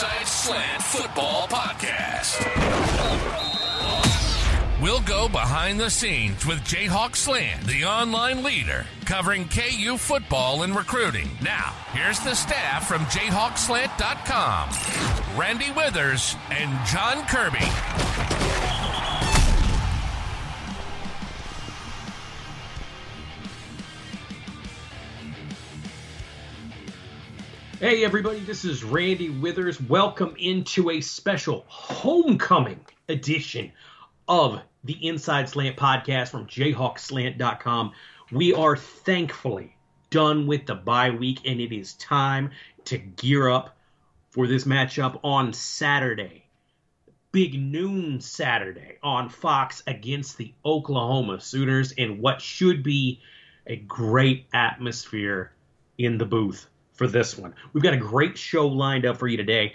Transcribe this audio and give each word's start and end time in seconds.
Inside 0.00 0.28
Slant 0.28 0.82
Football 0.82 1.46
Podcast. 1.48 2.40
We'll 4.80 5.02
go 5.02 5.28
behind 5.28 5.78
the 5.78 5.90
scenes 5.90 6.46
with 6.46 6.60
Jayhawk 6.60 7.14
Slant, 7.14 7.66
the 7.66 7.84
online 7.84 8.42
leader, 8.42 8.86
covering 9.04 9.46
KU 9.46 9.98
football 9.98 10.62
and 10.62 10.74
recruiting. 10.74 11.28
Now, 11.42 11.74
here's 11.92 12.18
the 12.20 12.34
staff 12.34 12.88
from 12.88 13.02
JayhawkSlant.com 13.06 15.38
Randy 15.38 15.70
Withers 15.72 16.34
and 16.50 16.70
John 16.86 17.26
Kirby. 17.26 18.09
Hey, 27.80 28.04
everybody, 28.04 28.40
this 28.40 28.66
is 28.66 28.84
Randy 28.84 29.30
Withers. 29.30 29.80
Welcome 29.80 30.34
into 30.38 30.90
a 30.90 31.00
special 31.00 31.64
homecoming 31.66 32.84
edition 33.08 33.72
of 34.28 34.60
the 34.84 34.98
Inside 35.08 35.48
Slant 35.48 35.78
podcast 35.78 36.28
from 36.28 36.46
jayhawkslant.com. 36.46 37.92
We 38.32 38.52
are 38.52 38.76
thankfully 38.76 39.74
done 40.10 40.46
with 40.46 40.66
the 40.66 40.74
bye 40.74 41.08
week, 41.08 41.40
and 41.46 41.58
it 41.58 41.74
is 41.74 41.94
time 41.94 42.50
to 42.84 42.98
gear 42.98 43.48
up 43.48 43.78
for 44.28 44.46
this 44.46 44.64
matchup 44.64 45.18
on 45.24 45.54
Saturday. 45.54 46.44
Big 47.32 47.58
noon 47.58 48.20
Saturday 48.20 48.98
on 49.02 49.30
Fox 49.30 49.82
against 49.86 50.36
the 50.36 50.52
Oklahoma 50.66 51.40
Sooners, 51.40 51.94
and 51.96 52.20
what 52.20 52.42
should 52.42 52.82
be 52.82 53.22
a 53.66 53.76
great 53.76 54.48
atmosphere 54.52 55.52
in 55.96 56.18
the 56.18 56.26
booth 56.26 56.66
for 57.00 57.06
this 57.06 57.38
one. 57.38 57.54
We've 57.72 57.82
got 57.82 57.94
a 57.94 57.96
great 57.96 58.36
show 58.36 58.66
lined 58.66 59.06
up 59.06 59.16
for 59.16 59.26
you 59.26 59.38
today. 59.38 59.72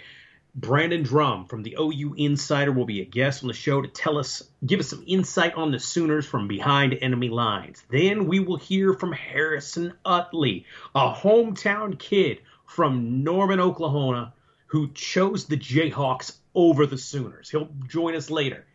Brandon 0.54 1.02
Drumm 1.02 1.46
from 1.46 1.64
the 1.64 1.76
OU 1.76 2.14
Insider 2.16 2.70
will 2.70 2.84
be 2.84 3.00
a 3.00 3.04
guest 3.04 3.42
on 3.42 3.48
the 3.48 3.52
show 3.52 3.82
to 3.82 3.88
tell 3.88 4.16
us, 4.16 4.44
give 4.64 4.78
us 4.78 4.90
some 4.90 5.02
insight 5.08 5.54
on 5.54 5.72
the 5.72 5.80
Sooners 5.80 6.24
from 6.24 6.46
behind 6.46 6.96
enemy 7.02 7.28
lines. 7.28 7.82
Then 7.90 8.28
we 8.28 8.38
will 8.38 8.58
hear 8.58 8.94
from 8.94 9.10
Harrison 9.10 9.92
Utley, 10.04 10.66
a 10.94 11.12
hometown 11.12 11.98
kid 11.98 12.42
from 12.64 13.24
Norman, 13.24 13.58
Oklahoma, 13.58 14.32
who 14.66 14.92
chose 14.92 15.46
the 15.46 15.56
Jayhawks 15.56 16.36
over 16.54 16.86
the 16.86 16.96
Sooners. 16.96 17.50
He'll 17.50 17.70
join 17.88 18.14
us 18.14 18.30
later. 18.30 18.66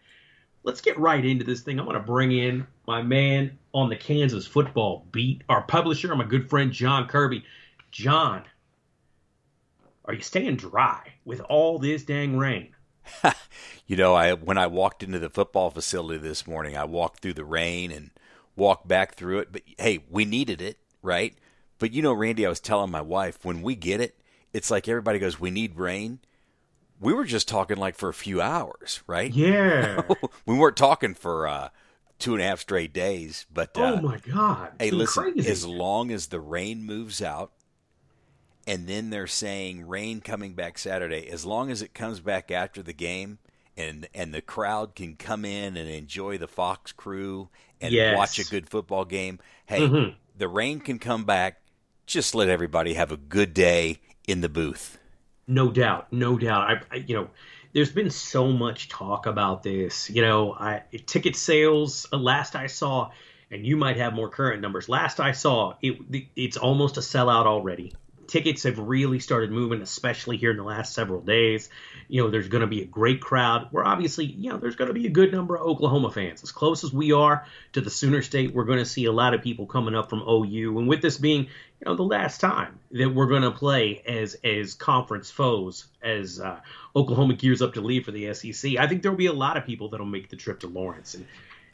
Let's 0.63 0.81
get 0.81 0.99
right 0.99 1.23
into 1.23 1.45
this 1.45 1.61
thing. 1.61 1.79
I'm 1.79 1.85
going 1.85 1.97
to 1.97 2.03
bring 2.03 2.33
in 2.33 2.67
my 2.85 3.01
man 3.01 3.57
on 3.73 3.87
the 3.87 3.95
Kansas 3.95 4.45
football 4.45 5.05
beat, 5.13 5.41
our 5.47 5.61
publisher, 5.61 6.13
my 6.13 6.25
good 6.25 6.49
friend 6.49 6.73
John 6.73 7.07
Kirby. 7.07 7.45
John, 7.91 8.43
are 10.05 10.13
you 10.13 10.21
staying 10.21 10.55
dry 10.55 11.13
with 11.25 11.41
all 11.41 11.77
this 11.77 12.03
dang 12.03 12.37
rain? 12.37 12.73
you 13.87 13.97
know, 13.97 14.15
I 14.15 14.33
when 14.33 14.57
I 14.57 14.67
walked 14.67 15.03
into 15.03 15.19
the 15.19 15.29
football 15.29 15.69
facility 15.69 16.19
this 16.19 16.47
morning, 16.47 16.77
I 16.77 16.85
walked 16.85 17.19
through 17.21 17.33
the 17.33 17.45
rain 17.45 17.91
and 17.91 18.11
walked 18.55 18.87
back 18.87 19.15
through 19.15 19.39
it. 19.39 19.51
But 19.51 19.63
hey, 19.77 20.03
we 20.09 20.25
needed 20.25 20.61
it, 20.61 20.77
right? 21.01 21.35
But 21.79 21.91
you 21.91 22.01
know, 22.01 22.13
Randy, 22.13 22.45
I 22.45 22.49
was 22.49 22.59
telling 22.59 22.91
my 22.91 23.01
wife 23.01 23.43
when 23.43 23.61
we 23.61 23.75
get 23.75 24.01
it, 24.01 24.19
it's 24.53 24.71
like 24.71 24.87
everybody 24.87 25.19
goes, 25.19 25.39
"We 25.39 25.51
need 25.51 25.77
rain." 25.77 26.19
We 26.99 27.13
were 27.13 27.25
just 27.25 27.47
talking 27.47 27.77
like 27.77 27.95
for 27.95 28.09
a 28.09 28.13
few 28.13 28.41
hours, 28.41 29.01
right? 29.07 29.33
Yeah. 29.33 30.03
we 30.45 30.55
weren't 30.55 30.77
talking 30.77 31.15
for 31.15 31.47
uh, 31.47 31.69
two 32.19 32.33
and 32.35 32.43
a 32.43 32.45
half 32.45 32.59
straight 32.59 32.93
days. 32.93 33.47
But 33.51 33.75
uh, 33.77 33.97
oh 33.97 34.01
my 34.01 34.19
god! 34.19 34.73
Hey, 34.79 34.91
listen, 34.91 35.33
crazy. 35.33 35.49
as 35.49 35.65
long 35.65 36.11
as 36.11 36.27
the 36.27 36.39
rain 36.39 36.83
moves 36.83 37.21
out, 37.21 37.51
and 38.67 38.87
then 38.87 39.09
they're 39.09 39.27
saying 39.27 39.87
rain 39.87 40.21
coming 40.21 40.53
back 40.53 40.77
Saturday. 40.77 41.29
As 41.29 41.45
long 41.45 41.71
as 41.71 41.81
it 41.81 41.93
comes 41.93 42.19
back 42.19 42.51
after 42.51 42.81
the 42.81 42.93
game, 42.93 43.39
and 43.77 44.07
and 44.13 44.33
the 44.33 44.41
crowd 44.41 44.95
can 44.95 45.15
come 45.15 45.45
in 45.45 45.77
and 45.77 45.89
enjoy 45.89 46.37
the 46.37 46.47
Fox 46.47 46.91
crew 46.91 47.49
and 47.79 47.93
yes. 47.93 48.17
watch 48.17 48.39
a 48.39 48.49
good 48.49 48.69
football 48.69 49.05
game. 49.05 49.39
Hey, 49.65 49.81
mm-hmm. 49.81 50.15
the 50.37 50.47
rain 50.47 50.79
can 50.79 50.99
come 50.99 51.23
back. 51.23 51.61
Just 52.05 52.35
let 52.35 52.49
everybody 52.49 52.93
have 52.95 53.11
a 53.11 53.17
good 53.17 53.53
day 53.53 53.99
in 54.27 54.41
the 54.41 54.49
booth. 54.49 54.99
No 55.47 55.71
doubt, 55.71 56.11
no 56.11 56.37
doubt. 56.37 56.61
I, 56.61 56.95
I 56.95 56.95
you 56.97 57.15
know, 57.15 57.29
there's 57.73 57.91
been 57.91 58.09
so 58.09 58.51
much 58.51 58.89
talk 58.89 59.25
about 59.25 59.63
this. 59.63 60.09
You 60.09 60.21
know, 60.21 60.53
I 60.53 60.83
ticket 61.05 61.35
sales. 61.35 62.05
Uh, 62.11 62.17
last 62.17 62.55
I 62.55 62.67
saw, 62.67 63.11
and 63.49 63.65
you 63.65 63.77
might 63.77 63.97
have 63.97 64.13
more 64.13 64.29
current 64.29 64.61
numbers. 64.61 64.89
Last 64.89 65.19
I 65.19 65.31
saw, 65.31 65.75
it 65.81 66.27
it's 66.35 66.57
almost 66.57 66.97
a 66.97 67.01
sellout 67.01 67.45
already 67.45 67.93
tickets 68.31 68.63
have 68.63 68.79
really 68.79 69.19
started 69.19 69.51
moving, 69.51 69.81
especially 69.81 70.37
here 70.37 70.51
in 70.51 70.57
the 70.57 70.63
last 70.63 70.93
several 70.93 71.19
days. 71.19 71.69
You 72.07 72.23
know, 72.23 72.29
there's 72.29 72.47
going 72.47 72.61
to 72.61 72.67
be 72.67 72.81
a 72.81 72.85
great 72.85 73.19
crowd. 73.19 73.67
We're 73.71 73.83
obviously, 73.83 74.25
you 74.25 74.49
know, 74.49 74.57
there's 74.57 74.77
going 74.77 74.87
to 74.87 74.93
be 74.93 75.05
a 75.05 75.09
good 75.09 75.33
number 75.33 75.57
of 75.57 75.67
Oklahoma 75.67 76.11
fans. 76.11 76.41
As 76.41 76.53
close 76.53 76.85
as 76.85 76.93
we 76.93 77.11
are 77.11 77.45
to 77.73 77.81
the 77.81 77.89
Sooner 77.89 78.21
State, 78.21 78.53
we're 78.53 78.63
going 78.63 78.79
to 78.79 78.85
see 78.85 79.03
a 79.03 79.11
lot 79.11 79.33
of 79.33 79.41
people 79.41 79.65
coming 79.65 79.95
up 79.95 80.09
from 80.09 80.21
OU. 80.21 80.79
And 80.79 80.87
with 80.87 81.01
this 81.01 81.17
being, 81.17 81.41
you 81.41 81.85
know, 81.85 81.95
the 81.95 82.03
last 82.03 82.39
time 82.39 82.79
that 82.91 83.13
we're 83.13 83.27
going 83.27 83.41
to 83.41 83.51
play 83.51 84.01
as 84.07 84.37
as 84.45 84.75
conference 84.75 85.29
foes 85.29 85.87
as 86.01 86.39
uh, 86.39 86.61
Oklahoma 86.95 87.33
gears 87.33 87.61
up 87.61 87.73
to 87.73 87.81
leave 87.81 88.05
for 88.05 88.11
the 88.11 88.33
SEC, 88.33 88.77
I 88.77 88.87
think 88.87 89.01
there'll 89.01 89.17
be 89.17 89.25
a 89.25 89.33
lot 89.33 89.57
of 89.57 89.65
people 89.65 89.89
that'll 89.89 90.05
make 90.05 90.29
the 90.29 90.37
trip 90.37 90.61
to 90.61 90.67
Lawrence. 90.67 91.15
And 91.15 91.25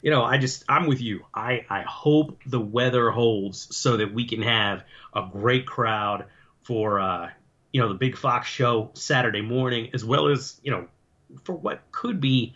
you 0.02 0.10
know, 0.10 0.24
I 0.24 0.38
just 0.38 0.64
I'm 0.68 0.88
with 0.88 1.00
you. 1.00 1.24
I 1.32 1.66
I 1.70 1.82
hope 1.82 2.40
the 2.46 2.60
weather 2.60 3.10
holds 3.10 3.76
so 3.76 3.98
that 3.98 4.12
we 4.12 4.26
can 4.26 4.42
have 4.42 4.82
a 5.14 5.28
great 5.30 5.64
crowd 5.64 6.24
for 6.68 7.00
uh, 7.00 7.30
you 7.72 7.80
know 7.80 7.88
the 7.88 7.94
Big 7.94 8.14
Fox 8.14 8.46
show 8.46 8.90
Saturday 8.92 9.40
morning, 9.40 9.88
as 9.94 10.04
well 10.04 10.28
as 10.28 10.60
you 10.62 10.70
know 10.70 10.86
for 11.42 11.54
what 11.54 11.80
could 11.92 12.20
be 12.20 12.54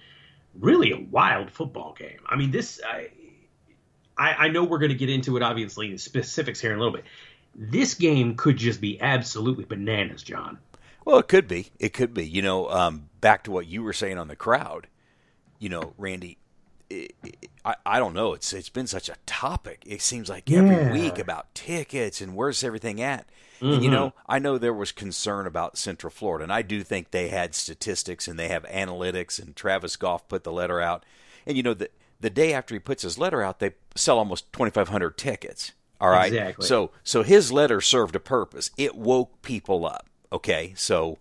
really 0.61 0.93
a 0.93 0.99
wild 1.11 1.51
football 1.51 1.95
game. 1.99 2.19
I 2.27 2.37
mean, 2.37 2.51
this 2.51 2.79
I 2.87 3.09
I, 4.19 4.33
I 4.35 4.49
know 4.49 4.65
we're 4.65 4.81
going 4.81 4.91
to 4.91 4.97
get 4.97 5.09
into 5.09 5.39
it 5.39 5.43
obviously 5.43 5.91
the 5.91 5.99
specifics 5.99 6.61
here 6.61 6.73
in 6.73 6.77
a 6.77 6.81
little 6.81 6.95
bit. 6.95 7.07
This 7.55 7.95
game 7.95 8.37
could 8.37 8.59
just 8.59 8.83
be 8.83 9.01
absolutely 9.01 9.65
bananas, 9.65 10.23
John. 10.23 10.59
Well, 11.07 11.19
it 11.19 11.29
could 11.29 11.49
be. 11.49 11.71
It 11.79 11.95
could 11.95 12.13
be. 12.13 12.27
You 12.27 12.43
know, 12.43 12.69
um, 12.69 13.09
back 13.23 13.45
to 13.45 13.51
what 13.51 13.67
you 13.67 13.83
were 13.83 13.95
saying 13.95 14.19
on 14.19 14.29
the 14.29 14.37
crowd. 14.37 14.89
You 15.59 15.71
know, 15.71 15.95
Randy, 15.97 16.37
it, 16.91 17.15
it, 17.25 17.49
I, 17.65 17.77
I 17.87 17.99
don't 17.99 18.13
know. 18.13 18.35
It's 18.35 18.53
it's 18.53 18.69
been 18.69 18.87
such 18.87 19.09
a 19.09 19.17
topic. 19.25 19.83
It 19.87 20.03
seems 20.03 20.29
like 20.29 20.51
every 20.51 20.93
week 20.93 21.19
about 21.19 21.55
tickets 21.55 22.21
and 22.21 22.37
where's 22.37 22.63
everything 22.63 23.01
at. 23.01 23.27
And 23.63 23.75
Mm-hmm. 23.75 23.83
you 23.85 23.91
know, 23.91 24.13
I 24.29 24.39
know 24.41 24.59
there 24.59 24.75
was 24.75 24.91
concern 24.93 25.47
about 25.47 25.79
Central 25.79 26.11
Florida, 26.11 26.43
and 26.43 26.53
I 26.53 26.63
do 26.63 26.83
think 26.83 27.11
they 27.13 27.29
had 27.29 27.55
statistics 27.55 28.27
and 28.29 28.37
they 28.39 28.49
have 28.49 28.65
analytics. 28.65 29.41
And 29.41 29.55
Travis 29.55 29.97
Goff 29.97 30.27
put 30.29 30.43
the 30.45 30.51
letter 30.53 30.81
out, 30.81 31.05
and 31.47 31.57
you 31.57 31.63
know 31.63 31.73
the 31.75 31.89
the 32.21 32.29
day 32.31 32.53
after 32.53 32.75
he 32.75 32.79
puts 32.81 33.03
his 33.03 33.19
letter 33.19 33.41
out, 33.43 33.61
they 33.61 33.73
sell 33.95 34.19
almost 34.19 34.53
twenty 34.53 34.71
five 34.73 34.89
hundred 34.89 35.17
tickets. 35.17 35.73
All 36.01 36.11
right, 36.11 36.33
Exactly. 36.33 36.67
so 36.67 36.91
so 37.05 37.23
his 37.23 37.53
letter 37.53 37.81
served 37.81 38.17
a 38.17 38.21
purpose. 38.21 38.73
It 38.77 38.97
woke 38.97 39.41
people 39.43 39.87
up. 39.87 40.07
Okay, 40.33 40.73
so 40.77 41.19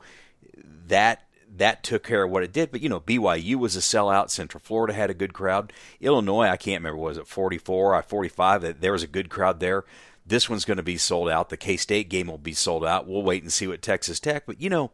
that 0.88 1.24
that 1.58 1.84
took 1.84 2.04
care 2.04 2.24
of 2.24 2.32
what 2.32 2.44
it 2.44 2.54
did. 2.54 2.72
But 2.72 2.82
you 2.82 2.90
know, 2.90 3.00
BYU 3.02 3.56
was 3.58 3.76
a 3.76 3.80
sellout. 3.82 4.30
Central 4.30 4.62
Florida 4.64 4.94
had 4.94 5.10
a 5.10 5.14
good 5.14 5.34
crowd. 5.34 5.72
Illinois, 6.00 6.48
I 6.48 6.58
can't 6.58 6.80
remember, 6.82 6.98
was 7.00 7.18
it 7.18 7.28
forty 7.28 7.58
four 7.58 7.94
or 7.96 8.02
forty 8.02 8.30
five? 8.30 8.80
There 8.82 8.92
was 8.94 9.04
a 9.04 9.08
good 9.08 9.30
crowd 9.30 9.60
there. 9.60 9.84
This 10.32 10.50
one's 10.50 10.64
going 10.64 10.78
to 10.78 10.84
be 10.84 10.98
sold 10.98 11.28
out. 11.30 11.50
The 11.50 11.58
K 11.58 11.76
State 11.76 12.10
game 12.10 12.28
will 12.28 12.38
be 12.38 12.54
sold 12.54 12.86
out. 12.86 13.06
We'll 13.06 13.22
wait 13.22 13.44
and 13.44 13.52
see 13.52 13.68
what 13.68 13.82
Texas 13.82 14.20
Tech. 14.20 14.46
But 14.46 14.62
you 14.62 14.70
know, 14.70 14.92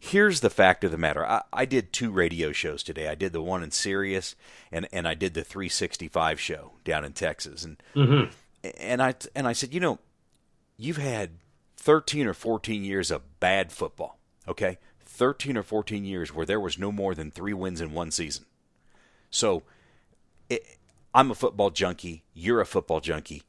here's 0.00 0.40
the 0.40 0.48
fact 0.48 0.82
of 0.82 0.90
the 0.90 0.96
matter. 0.96 1.26
I, 1.26 1.42
I 1.52 1.66
did 1.66 1.92
two 1.92 2.10
radio 2.10 2.52
shows 2.52 2.82
today. 2.82 3.06
I 3.08 3.14
did 3.14 3.34
the 3.34 3.42
one 3.42 3.62
in 3.62 3.70
Sirius, 3.70 4.34
and 4.72 4.88
and 4.90 5.06
I 5.06 5.12
did 5.12 5.34
the 5.34 5.44
365 5.44 6.40
show 6.40 6.72
down 6.84 7.04
in 7.04 7.12
Texas. 7.12 7.64
And 7.64 7.76
Mm-hmm. 7.94 8.30
and 8.80 9.02
I 9.02 9.14
and 9.36 9.46
I 9.46 9.52
said, 9.52 9.74
you 9.74 9.80
know, 9.80 9.98
you've 10.78 10.96
had 10.96 11.32
13 11.76 12.26
or 12.26 12.34
14 12.34 12.82
years 12.82 13.10
of 13.10 13.40
bad 13.40 13.70
football. 13.70 14.18
Okay, 14.48 14.78
13 15.04 15.58
or 15.58 15.62
14 15.62 16.06
years 16.06 16.34
where 16.34 16.46
there 16.46 16.60
was 16.60 16.78
no 16.78 16.90
more 16.90 17.14
than 17.14 17.30
three 17.30 17.52
wins 17.52 17.82
in 17.82 17.92
one 17.92 18.10
season. 18.10 18.46
So, 19.30 19.64
it, 20.48 20.64
I'm 21.14 21.30
a 21.30 21.34
football 21.34 21.68
junkie. 21.68 22.22
You're 22.32 22.62
a 22.62 22.66
football 22.66 23.00
junkie. 23.00 23.42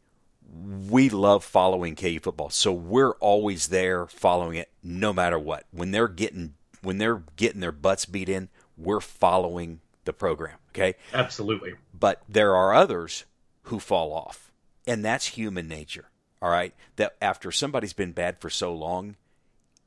We 0.90 1.10
love 1.10 1.44
following 1.44 1.96
KU 1.96 2.20
football, 2.20 2.50
so 2.50 2.74
we're 2.74 3.12
always 3.14 3.68
there 3.68 4.08
following 4.08 4.56
it, 4.58 4.70
no 4.82 5.14
matter 5.14 5.38
what. 5.38 5.66
When 5.72 5.92
they're 5.92 6.08
getting 6.08 6.56
when 6.82 6.98
they're 6.98 7.24
getting 7.36 7.60
their 7.60 7.72
butts 7.72 8.06
beat 8.06 8.30
in, 8.30 8.50
we're 8.78 9.02
following 9.02 9.82
the 10.06 10.14
program. 10.14 10.58
Okay, 10.70 10.96
Absolutely. 11.14 11.74
but 11.94 12.22
there 12.28 12.56
are 12.56 12.74
others 12.74 13.26
who 13.64 13.80
fall 13.80 14.14
off. 14.14 14.52
And 14.88 15.06
that's 15.06 15.28
human 15.28 15.68
nature. 15.68 16.10
All 16.42 16.50
right. 16.50 16.74
That 16.96 17.16
after 17.22 17.52
somebody's 17.52 17.94
been 17.94 18.14
bad 18.14 18.40
for 18.40 18.50
so 18.50 18.74
long, 18.74 19.16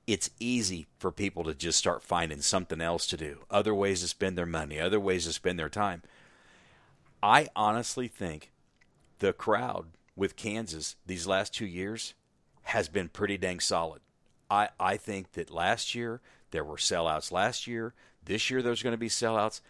it's 0.07 0.31
easy 0.39 0.87
for 0.99 1.11
people 1.11 1.45
to 1.45 1.55
just 1.55 1.79
start 1.79 2.03
finding 2.03 2.41
something 2.41 2.81
else 2.81 3.07
to 3.09 3.17
do, 3.17 3.39
other 3.51 3.75
ways 3.75 4.01
to 4.03 4.09
spend 4.09 4.37
their 4.37 4.47
money, 4.47 4.79
other 4.79 5.01
ways 5.01 5.25
to 5.27 5.33
spend 5.33 5.59
their 5.59 5.69
time. 5.69 6.03
I 7.23 7.49
honestly 7.57 8.09
think 8.09 8.51
the 9.21 9.33
crowd 9.33 9.87
with 10.17 10.37
Kansas 10.37 10.97
these 11.07 11.27
last 11.27 11.55
two 11.55 11.67
years 11.67 12.15
has 12.63 12.89
been 12.89 13.09
pretty 13.09 13.37
dang 13.39 13.61
solid. 13.61 14.01
I, 14.51 14.69
I 14.79 14.97
think 14.97 15.33
that 15.33 15.51
last 15.51 15.95
year 15.95 16.21
There 16.51 16.65
were 16.65 16.77
sellouts 16.77 17.33
last 17.33 17.67
year. 17.67 17.95
This 18.25 18.51
year 18.51 18.63
there's 18.63 18.83
going 18.83 18.93
to 18.93 18.99
be 18.99 19.09
sellouts. 19.09 19.61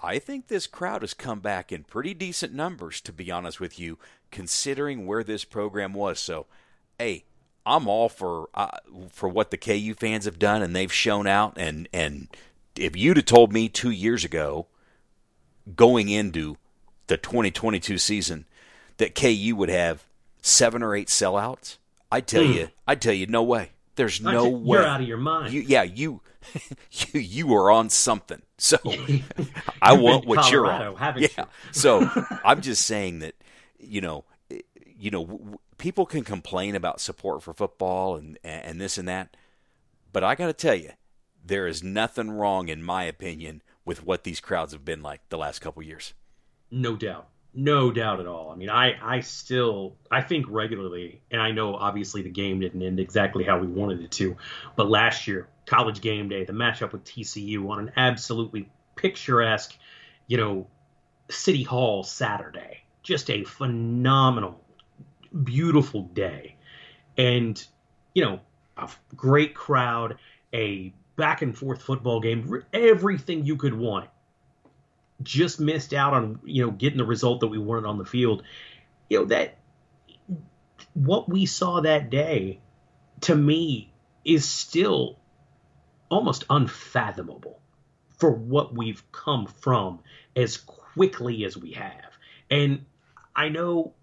I 0.00 0.18
think 0.18 0.46
this 0.46 0.66
crowd 0.66 1.02
has 1.02 1.12
come 1.12 1.40
back 1.40 1.72
in 1.72 1.84
pretty 1.84 2.14
decent 2.14 2.54
numbers, 2.54 3.00
to 3.02 3.12
be 3.12 3.30
honest 3.30 3.60
with 3.60 3.78
you, 3.78 3.98
considering 4.30 5.06
where 5.06 5.22
this 5.22 5.44
program 5.44 5.92
was. 5.92 6.18
So, 6.18 6.46
hey, 6.98 7.24
I'm 7.66 7.86
all 7.86 8.08
for 8.08 8.48
uh, 8.54 8.78
for 9.10 9.28
what 9.28 9.50
the 9.50 9.58
KU 9.58 9.94
fans 9.94 10.24
have 10.24 10.38
done, 10.38 10.62
and 10.62 10.74
they've 10.74 10.92
shown 10.92 11.26
out. 11.26 11.54
And 11.56 11.88
and 11.92 12.28
if 12.76 12.96
you'd 12.96 13.18
have 13.18 13.26
told 13.26 13.52
me 13.52 13.68
two 13.68 13.90
years 13.90 14.24
ago, 14.24 14.68
going 15.76 16.08
into 16.08 16.56
the 17.08 17.18
2022 17.18 17.98
season, 17.98 18.46
that 19.00 19.14
KU 19.14 19.56
would 19.56 19.70
have 19.70 20.04
seven 20.42 20.82
or 20.82 20.94
eight 20.94 21.08
sellouts, 21.08 21.78
I 22.12 22.20
tell 22.20 22.42
mm. 22.42 22.54
you, 22.54 22.68
I 22.86 22.94
tell 22.94 23.14
you, 23.14 23.26
no 23.26 23.42
way. 23.42 23.70
There's 23.96 24.20
no 24.20 24.44
you, 24.44 24.56
way. 24.56 24.78
You're 24.78 24.86
out 24.86 25.00
of 25.00 25.08
your 25.08 25.16
mind. 25.16 25.52
You, 25.54 25.62
yeah, 25.62 25.82
you, 25.82 26.20
you, 26.92 27.20
you 27.20 27.54
are 27.54 27.70
on 27.70 27.88
something. 27.88 28.42
So 28.58 28.76
I 29.82 29.94
want 29.94 30.26
what 30.26 30.40
Colorado, 30.40 30.96
you're 30.98 31.02
on. 31.02 31.18
Yeah. 31.18 31.44
so 31.72 32.08
I'm 32.44 32.60
just 32.60 32.84
saying 32.84 33.20
that, 33.20 33.34
you 33.78 34.02
know, 34.02 34.24
you 34.98 35.10
know, 35.10 35.24
w- 35.24 35.58
people 35.78 36.04
can 36.04 36.22
complain 36.22 36.74
about 36.74 37.00
support 37.00 37.42
for 37.42 37.54
football 37.54 38.16
and 38.16 38.38
and 38.44 38.78
this 38.78 38.98
and 38.98 39.08
that, 39.08 39.34
but 40.12 40.22
I 40.22 40.34
got 40.34 40.48
to 40.48 40.52
tell 40.52 40.74
you, 40.74 40.90
there 41.42 41.66
is 41.66 41.82
nothing 41.82 42.30
wrong, 42.30 42.68
in 42.68 42.82
my 42.82 43.04
opinion, 43.04 43.62
with 43.86 44.04
what 44.04 44.24
these 44.24 44.40
crowds 44.40 44.74
have 44.74 44.84
been 44.84 45.02
like 45.02 45.26
the 45.30 45.38
last 45.38 45.60
couple 45.60 45.82
years. 45.82 46.12
No 46.70 46.96
doubt. 46.96 47.29
No 47.52 47.90
doubt 47.90 48.20
at 48.20 48.26
all. 48.26 48.50
I 48.50 48.54
mean, 48.54 48.70
I, 48.70 48.96
I 49.02 49.20
still 49.20 49.96
I 50.10 50.22
think 50.22 50.46
regularly, 50.48 51.20
and 51.30 51.42
I 51.42 51.50
know 51.50 51.74
obviously 51.74 52.22
the 52.22 52.30
game 52.30 52.60
didn't 52.60 52.80
end 52.80 53.00
exactly 53.00 53.42
how 53.42 53.58
we 53.58 53.66
wanted 53.66 54.02
it 54.02 54.12
to, 54.12 54.36
but 54.76 54.88
last 54.88 55.26
year, 55.26 55.48
college 55.66 56.00
game 56.00 56.28
day, 56.28 56.44
the 56.44 56.52
matchup 56.52 56.92
with 56.92 57.04
TCU 57.04 57.68
on 57.68 57.80
an 57.80 57.92
absolutely 57.96 58.68
picturesque, 58.94 59.76
you 60.28 60.36
know, 60.36 60.68
City 61.28 61.64
Hall 61.64 62.04
Saturday, 62.04 62.82
just 63.02 63.30
a 63.30 63.42
phenomenal, 63.42 64.60
beautiful 65.42 66.02
day, 66.02 66.56
and 67.16 67.64
you 68.14 68.24
know, 68.24 68.40
a 68.76 68.88
great 69.16 69.54
crowd, 69.54 70.18
a 70.54 70.92
back 71.16 71.42
and 71.42 71.58
forth 71.58 71.82
football 71.82 72.20
game, 72.20 72.62
everything 72.72 73.44
you 73.44 73.56
could 73.56 73.74
want 73.74 74.08
just 75.22 75.60
missed 75.60 75.92
out 75.92 76.14
on 76.14 76.40
you 76.44 76.64
know 76.64 76.70
getting 76.70 76.98
the 76.98 77.04
result 77.04 77.40
that 77.40 77.48
we 77.48 77.58
wanted 77.58 77.86
on 77.86 77.98
the 77.98 78.04
field. 78.04 78.42
You 79.08 79.20
know 79.20 79.24
that 79.26 79.58
what 80.94 81.28
we 81.28 81.46
saw 81.46 81.80
that 81.80 82.10
day 82.10 82.60
to 83.22 83.34
me 83.34 83.92
is 84.24 84.48
still 84.48 85.18
almost 86.10 86.44
unfathomable 86.50 87.60
for 88.18 88.30
what 88.30 88.76
we've 88.76 89.02
come 89.12 89.46
from 89.46 90.00
as 90.36 90.56
quickly 90.56 91.44
as 91.44 91.56
we 91.56 91.72
have. 91.72 92.18
And 92.50 92.84
I 93.34 93.48
know 93.48 93.94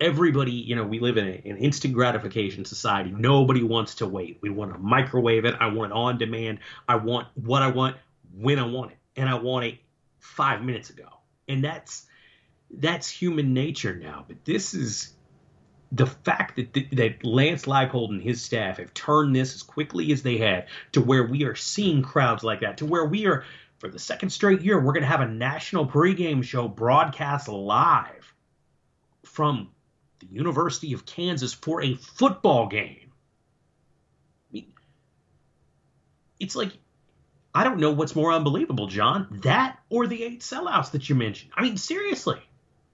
everybody, 0.00 0.52
you 0.52 0.76
know, 0.76 0.84
we 0.84 1.00
live 1.00 1.16
in 1.16 1.26
a, 1.26 1.42
an 1.48 1.56
instant 1.56 1.94
gratification 1.94 2.64
society. 2.64 3.10
Nobody 3.10 3.62
wants 3.62 3.96
to 3.96 4.06
wait. 4.06 4.38
We 4.42 4.50
want 4.50 4.72
to 4.72 4.78
microwave 4.78 5.44
it. 5.44 5.54
I 5.58 5.66
want 5.68 5.92
on 5.92 6.18
demand. 6.18 6.60
I 6.88 6.96
want 6.96 7.28
what 7.34 7.62
I 7.62 7.68
want 7.68 7.96
when 8.34 8.58
I 8.58 8.66
want 8.66 8.92
it. 8.92 8.98
And 9.16 9.28
I 9.28 9.34
want 9.34 9.66
it 9.66 9.78
five 10.20 10.62
minutes 10.62 10.90
ago. 10.90 11.08
And 11.48 11.64
that's 11.64 12.06
that's 12.70 13.08
human 13.08 13.52
nature 13.52 13.94
now. 13.96 14.24
But 14.28 14.44
this 14.44 14.74
is 14.74 15.12
the 15.92 16.06
fact 16.06 16.56
that 16.56 16.72
that 16.92 17.24
Lance 17.24 17.64
Leipold 17.64 18.10
and 18.10 18.22
his 18.22 18.40
staff 18.42 18.78
have 18.78 18.94
turned 18.94 19.34
this 19.34 19.54
as 19.54 19.62
quickly 19.62 20.12
as 20.12 20.22
they 20.22 20.38
have 20.38 20.66
to 20.92 21.00
where 21.00 21.24
we 21.24 21.44
are 21.44 21.56
seeing 21.56 22.02
crowds 22.02 22.44
like 22.44 22.60
that, 22.60 22.78
to 22.78 22.86
where 22.86 23.04
we 23.04 23.26
are 23.26 23.44
for 23.78 23.88
the 23.88 23.98
second 23.98 24.30
straight 24.30 24.60
year, 24.60 24.78
we're 24.78 24.92
going 24.92 25.02
to 25.02 25.08
have 25.08 25.22
a 25.22 25.28
national 25.28 25.86
pregame 25.86 26.44
show 26.44 26.68
broadcast 26.68 27.48
live 27.48 28.34
from 29.24 29.70
the 30.20 30.26
University 30.26 30.92
of 30.92 31.06
Kansas 31.06 31.54
for 31.54 31.82
a 31.82 31.94
football 31.94 32.68
game. 32.68 33.10
I 33.10 34.52
mean, 34.52 34.72
it's 36.38 36.54
like 36.54 36.72
I 37.54 37.64
don't 37.64 37.80
know 37.80 37.90
what's 37.90 38.14
more 38.14 38.32
unbelievable, 38.32 38.86
John. 38.86 39.26
That 39.42 39.78
or 39.88 40.06
the 40.06 40.22
eight 40.22 40.40
sellouts 40.40 40.92
that 40.92 41.08
you 41.08 41.14
mentioned. 41.14 41.50
I 41.54 41.62
mean, 41.62 41.76
seriously, 41.76 42.40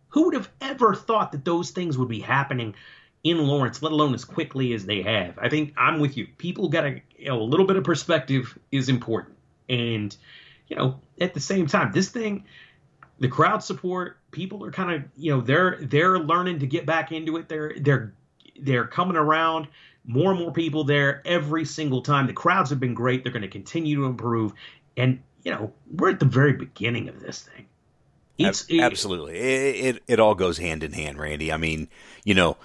who 0.08 0.24
would 0.24 0.34
have 0.34 0.50
ever 0.60 0.94
thought 0.94 1.32
that 1.32 1.44
those 1.44 1.70
things 1.70 1.98
would 1.98 2.08
be 2.08 2.20
happening 2.20 2.74
in 3.22 3.38
Lawrence, 3.38 3.82
let 3.82 3.92
alone 3.92 4.14
as 4.14 4.24
quickly 4.24 4.72
as 4.72 4.86
they 4.86 5.02
have? 5.02 5.38
I 5.38 5.48
think 5.48 5.74
I'm 5.76 6.00
with 6.00 6.16
you. 6.16 6.26
People 6.38 6.68
got 6.68 6.82
to, 6.82 7.00
you 7.18 7.28
know, 7.28 7.40
a 7.40 7.44
little 7.44 7.66
bit 7.66 7.76
of 7.76 7.84
perspective 7.84 8.58
is 8.72 8.88
important. 8.88 9.36
And, 9.68 10.16
you 10.68 10.76
know, 10.76 11.00
at 11.20 11.34
the 11.34 11.40
same 11.40 11.66
time, 11.66 11.92
this 11.92 12.08
thing, 12.08 12.44
the 13.18 13.28
crowd 13.28 13.62
support, 13.62 14.18
people 14.30 14.64
are 14.64 14.70
kind 14.70 14.92
of, 14.92 15.04
you 15.16 15.34
know, 15.34 15.40
they're 15.42 15.78
they're 15.82 16.18
learning 16.18 16.60
to 16.60 16.66
get 16.66 16.86
back 16.86 17.12
into 17.12 17.36
it. 17.36 17.48
They're 17.48 17.74
they're 17.78 18.14
they're 18.58 18.86
coming 18.86 19.16
around 19.16 19.68
more 20.06 20.30
and 20.30 20.40
more 20.40 20.52
people 20.52 20.84
there 20.84 21.22
every 21.24 21.64
single 21.64 22.02
time. 22.02 22.26
The 22.26 22.32
crowds 22.32 22.70
have 22.70 22.80
been 22.80 22.94
great. 22.94 23.24
They're 23.24 23.32
going 23.32 23.42
to 23.42 23.48
continue 23.48 23.96
to 23.96 24.04
improve. 24.04 24.52
And, 24.96 25.20
you 25.42 25.50
know, 25.50 25.72
we're 25.92 26.10
at 26.10 26.20
the 26.20 26.26
very 26.26 26.52
beginning 26.52 27.08
of 27.08 27.20
this 27.20 27.42
thing. 27.42 27.66
It's, 28.38 28.66
Absolutely. 28.70 29.36
It, 29.38 29.96
it, 29.96 30.02
it, 30.06 30.20
all 30.20 30.34
goes 30.34 30.58
hand 30.58 30.82
in 30.82 30.92
hand, 30.92 31.18
Randy. 31.18 31.50
I 31.50 31.56
mean, 31.56 31.88
you 32.22 32.34
know, 32.34 32.56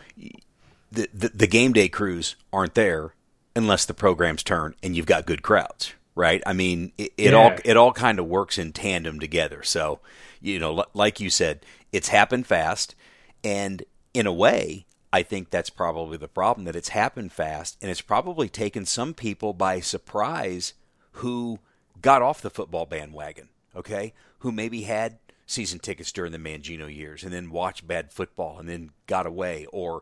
the, 0.91 1.07
the, 1.13 1.29
the 1.29 1.47
game 1.47 1.71
day 1.71 1.87
crews 1.87 2.35
aren't 2.51 2.75
there 2.75 3.13
unless 3.55 3.85
the 3.85 3.93
programs 3.93 4.43
turn 4.43 4.75
and 4.83 4.95
you've 4.95 5.05
got 5.05 5.25
good 5.25 5.41
crowds, 5.41 5.93
right? 6.13 6.43
I 6.45 6.53
mean, 6.53 6.91
it, 6.97 7.13
it 7.17 7.31
yeah. 7.31 7.37
all 7.37 7.53
it 7.63 7.77
all 7.77 7.93
kind 7.93 8.19
of 8.19 8.27
works 8.27 8.57
in 8.57 8.73
tandem 8.73 9.19
together. 9.19 9.63
So, 9.63 9.99
you 10.41 10.59
know, 10.59 10.85
like 10.93 11.19
you 11.19 11.29
said, 11.29 11.65
it's 11.91 12.09
happened 12.09 12.47
fast, 12.47 12.95
and 13.43 13.83
in 14.13 14.27
a 14.27 14.33
way, 14.33 14.85
I 15.13 15.23
think 15.23 15.49
that's 15.49 15.69
probably 15.69 16.17
the 16.17 16.27
problem 16.27 16.65
that 16.65 16.75
it's 16.75 16.89
happened 16.89 17.33
fast 17.33 17.77
and 17.81 17.91
it's 17.91 18.01
probably 18.01 18.47
taken 18.47 18.85
some 18.85 19.13
people 19.13 19.53
by 19.53 19.79
surprise 19.81 20.73
who 21.13 21.59
got 22.01 22.21
off 22.21 22.41
the 22.41 22.49
football 22.49 22.85
bandwagon, 22.85 23.49
okay? 23.75 24.13
Who 24.39 24.51
maybe 24.51 24.83
had 24.83 25.19
season 25.45 25.79
tickets 25.79 26.11
during 26.11 26.31
the 26.31 26.37
Mangino 26.37 26.93
years 26.93 27.23
and 27.23 27.33
then 27.33 27.51
watched 27.51 27.87
bad 27.87 28.11
football 28.13 28.57
and 28.57 28.69
then 28.69 28.91
got 29.07 29.25
away 29.25 29.65
or 29.71 30.01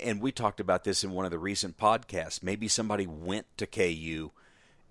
and 0.00 0.20
we 0.20 0.32
talked 0.32 0.58
about 0.58 0.82
this 0.82 1.04
in 1.04 1.12
one 1.12 1.26
of 1.26 1.30
the 1.30 1.38
recent 1.38 1.76
podcasts. 1.76 2.42
Maybe 2.42 2.66
somebody 2.66 3.06
went 3.06 3.46
to 3.58 3.66
KU 3.66 4.30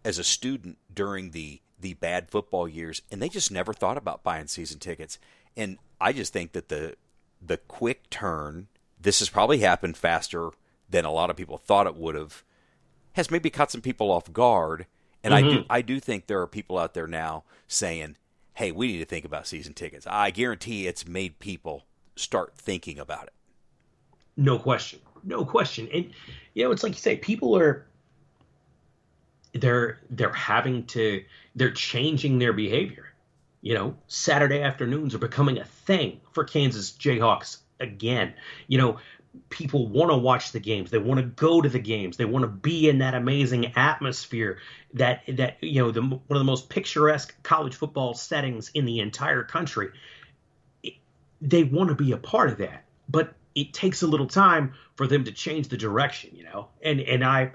as 0.05 0.17
a 0.19 0.23
student 0.23 0.77
during 0.93 1.31
the 1.31 1.59
the 1.79 1.95
bad 1.95 2.29
football 2.29 2.67
years 2.67 3.01
and 3.11 3.21
they 3.21 3.29
just 3.29 3.51
never 3.51 3.73
thought 3.73 3.97
about 3.97 4.23
buying 4.23 4.47
season 4.47 4.79
tickets. 4.79 5.17
And 5.57 5.79
I 5.99 6.13
just 6.13 6.31
think 6.31 6.51
that 6.51 6.69
the 6.69 6.95
the 7.41 7.57
quick 7.57 8.09
turn 8.11 8.67
this 9.05 9.19
has 9.19 9.29
probably 9.29 9.59
happened 9.59 9.95
faster 9.95 10.49
than 10.89 11.05
a 11.05 11.11
lot 11.11 11.29
of 11.29 11.37
people 11.37 11.57
thought 11.57 11.85
it 11.85 11.95
would 11.95 12.15
have. 12.15 12.43
Has 13.13 13.31
maybe 13.31 13.51
caught 13.51 13.71
some 13.71 13.81
people 13.81 14.11
off 14.11 14.33
guard, 14.33 14.87
and 15.23 15.33
mm-hmm. 15.33 15.47
I 15.47 15.51
do 15.53 15.65
I 15.69 15.81
do 15.81 15.99
think 15.99 16.27
there 16.27 16.41
are 16.41 16.47
people 16.47 16.77
out 16.77 16.95
there 16.95 17.07
now 17.07 17.43
saying, 17.67 18.17
"Hey, 18.55 18.71
we 18.71 18.87
need 18.87 18.99
to 18.99 19.05
think 19.05 19.23
about 19.23 19.47
season 19.47 19.73
tickets." 19.73 20.05
I 20.09 20.31
guarantee 20.31 20.87
it's 20.87 21.07
made 21.07 21.39
people 21.39 21.85
start 22.15 22.55
thinking 22.57 22.99
about 22.99 23.27
it. 23.27 23.33
No 24.35 24.57
question, 24.57 24.99
no 25.23 25.45
question, 25.45 25.87
and 25.93 26.11
you 26.55 26.65
know 26.65 26.71
it's 26.71 26.83
like 26.83 26.93
you 26.93 26.99
say, 26.99 27.15
people 27.15 27.55
are 27.55 27.85
they're 29.53 29.99
they're 30.09 30.33
having 30.33 30.87
to 30.87 31.23
they're 31.53 31.71
changing 31.71 32.39
their 32.39 32.53
behavior. 32.53 33.13
You 33.61 33.75
know, 33.75 33.97
Saturday 34.07 34.61
afternoons 34.61 35.15
are 35.15 35.19
becoming 35.19 35.59
a 35.59 35.65
thing 35.65 36.21
for 36.33 36.43
Kansas 36.43 36.91
Jayhawks 36.91 37.57
again. 37.79 38.33
You 38.67 38.77
know, 38.77 38.97
people 39.49 39.87
want 39.87 40.11
to 40.11 40.17
watch 40.17 40.51
the 40.51 40.59
games. 40.59 40.91
They 40.91 40.97
want 40.97 41.19
to 41.19 41.25
go 41.25 41.61
to 41.61 41.69
the 41.69 41.79
games. 41.79 42.17
They 42.17 42.25
want 42.25 42.43
to 42.43 42.49
be 42.49 42.89
in 42.89 42.99
that 42.99 43.13
amazing 43.13 43.73
atmosphere 43.75 44.59
that 44.93 45.23
that 45.27 45.57
you 45.61 45.81
know 45.81 45.91
the 45.91 46.01
one 46.01 46.21
of 46.29 46.37
the 46.37 46.43
most 46.43 46.69
picturesque 46.69 47.35
college 47.43 47.75
football 47.75 48.13
settings 48.13 48.71
in 48.73 48.85
the 48.85 48.99
entire 48.99 49.43
country. 49.43 49.89
It, 50.83 50.93
they 51.41 51.63
want 51.63 51.89
to 51.89 51.95
be 51.95 52.11
a 52.11 52.17
part 52.17 52.49
of 52.49 52.57
that, 52.59 52.85
but 53.09 53.33
it 53.55 53.73
takes 53.73 54.01
a 54.01 54.07
little 54.07 54.27
time 54.27 54.73
for 54.95 55.07
them 55.07 55.25
to 55.25 55.31
change 55.31 55.67
the 55.67 55.77
direction, 55.77 56.31
you 56.33 56.43
know. 56.43 56.69
And 56.81 56.99
and 56.99 57.23
I 57.23 57.51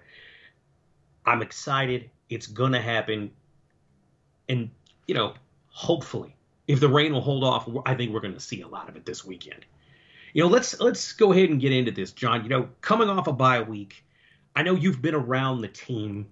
I'm 1.25 1.43
excited. 1.43 2.11
It's 2.29 2.47
going 2.47 2.73
to 2.73 2.81
happen. 2.81 3.33
And 4.49 4.71
you 5.07 5.15
know, 5.15 5.35
hopefully 5.69 6.37
if 6.71 6.79
the 6.79 6.89
rain 6.89 7.13
will 7.13 7.21
hold 7.21 7.43
off, 7.43 7.69
I 7.85 7.95
think 7.95 8.13
we're 8.13 8.21
going 8.21 8.35
to 8.35 8.41
see 8.41 8.61
a 8.61 8.69
lot 8.69 8.89
of 8.89 8.95
it 8.95 9.05
this 9.05 9.25
weekend. 9.25 9.65
You 10.33 10.43
know, 10.43 10.49
let's 10.49 10.79
let's 10.81 11.13
go 11.13 11.33
ahead 11.33 11.51
and 11.51 11.61
get 11.61 11.73
into 11.73 11.91
this, 11.91 12.13
John. 12.13 12.43
You 12.43 12.49
know, 12.49 12.69
coming 12.81 13.09
off 13.09 13.27
a 13.27 13.33
bye 13.33 13.63
week, 13.63 14.05
I 14.55 14.63
know 14.63 14.75
you've 14.75 15.03
been 15.03 15.15
around 15.15 15.61
the 15.61 15.69
team 15.69 16.27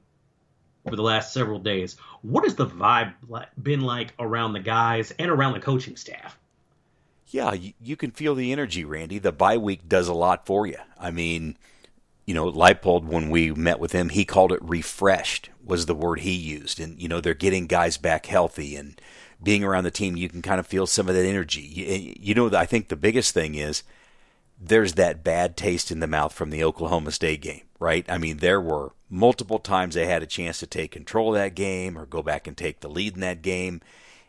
over 0.86 0.96
the 0.96 1.02
last 1.02 1.32
several 1.32 1.58
days. 1.58 1.96
What 2.22 2.44
has 2.44 2.54
the 2.54 2.66
vibe 2.66 3.14
been 3.62 3.80
like 3.80 4.14
around 4.18 4.52
the 4.52 4.60
guys 4.60 5.12
and 5.18 5.30
around 5.30 5.52
the 5.54 5.60
coaching 5.60 5.96
staff? 5.96 6.38
Yeah, 7.26 7.52
you, 7.52 7.74
you 7.80 7.96
can 7.96 8.10
feel 8.10 8.34
the 8.34 8.52
energy, 8.52 8.84
Randy. 8.84 9.18
The 9.18 9.32
bye 9.32 9.58
week 9.58 9.88
does 9.88 10.08
a 10.08 10.14
lot 10.14 10.46
for 10.46 10.66
you. 10.66 10.78
I 10.98 11.10
mean, 11.10 11.58
you 12.24 12.34
know, 12.34 12.50
Leipold, 12.50 13.04
when 13.04 13.28
we 13.28 13.52
met 13.52 13.78
with 13.78 13.92
him, 13.92 14.08
he 14.08 14.24
called 14.24 14.52
it 14.52 14.62
refreshed 14.62 15.50
was 15.64 15.86
the 15.86 15.94
word 15.94 16.20
he 16.20 16.32
used. 16.32 16.80
And, 16.80 17.00
you 17.00 17.08
know, 17.08 17.20
they're 17.20 17.34
getting 17.34 17.66
guys 17.66 17.98
back 17.98 18.26
healthy 18.26 18.76
and 18.76 18.98
being 19.42 19.64
around 19.64 19.85
the 19.85 19.90
team, 19.90 20.16
you 20.16 20.28
can 20.28 20.42
kind 20.42 20.61
of 20.61 20.66
feel 20.66 20.87
some 20.87 21.09
of 21.09 21.14
that 21.14 21.26
energy. 21.26 21.61
You, 21.61 21.87
eh, 21.87 22.14
you 22.18 22.35
know, 22.35 22.50
I 22.54 22.66
think 22.66 22.88
the 22.88 22.97
biggest 22.97 23.33
thing 23.33 23.54
is 23.54 23.83
there's 24.61 24.95
that 24.95 25.23
bad 25.23 25.57
taste 25.57 25.90
in 25.90 26.00
the 26.00 26.07
mouth 26.07 26.33
from 26.33 26.50
the 26.50 26.64
Oklahoma 26.64 27.12
State 27.12 27.42
game, 27.42 27.62
right? 27.78 28.04
I 28.09 28.18
mean, 28.18 28.38
there 28.38 28.61
were 28.61 28.92
multiple 29.09 29.59
times 29.59 29.95
they 29.95 30.07
had 30.07 30.23
a 30.23 30.26
chance 30.26 30.59
to 30.59 30.66
take 30.66 30.90
control 30.90 31.28
of 31.28 31.40
that 31.40 31.54
game 31.54 31.97
or 31.97 32.07
go 32.07 32.23
back 32.23 32.47
and 32.47 32.57
take 32.57 32.80
the 32.80 32.88
lead 32.88 33.14
in 33.14 33.21
that 33.21 33.42
game. 33.42 33.80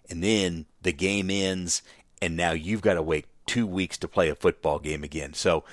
And 0.09 0.23
then 0.23 0.65
the 0.81 0.91
game 0.91 1.29
ends, 1.29 1.81
and 2.21 2.35
now 2.35 2.51
you've 2.51 2.81
got 2.81 2.95
to 2.95 3.01
wait 3.01 3.25
two 3.45 3.65
weeks 3.65 3.97
to 3.97 4.07
play 4.07 4.29
a 4.29 4.35
football 4.35 4.79
game 4.79 5.03
again. 5.03 5.33
So 5.33 5.63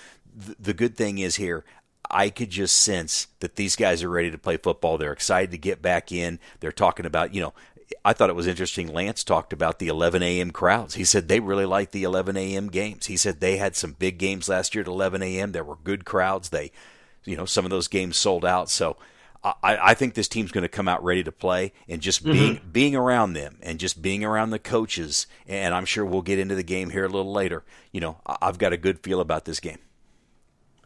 th- 0.45 0.57
the 0.59 0.75
good 0.75 0.97
thing 0.97 1.19
is 1.19 1.37
here, 1.37 1.65
I 2.11 2.31
could 2.31 2.51
just 2.51 2.79
sense 2.79 3.29
that 3.41 3.57
these 3.57 3.77
guys 3.77 4.03
are 4.03 4.09
ready 4.09 4.31
to 4.31 4.39
play 4.39 4.57
football. 4.57 4.97
They're 4.97 5.13
excited 5.13 5.51
to 5.51 5.59
get 5.59 5.83
back 5.83 6.13
in. 6.13 6.39
They're 6.61 6.73
talking 6.73 7.05
about, 7.05 7.35
you 7.35 7.41
know, 7.41 7.55
I 8.05 8.13
thought 8.13 8.31
it 8.31 8.37
was 8.37 8.47
interesting. 8.47 8.93
Lance 8.93 9.23
talked 9.23 9.53
about 9.53 9.79
the 9.79 9.89
11 9.89 10.23
a.m. 10.23 10.51
crowds. 10.51 10.95
He 10.95 11.05
said 11.05 11.29
they 11.29 11.41
really 11.41 11.67
like 11.67 11.93
the 11.93 12.03
11 12.03 12.37
a.m. 12.37 12.69
games. 12.69 13.07
He 13.07 13.17
said 13.17 13.41
they 13.41 13.57
had 13.57 13.77
some 13.77 13.93
big 13.93 14.19
games 14.19 14.49
last 14.49 14.75
year 14.75 14.83
at 14.83 14.89
11 14.89 15.23
a.m. 15.23 15.53
There 15.53 15.65
were 15.65 15.77
good 15.77 16.05
crowds. 16.05 16.49
They, 16.49 16.73
you 17.25 17.37
know, 17.37 17.45
some 17.45 17.65
of 17.65 17.71
those 17.71 17.89
games 17.89 18.17
sold 18.17 18.45
out. 18.45 18.71
So 18.71 18.97
I, 19.63 19.79
I 19.91 19.95
think 19.95 20.15
this 20.15 20.29
team's 20.29 20.51
going 20.51 20.63
to 20.63 20.69
come 20.69 20.89
out 20.89 21.05
ready 21.05 21.23
to 21.23 21.33
play 21.33 21.73
and 21.89 22.01
just 22.01 22.25
mm-hmm. 22.25 22.33
being 22.33 22.61
being 22.73 22.97
around 22.97 23.35
them 23.35 23.59
and 23.63 23.79
just 23.79 24.03
being 24.03 24.25
around 24.25 24.51
the 24.51 24.59
coaches. 24.59 25.27
And 25.47 25.75
I'm 25.75 25.85
sure 25.85 26.05
we'll 26.05 26.23
get 26.23 26.39
into 26.39 26.55
the 26.55 26.63
game 26.63 26.91
here 26.91 27.05
a 27.05 27.09
little 27.09 27.33
later. 27.33 27.65
You 27.93 28.01
know, 28.01 28.17
I've 28.27 28.59
got 28.59 28.73
a 28.73 28.77
good 28.77 29.01
feel 29.01 29.21
about 29.21 29.45
this 29.45 29.61
game. 29.61 29.79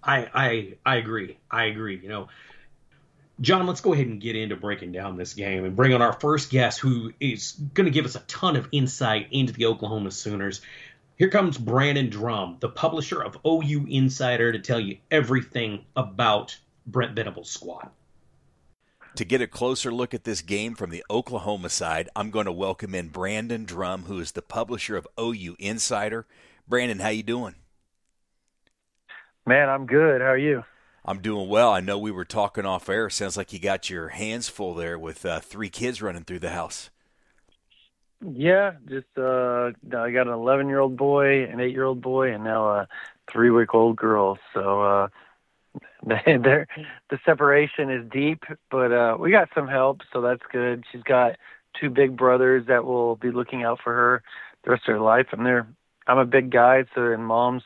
I 0.02 0.28
I 0.34 0.74
I 0.84 0.96
agree. 0.96 1.38
I 1.50 1.64
agree. 1.64 1.98
You 2.02 2.08
know, 2.08 2.28
John, 3.40 3.66
let's 3.66 3.80
go 3.80 3.94
ahead 3.94 4.06
and 4.06 4.20
get 4.20 4.36
into 4.36 4.54
breaking 4.54 4.92
down 4.92 5.16
this 5.16 5.32
game 5.32 5.64
and 5.64 5.74
bring 5.74 5.94
on 5.94 6.02
our 6.02 6.12
first 6.12 6.50
guest 6.50 6.78
who 6.78 7.12
is 7.20 7.52
going 7.52 7.86
to 7.86 7.90
give 7.90 8.04
us 8.04 8.14
a 8.14 8.20
ton 8.20 8.54
of 8.54 8.68
insight 8.70 9.28
into 9.30 9.54
the 9.54 9.64
Oklahoma 9.64 10.10
Sooners. 10.10 10.60
Here 11.16 11.30
comes 11.30 11.56
Brandon 11.56 12.10
Drumm, 12.10 12.58
the 12.60 12.68
publisher 12.68 13.22
of 13.22 13.38
OU 13.46 13.86
Insider, 13.88 14.52
to 14.52 14.58
tell 14.58 14.78
you 14.78 14.98
everything 15.10 15.86
about 15.96 16.58
Brent 16.86 17.16
Venables' 17.16 17.50
squad. 17.50 17.88
To 19.16 19.24
get 19.24 19.40
a 19.40 19.46
closer 19.46 19.90
look 19.90 20.12
at 20.12 20.24
this 20.24 20.42
game 20.42 20.74
from 20.74 20.90
the 20.90 21.04
Oklahoma 21.10 21.70
side, 21.70 22.10
I'm 22.14 22.30
going 22.30 22.46
to 22.46 22.52
welcome 22.52 22.94
in 22.94 23.08
Brandon 23.08 23.64
Drumm, 23.64 24.04
who 24.04 24.20
is 24.20 24.32
the 24.32 24.42
publisher 24.42 24.96
of 24.96 25.08
OU 25.18 25.56
Insider. 25.58 26.26
Brandon, 26.68 27.00
how 27.00 27.08
you 27.08 27.22
doing? 27.22 27.54
Man, 29.46 29.68
I'm 29.70 29.86
good. 29.86 30.20
How 30.20 30.28
are 30.28 30.38
you? 30.38 30.62
I'm 31.04 31.20
doing 31.20 31.48
well. 31.48 31.72
I 31.72 31.80
know 31.80 31.98
we 31.98 32.10
were 32.10 32.24
talking 32.24 32.66
off 32.66 32.88
air. 32.88 33.08
Sounds 33.10 33.36
like 33.36 33.52
you 33.52 33.58
got 33.58 33.88
your 33.88 34.08
hands 34.08 34.48
full 34.48 34.74
there 34.74 34.98
with 34.98 35.24
uh, 35.24 35.40
three 35.40 35.70
kids 35.70 36.02
running 36.02 36.24
through 36.24 36.40
the 36.40 36.50
house. 36.50 36.90
Yeah, 38.22 38.72
just 38.86 39.06
uh, 39.16 39.70
I 39.96 40.10
got 40.10 40.26
an 40.26 40.34
11 40.34 40.68
year 40.68 40.80
old 40.80 40.96
boy, 40.96 41.44
an 41.44 41.58
eight 41.58 41.72
year 41.72 41.84
old 41.84 42.02
boy, 42.02 42.34
and 42.34 42.44
now 42.44 42.68
a 42.68 42.88
three 43.32 43.50
week 43.50 43.74
old 43.74 43.96
girl. 43.96 44.38
So 44.52 44.82
uh, 44.82 45.08
the 46.04 46.66
separation 47.24 47.90
is 47.90 48.04
deep, 48.10 48.44
but 48.70 48.92
uh, 48.92 49.16
we 49.18 49.30
got 49.30 49.48
some 49.54 49.68
help, 49.68 50.00
so 50.12 50.20
that's 50.20 50.42
good. 50.52 50.84
She's 50.92 51.02
got 51.02 51.36
two 51.80 51.88
big 51.88 52.16
brothers 52.16 52.66
that 52.66 52.84
will 52.84 53.16
be 53.16 53.30
looking 53.30 53.62
out 53.62 53.80
for 53.82 53.94
her 53.94 54.22
the 54.64 54.70
rest 54.72 54.88
of 54.88 54.94
her 54.94 55.00
life, 55.00 55.28
and 55.32 55.46
they're 55.46 55.66
I'm 56.06 56.18
a 56.18 56.26
big 56.26 56.50
guy, 56.50 56.84
so 56.94 57.12
and 57.12 57.24
mom's 57.24 57.62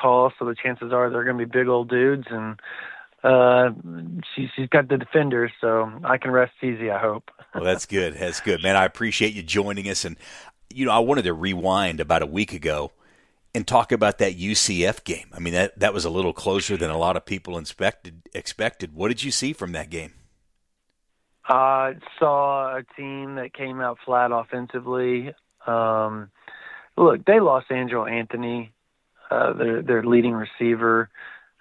tall, 0.00 0.32
so 0.38 0.44
the 0.44 0.54
chances 0.54 0.92
are 0.92 1.10
they're 1.10 1.24
going 1.24 1.38
to 1.38 1.46
be 1.46 1.50
big 1.50 1.68
old 1.68 1.88
dudes. 1.88 2.26
And 2.30 2.60
uh, 3.22 3.70
she, 4.34 4.48
she's 4.54 4.68
got 4.68 4.88
the 4.88 4.98
defenders, 4.98 5.52
so 5.60 5.90
I 6.04 6.18
can 6.18 6.30
rest 6.30 6.52
easy. 6.62 6.90
I 6.90 6.98
hope. 6.98 7.30
well, 7.54 7.64
that's 7.64 7.86
good. 7.86 8.14
That's 8.14 8.40
good, 8.40 8.62
man. 8.62 8.76
I 8.76 8.84
appreciate 8.84 9.34
you 9.34 9.42
joining 9.42 9.88
us. 9.88 10.04
And 10.04 10.16
you 10.72 10.84
know, 10.84 10.92
I 10.92 10.98
wanted 10.98 11.22
to 11.22 11.32
rewind 11.32 12.00
about 12.00 12.22
a 12.22 12.26
week 12.26 12.52
ago 12.52 12.92
and 13.54 13.66
talk 13.66 13.92
about 13.92 14.18
that 14.18 14.36
UCF 14.36 15.04
game. 15.04 15.28
I 15.32 15.38
mean, 15.38 15.54
that 15.54 15.78
that 15.78 15.94
was 15.94 16.04
a 16.04 16.10
little 16.10 16.32
closer 16.32 16.76
than 16.76 16.90
a 16.90 16.98
lot 16.98 17.16
of 17.16 17.24
people 17.24 17.56
expected. 17.56 18.22
Expected. 18.34 18.94
What 18.94 19.08
did 19.08 19.22
you 19.22 19.30
see 19.30 19.52
from 19.52 19.72
that 19.72 19.88
game? 19.88 20.12
I 21.46 21.94
saw 22.18 22.76
a 22.76 22.82
team 22.96 23.36
that 23.36 23.52
came 23.52 23.80
out 23.80 23.98
flat 24.04 24.32
offensively. 24.32 25.34
Um, 25.66 26.30
look, 26.96 27.24
they 27.24 27.40
lost 27.40 27.68
Andrel 27.70 28.10
Anthony 28.10 28.73
uh, 29.30 29.52
their 29.52 29.82
their 29.82 30.02
leading 30.02 30.34
receiver 30.34 31.08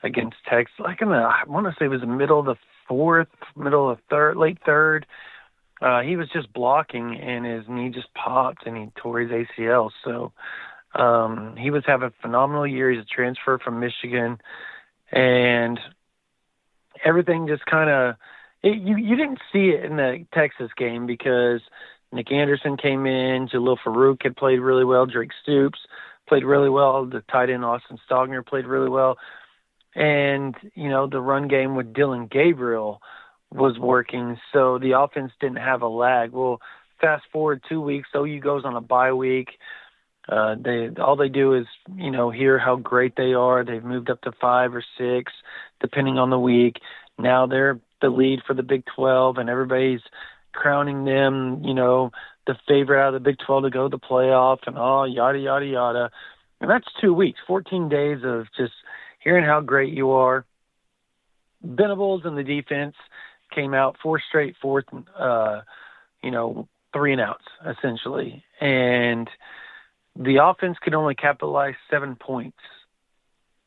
against 0.04 0.38
Texas. 0.50 0.76
Like 0.80 1.02
in 1.02 1.10
the, 1.10 1.16
I 1.16 1.44
want 1.48 1.66
to 1.66 1.74
say 1.80 1.86
it 1.86 1.90
was 1.90 2.02
the 2.02 2.08
middle 2.08 2.40
of 2.40 2.46
the 2.46 2.56
fourth, 2.88 3.30
middle 3.56 3.90
of 3.90 4.00
third, 4.10 4.38
late 4.38 4.58
third. 4.66 5.06
Uh, 5.82 6.02
he 6.02 6.16
was 6.16 6.30
just 6.30 6.52
blocking, 6.54 7.20
and 7.20 7.46
his 7.46 7.66
knee 7.68 7.90
just 7.90 8.14
popped, 8.14 8.66
and 8.66 8.78
he 8.78 8.90
tore 8.96 9.20
his 9.20 9.32
ACL. 9.32 9.92
So 10.04 10.32
um, 10.96 11.56
he 11.58 11.72
was 11.72 11.84
having 11.86 12.08
a 12.08 12.22
phenomenal 12.22 12.68
year. 12.68 12.92
He's 12.92 13.02
a 13.02 13.06
transfer 13.06 13.58
from 13.58 13.80
Michigan, 13.80 14.40
and 15.12 15.80
everything 17.04 17.48
just 17.48 17.66
kind 17.66 17.90
of 17.90 18.16
you 18.62 18.96
you 18.98 19.16
didn't 19.16 19.40
see 19.52 19.70
it 19.70 19.84
in 19.84 19.98
the 19.98 20.26
Texas 20.34 20.72
game 20.78 21.06
because 21.06 21.62
Nick 22.14 22.32
Anderson 22.32 22.78
came 22.78 23.06
in, 23.06 23.50
Jalil 23.50 23.78
Farooq 23.84 24.24
had 24.24 24.38
played 24.38 24.60
really 24.60 24.86
well, 24.86 25.06
Drake 25.06 25.32
Stoops 25.42 25.80
played 26.34 26.46
really 26.46 26.70
well. 26.70 27.06
The 27.06 27.24
tight 27.32 27.52
end 27.52 27.64
Austin 27.64 28.00
Stogner 28.10 28.44
played 28.44 28.66
really 28.66 28.90
well, 28.90 29.18
and 29.94 30.56
you 30.74 30.90
know 30.90 31.08
the 31.08 31.22
run 31.22 31.48
game 31.48 31.76
with 31.76 31.94
Dillon 31.94 32.26
Gabriel 32.26 33.02
was 33.52 33.78
working, 33.78 34.40
so 34.52 34.80
the 34.80 34.98
offense 34.98 35.32
didn't 35.40 35.58
have 35.58 35.84
a 35.84 35.88
lag. 35.88 36.32
Well, 36.32 36.60
fast 37.00 37.24
forward 37.32 37.62
two 37.70 37.82
weeks, 37.82 38.10
OU 38.16 38.40
goes 38.40 38.66
on 38.66 38.76
a 38.76 38.82
bye 38.82 39.14
week. 39.14 39.50
Uh, 40.28 40.56
they 40.60 40.90
all 41.00 41.16
they 41.16 41.30
do 41.30 41.54
is 41.54 41.68
you 41.96 42.10
know 42.10 42.32
hear 42.32 42.58
how 42.58 42.78
great 42.78 43.16
they 43.16 43.34
are. 43.34 43.64
They've 43.64 43.84
moved 43.84 44.10
up 44.10 44.22
to 44.22 44.32
five 44.42 44.74
or 44.74 44.84
six, 44.98 45.32
depending 45.82 46.18
on 46.18 46.32
the 46.32 46.40
week. 46.40 46.78
Now 47.20 47.46
they're 47.46 47.80
the 48.02 48.10
lead 48.10 48.40
for 48.48 48.56
the 48.56 48.64
Big 48.64 48.84
12, 48.96 49.38
and 49.38 49.50
everybody's 49.50 50.02
crowning 50.54 51.06
them, 51.06 51.64
you 51.64 51.74
know, 51.74 52.12
the 52.48 52.56
favorite 52.68 53.02
out 53.02 53.14
of 53.14 53.24
the 53.24 53.30
Big 53.30 53.38
12 53.46 53.64
to 53.64 53.70
go 53.70 53.90
to 53.90 53.90
the 53.90 54.00
playoff 54.00 54.60
and 54.68 54.78
all 54.78 55.08
yada 55.08 55.40
yada 55.40 55.66
yada. 55.66 56.12
And 56.62 56.70
that's 56.70 56.88
two 57.02 57.14
weeks, 57.14 57.40
14 57.48 57.90
days 57.90 58.20
of 58.24 58.48
just 58.58 58.74
hearing 59.20 59.44
how 59.44 59.62
great 59.62 59.94
you 59.94 60.12
are. 60.12 60.46
Venables 61.62 62.22
and 62.26 62.38
the 62.38 62.44
defense 62.44 62.96
came 63.54 63.74
out 63.74 63.98
four 64.02 64.22
straight 64.28 64.56
fourth, 64.62 64.86
uh, 65.18 65.62
you 66.22 66.32
know, 66.32 66.68
three 66.94 67.12
and 67.12 67.22
outs 67.22 67.46
essentially, 67.66 68.44
and 68.60 69.30
the 70.16 70.44
offense 70.44 70.78
could 70.82 70.94
only 70.94 71.16
capitalize 71.16 71.76
seven 71.90 72.16
points 72.16 72.58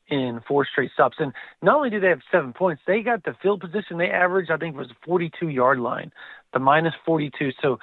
in 0.09 0.41
four 0.47 0.67
straight 0.71 0.91
stops. 0.93 1.17
And 1.19 1.33
not 1.63 1.77
only 1.77 1.91
did 1.91 2.03
they 2.03 2.09
have 2.09 2.21
seven 2.31 2.53
points, 2.53 2.83
they 2.87 3.03
got 3.03 3.25
the 3.25 3.35
field 3.43 3.61
position. 3.61 3.99
They 3.99 4.11
averaged, 4.11 4.51
I 4.51 4.57
think, 4.57 4.77
was 4.77 4.89
42 5.05 5.49
yard 5.49 5.79
line, 5.79 6.13
the 6.53 6.59
minus 6.59 6.95
42. 7.05 7.51
So 7.61 7.79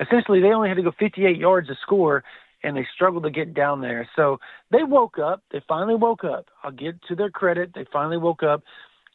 essentially 0.00 0.40
they 0.40 0.48
only 0.48 0.68
had 0.68 0.76
to 0.76 0.82
go 0.82 0.92
58 0.98 1.36
yards 1.36 1.68
to 1.68 1.74
score 1.82 2.24
and 2.62 2.76
they 2.76 2.86
struggled 2.94 3.22
to 3.22 3.30
get 3.30 3.54
down 3.54 3.80
there. 3.80 4.08
So 4.16 4.38
they 4.72 4.82
woke 4.82 5.18
up. 5.18 5.42
They 5.52 5.62
finally 5.68 5.94
woke 5.94 6.24
up. 6.24 6.46
I'll 6.62 6.72
give 6.72 7.00
to 7.08 7.14
their 7.14 7.30
credit. 7.30 7.72
They 7.74 7.86
finally 7.92 8.18
woke 8.18 8.42
up. 8.42 8.62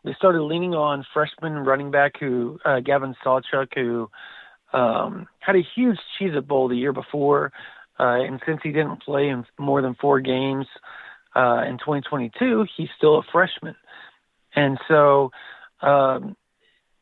They 0.05 0.13
started 0.13 0.43
leaning 0.43 0.73
on 0.73 1.05
freshman 1.13 1.53
running 1.53 1.91
back 1.91 2.13
who 2.19 2.59
uh, 2.65 2.79
Gavin 2.79 3.15
Sawchuk, 3.25 3.73
who 3.75 4.09
um, 4.73 5.27
had 5.39 5.55
a 5.55 5.61
huge 5.75 5.97
Cheez 6.19 6.35
It 6.35 6.47
Bowl 6.47 6.67
the 6.67 6.75
year 6.75 6.93
before, 6.93 7.51
uh, 7.99 8.21
and 8.21 8.41
since 8.45 8.59
he 8.63 8.71
didn't 8.71 9.03
play 9.03 9.29
in 9.29 9.45
more 9.57 9.81
than 9.81 9.95
four 9.95 10.19
games 10.19 10.65
uh, 11.35 11.63
in 11.67 11.77
2022, 11.77 12.65
he's 12.75 12.89
still 12.97 13.17
a 13.17 13.23
freshman. 13.31 13.75
And 14.55 14.77
so 14.87 15.31
um, 15.81 16.35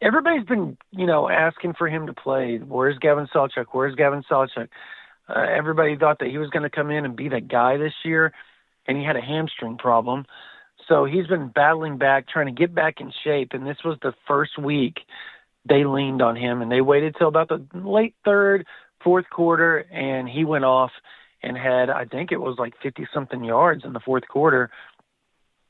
everybody's 0.02 0.46
been, 0.46 0.78
you 0.92 1.06
know, 1.06 1.30
asking 1.30 1.74
for 1.78 1.88
him 1.88 2.08
to 2.08 2.14
play. 2.14 2.58
Where's 2.58 2.98
Gavin 3.00 3.28
Sawchuk? 3.34 3.66
Where's 3.72 3.96
Gavin 3.96 4.24
Sawchuk? 4.30 4.70
Uh, 5.28 5.46
everybody 5.56 5.98
thought 5.98 6.20
that 6.20 6.30
he 6.30 6.38
was 6.38 6.50
going 6.50 6.64
to 6.64 6.70
come 6.70 6.92
in 6.92 7.06
and 7.06 7.16
be 7.16 7.30
that 7.30 7.48
guy 7.48 7.78
this 7.78 7.94
year, 8.04 8.34
and 8.88 8.98
he 8.98 9.04
had 9.04 9.16
a 9.16 9.22
hamstring 9.22 9.78
problem. 9.78 10.26
So 10.88 11.06
he's 11.06 11.28
been 11.28 11.50
battling 11.50 11.98
back, 11.98 12.28
trying 12.28 12.48
to 12.48 12.52
get 12.60 12.74
back 12.74 13.00
in 13.00 13.14
shape. 13.24 13.50
And 13.54 13.66
this 13.66 13.78
was 13.86 13.98
the 14.02 14.14
first 14.28 14.58
week 14.58 15.00
they 15.68 15.84
leaned 15.86 16.22
on 16.22 16.36
him, 16.36 16.62
and 16.62 16.72
they 16.72 16.82
waited 16.82 17.16
till 17.18 17.28
about 17.28 17.50
the 17.50 17.66
late 17.74 18.16
third, 18.26 18.66
fourth 19.04 19.30
quarter, 19.30 19.78
and 19.78 20.28
he 20.28 20.44
went 20.44 20.66
off 20.66 20.92
and 21.44 21.58
had, 21.58 21.90
I 21.90 22.06
think 22.06 22.32
it 22.32 22.40
was 22.40 22.58
like 22.60 22.74
50 22.82 23.08
something 23.14 23.44
yards 23.44 23.84
in 23.86 23.94
the 23.94 24.00
fourth 24.00 24.28
quarter 24.28 24.70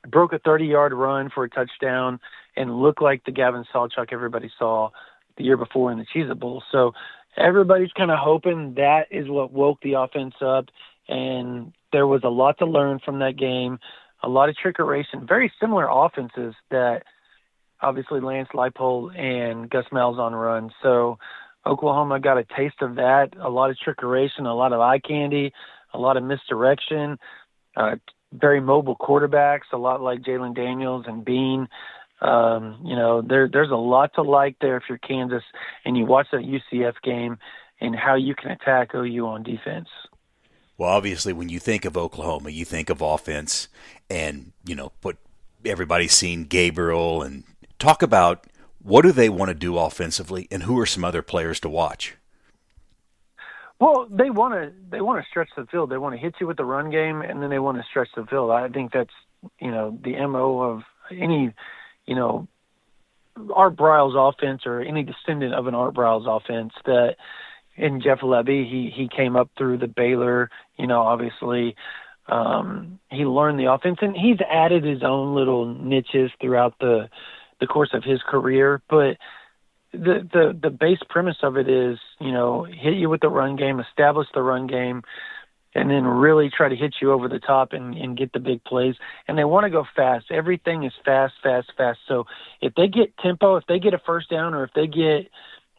broke 0.08 0.34
a 0.34 0.40
30 0.40 0.66
yard 0.66 0.94
run 0.94 1.30
for 1.34 1.44
a 1.44 1.50
touchdown 1.50 2.20
and 2.56 2.80
looked 2.82 3.02
like 3.02 3.24
the 3.24 3.32
Gavin 3.32 3.66
Sawchuk 3.74 4.12
everybody 4.12 4.52
saw 4.58 4.90
the 5.38 5.44
year 5.44 5.58
before 5.58 5.92
in 5.92 6.00
the 6.00 6.06
Cheez 6.06 6.38
Bowl. 6.38 6.64
So 6.72 6.94
everybody's 7.38 7.92
kind 7.94 8.12
of 8.12 8.18
hoping 8.20 8.76
that 8.76 9.08
is 9.12 9.30
what 9.30 9.52
woke 9.52 9.80
the 9.82 9.94
offense 9.94 10.36
up. 10.42 10.66
And 11.08 11.74
there 11.92 12.08
was 12.08 12.22
a 12.24 12.30
lot 12.30 12.58
to 12.60 12.66
learn 12.66 13.00
from 13.04 13.20
that 13.20 13.38
game, 13.38 13.80
a 14.24 14.30
lot 14.30 14.50
of 14.50 14.56
trickeration, 14.56 15.28
very 15.28 15.52
similar 15.60 15.88
offenses 15.90 16.56
that 16.70 17.04
obviously 17.82 18.20
Lance 18.20 18.50
Leipold 18.54 19.18
and 19.18 19.70
Gus 19.70 19.86
Malzahn 19.92 20.34
run. 20.34 20.72
So 20.82 21.18
Oklahoma 21.66 22.20
got 22.20 22.38
a 22.38 22.44
taste 22.44 22.82
of 22.82 22.96
that, 22.96 23.30
a 23.40 23.50
lot 23.50 23.70
of 23.70 23.78
trickeration, 23.78 24.46
a 24.46 24.54
lot 24.54 24.74
of 24.74 24.80
eye 24.80 25.00
candy, 25.00 25.54
a 25.94 25.98
lot 25.98 26.18
of 26.18 26.24
misdirection, 26.24 27.20
uh, 27.76 27.96
very 28.34 28.62
mobile 28.62 28.96
quarterbacks, 28.96 29.72
a 29.74 29.78
lot 29.78 30.02
like 30.02 30.22
Jalon 30.22 30.56
Daniels 30.56 31.06
and 31.08 31.24
Bean. 31.24 31.68
Um, 32.22 32.80
you 32.84 32.96
know, 32.96 33.22
there 33.22 33.50
there's 33.52 33.72
a 33.72 33.76
lot 33.76 34.14
to 34.16 34.22
like 34.22 34.58
there 34.62 34.78
if 34.78 34.84
you're 34.88 35.00
Kansas 35.00 35.44
and 35.86 35.98
you 35.98 36.06
watch 36.06 36.28
that 36.32 36.42
UCF 36.42 36.94
game 37.04 37.38
and 37.80 37.96
how 37.96 38.16
you 38.16 38.36
can 38.36 38.52
attack 38.52 38.94
OU 38.94 39.26
on 39.26 39.44
defense. 39.44 39.88
Well, 40.78 40.90
obviously, 40.90 41.34
when 41.34 41.50
you 41.50 41.60
think 41.60 41.84
of 41.84 41.98
Oklahoma, 41.98 42.50
you 42.52 42.66
think 42.66 42.90
of 42.90 43.02
offense, 43.02 43.68
and 44.10 44.52
you 44.66 44.76
know, 44.76 44.92
put 45.02 45.18
everybody's 45.66 46.14
seen 46.14 46.46
Gabriel 46.46 47.22
and 47.22 47.44
talk 47.80 48.02
about 48.02 48.46
what 48.84 49.04
do 49.04 49.12
they 49.12 49.30
want 49.30 49.50
to 49.50 49.56
do 49.56 49.78
offensively, 49.78 50.48
and 50.52 50.64
who 50.64 50.80
are 50.80 50.86
some 50.86 51.04
other 51.04 51.22
players 51.22 51.60
to 51.62 51.70
watch. 51.70 52.16
Well, 53.80 54.08
they 54.12 54.30
want 54.30 54.54
to 54.54 54.72
they 54.92 55.02
want 55.02 55.24
to 55.24 55.30
stretch 55.30 55.50
the 55.58 55.66
field. 55.66 55.90
They 55.90 55.98
want 55.98 56.14
to 56.14 56.22
hit 56.22 56.36
you 56.40 56.48
with 56.48 56.58
the 56.58 56.66
run 56.66 56.92
game, 56.92 57.22
and 57.22 57.42
then 57.42 57.50
they 57.50 57.60
want 57.60 57.78
to 57.78 57.84
stretch 57.90 58.10
the 58.16 58.26
field. 58.26 58.52
I 58.52 58.70
think 58.70 58.92
that's 58.92 59.14
you 59.60 59.72
know 59.72 59.98
the 60.04 60.26
mo 60.28 60.60
of 60.60 60.82
any 61.12 61.52
you 62.06 62.16
know 62.16 62.48
Art 63.54 63.76
Briles 63.76 64.16
offense 64.16 64.64
or 64.66 64.82
any 64.82 65.04
descendant 65.04 65.54
of 65.54 65.68
an 65.68 65.76
Art 65.76 65.94
Briles 65.94 66.28
offense 66.28 66.74
that 66.86 67.16
in 67.76 68.02
Jeff 68.02 68.20
Lebby 68.20 68.70
he 68.70 68.92
he 68.96 69.08
came 69.08 69.36
up 69.36 69.50
through 69.58 69.78
the 69.78 69.88
Baylor 69.88 70.50
you 70.78 70.88
know 70.88 71.02
obviously 71.02 71.76
um 72.28 73.00
he 73.10 73.26
learned 73.26 73.60
the 73.60 73.72
offense 73.72 73.98
and 74.02 74.16
he's 74.16 74.38
added 74.50 74.84
his 74.84 75.02
own 75.04 75.34
little 75.34 75.66
niches 75.66 76.30
throughout 76.40 76.76
the 76.80 77.10
the 77.62 77.68
course 77.68 77.92
of 77.94 78.04
his 78.04 78.22
career 78.28 78.82
but 78.90 79.18
the 79.94 80.28
the 80.34 80.58
the 80.62 80.70
base 80.70 81.00
premise 81.10 81.38
of 81.44 81.56
it 81.56 81.70
is 81.70 81.98
you 82.20 82.32
know 82.32 82.64
hit 82.64 82.96
you 82.96 83.10
with 83.10 83.22
the 83.22 83.30
run 83.30 83.56
game 83.56 83.80
establish 83.80 84.28
the 84.34 84.42
run 84.42 84.68
game 84.68 85.02
and 85.74 85.90
then 85.90 86.04
really 86.06 86.50
try 86.50 86.68
to 86.70 86.76
hit 86.76 86.96
you 87.02 87.12
over 87.12 87.30
the 87.30 87.40
top 87.40 87.74
and, 87.74 87.96
and 87.96 88.18
get 88.18 88.34
the 88.34 88.40
big 88.40 88.64
plays. 88.64 88.96
And 89.28 89.38
they 89.38 89.44
want 89.44 89.66
to 89.66 89.70
go 89.70 89.86
fast. 89.96 90.26
Everything 90.30 90.84
is 90.84 90.92
fast, 91.06 91.34
fast, 91.42 91.72
fast. 91.78 92.00
So 92.08 92.26
if 92.62 92.74
they 92.76 92.88
get 92.88 93.18
tempo, 93.18 93.56
if 93.56 93.66
they 93.68 93.80
get 93.80 93.94
a 93.94 94.00
first 94.00 94.30
down, 94.30 94.54
or 94.54 94.66
if 94.66 94.72
they 94.76 94.88
get, 94.88 95.30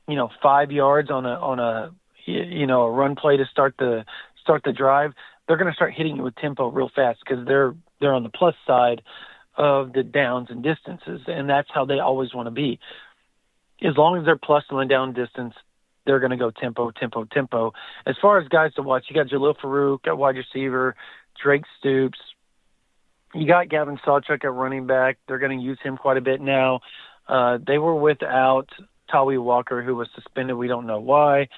you 0.09 0.17
know, 0.17 0.31
five 0.43 0.71
yards 0.73 1.11
on 1.11 1.27
a 1.27 1.35
on 1.35 1.59
a 1.59 1.91
you 2.25 2.67
know 2.67 2.83
a 2.83 2.91
run 2.91 3.17
play 3.17 3.37
to 3.37 3.45
start 3.47 3.75
the 3.79 4.05
start 4.41 4.63
the 4.65 4.73
drive, 4.73 5.13
they're 5.47 5.57
going 5.57 5.71
to 5.71 5.75
start 5.75 5.93
hitting 5.95 6.17
you 6.17 6.23
with 6.23 6.37
tempo 6.37 6.71
real 6.71 6.91
fast 6.95 7.21
because 7.25 7.47
they're 7.47 7.75
they're 8.01 8.15
on 8.15 8.23
the 8.23 8.31
plus 8.31 8.55
side 8.67 9.03
of 9.57 9.93
the 9.93 10.03
downs 10.03 10.49
and 10.51 10.63
distances, 10.63 11.21
and 11.27 11.49
that's 11.49 11.69
how 11.73 11.85
they 11.85 11.99
always 11.99 12.35
want 12.35 12.47
to 12.47 12.51
be. 12.51 12.79
As 13.83 13.97
long 13.97 14.19
as 14.19 14.25
they're 14.25 14.37
plus 14.37 14.65
on 14.71 14.79
the 14.79 14.87
down 14.87 15.13
distance, 15.13 15.55
they're 16.05 16.21
going 16.21 16.31
to 16.31 16.37
go 16.37 16.51
tempo, 16.51 16.91
tempo, 16.91 17.25
tempo. 17.25 17.73
As 18.07 18.17
far 18.21 18.39
as 18.39 18.49
guys 18.49 18.75
to 18.75 18.83
watch, 18.83 19.07
you 19.09 19.15
got 19.15 19.29
Jalil 19.29 19.57
Farooq 19.57 20.07
at 20.07 20.17
wide 20.17 20.37
receiver, 20.37 20.95
Drake 21.43 21.65
Stoops. 21.79 22.19
You 23.35 23.47
got 23.47 23.69
Gavin 23.69 23.99
Sawchuk 24.05 24.45
at 24.45 24.53
running 24.53 24.87
back. 24.87 25.19
They're 25.27 25.39
going 25.39 25.59
to 25.59 25.65
use 25.65 25.79
him 25.83 25.97
quite 25.97 26.17
a 26.17 26.21
bit 26.21 26.41
now. 26.41 26.81
Uh, 27.29 27.59
they 27.65 27.79
were 27.79 27.95
without 27.95 28.69
Tawee 29.13 29.43
Walker, 29.43 29.83
who 29.83 29.95
was 29.95 30.09
suspended. 30.15 30.57
We 30.57 30.69
don't 30.69 30.87
know 30.87 31.01
why, 31.01 31.49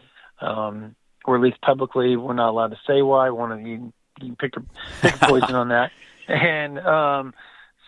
um, 0.40 0.94
or 1.24 1.36
at 1.36 1.42
least 1.42 1.60
publicly, 1.62 2.16
we're 2.16 2.34
not 2.34 2.50
allowed 2.50 2.70
to 2.70 2.78
say 2.86 3.02
why. 3.02 3.30
One 3.30 3.50
of 3.50 3.60
you, 3.60 3.92
you 4.20 4.36
pick 4.36 4.56
a, 4.56 4.62
pick 5.00 5.14
a 5.14 5.26
poison 5.26 5.54
on 5.54 5.68
that. 5.68 5.90
And 6.28 6.78
um, 6.78 7.34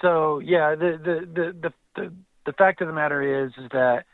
so, 0.03 0.41
yeah, 0.41 0.75
the, 0.75 0.99
the 1.03 1.53
the 1.63 1.73
the 1.95 2.13
the 2.47 2.53
fact 2.53 2.81
of 2.81 2.89
the 2.89 2.95
matter 2.95 3.45
is, 3.45 3.53
is 3.59 3.69
that 3.73 4.05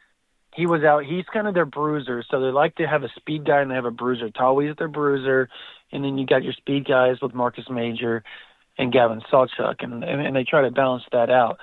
he 0.55 0.67
was 0.67 0.83
out. 0.83 1.05
He's 1.05 1.25
kind 1.33 1.49
of 1.49 1.55
their 1.55 1.67
bruiser, 1.67 2.25
so 2.31 2.41
they 2.41 2.53
like 2.53 2.77
to 2.77 2.87
have 2.87 3.03
a 3.03 3.09
speed 3.17 3.47
guy 3.47 3.61
and 3.61 3.71
they 3.71 3.75
have 3.75 3.85
a 3.85 3.91
bruiser. 3.91 4.29
Tawee's 4.29 4.77
their 4.79 4.89
bruiser, 4.89 5.49
and 5.91 6.05
then 6.05 6.19
you 6.19 6.27
got 6.27 6.45
your 6.45 6.53
speed 6.53 6.87
guys 6.87 7.17
with 7.23 7.35
Marcus 7.35 7.65
Major 7.71 8.23
and 8.79 8.93
Gavin 8.93 9.23
Sawchuk, 9.33 9.77
and, 9.81 10.05
and 10.05 10.21
and 10.21 10.37
they 10.37 10.45
try 10.45 10.63
to 10.63 10.71
balance 10.71 11.05
that 11.13 11.31
out. 11.31 11.59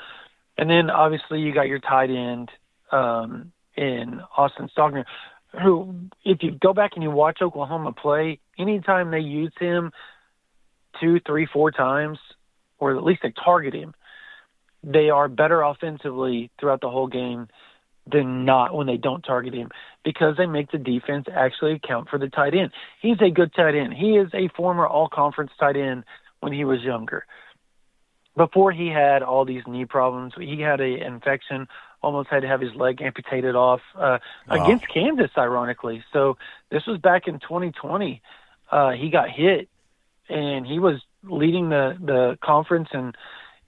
And 0.57 0.69
then 0.69 0.89
obviously 0.89 1.39
you 1.39 1.53
got 1.53 1.67
your 1.67 1.79
tight 1.79 2.09
end 2.09 2.49
um, 2.91 3.51
in 3.75 4.21
Austin 4.35 4.69
Stogner, 4.75 5.05
who, 5.63 5.95
if 6.25 6.39
you 6.41 6.51
go 6.51 6.73
back 6.73 6.91
and 6.95 7.03
you 7.03 7.09
watch 7.09 7.39
Oklahoma 7.41 7.93
play, 7.93 8.39
anytime 8.57 9.09
they 9.11 9.19
use 9.19 9.53
him 9.59 9.91
two, 10.99 11.19
three, 11.25 11.47
four 11.51 11.71
times, 11.71 12.19
or 12.77 12.95
at 12.97 13.03
least 13.03 13.21
they 13.23 13.33
target 13.43 13.73
him, 13.73 13.93
they 14.83 15.09
are 15.09 15.27
better 15.27 15.61
offensively 15.61 16.51
throughout 16.59 16.81
the 16.81 16.89
whole 16.89 17.07
game 17.07 17.47
than 18.11 18.45
not 18.45 18.73
when 18.73 18.87
they 18.87 18.97
don't 18.97 19.21
target 19.21 19.53
him 19.53 19.69
because 20.03 20.37
they 20.37 20.45
make 20.45 20.71
the 20.71 20.77
defense 20.77 21.25
actually 21.31 21.73
account 21.73 22.09
for 22.09 22.17
the 22.17 22.29
tight 22.29 22.55
end. 22.55 22.71
He's 23.01 23.21
a 23.21 23.29
good 23.29 23.53
tight 23.53 23.75
end. 23.75 23.93
He 23.93 24.17
is 24.17 24.29
a 24.33 24.47
former 24.55 24.87
all 24.87 25.09
conference 25.09 25.51
tight 25.59 25.75
end 25.75 26.03
when 26.39 26.53
he 26.53 26.65
was 26.65 26.81
younger. 26.81 27.25
Before 28.35 28.71
he 28.71 28.87
had 28.87 29.21
all 29.21 29.43
these 29.43 29.63
knee 29.67 29.85
problems, 29.85 30.33
he 30.39 30.61
had 30.61 30.79
a 30.79 31.05
infection, 31.05 31.67
almost 32.01 32.29
had 32.29 32.41
to 32.41 32.47
have 32.47 32.61
his 32.61 32.73
leg 32.73 33.01
amputated 33.01 33.55
off 33.55 33.81
uh, 33.95 34.19
wow. 34.47 34.63
against 34.63 34.87
Kansas, 34.87 35.31
ironically. 35.37 36.03
So 36.13 36.37
this 36.71 36.85
was 36.87 36.99
back 36.99 37.27
in 37.27 37.39
2020. 37.39 38.21
Uh, 38.71 38.91
he 38.91 39.09
got 39.09 39.29
hit, 39.29 39.67
and 40.29 40.65
he 40.65 40.79
was 40.79 41.01
leading 41.23 41.69
the 41.69 41.97
the 41.99 42.37
conference 42.41 42.87
and 42.93 43.15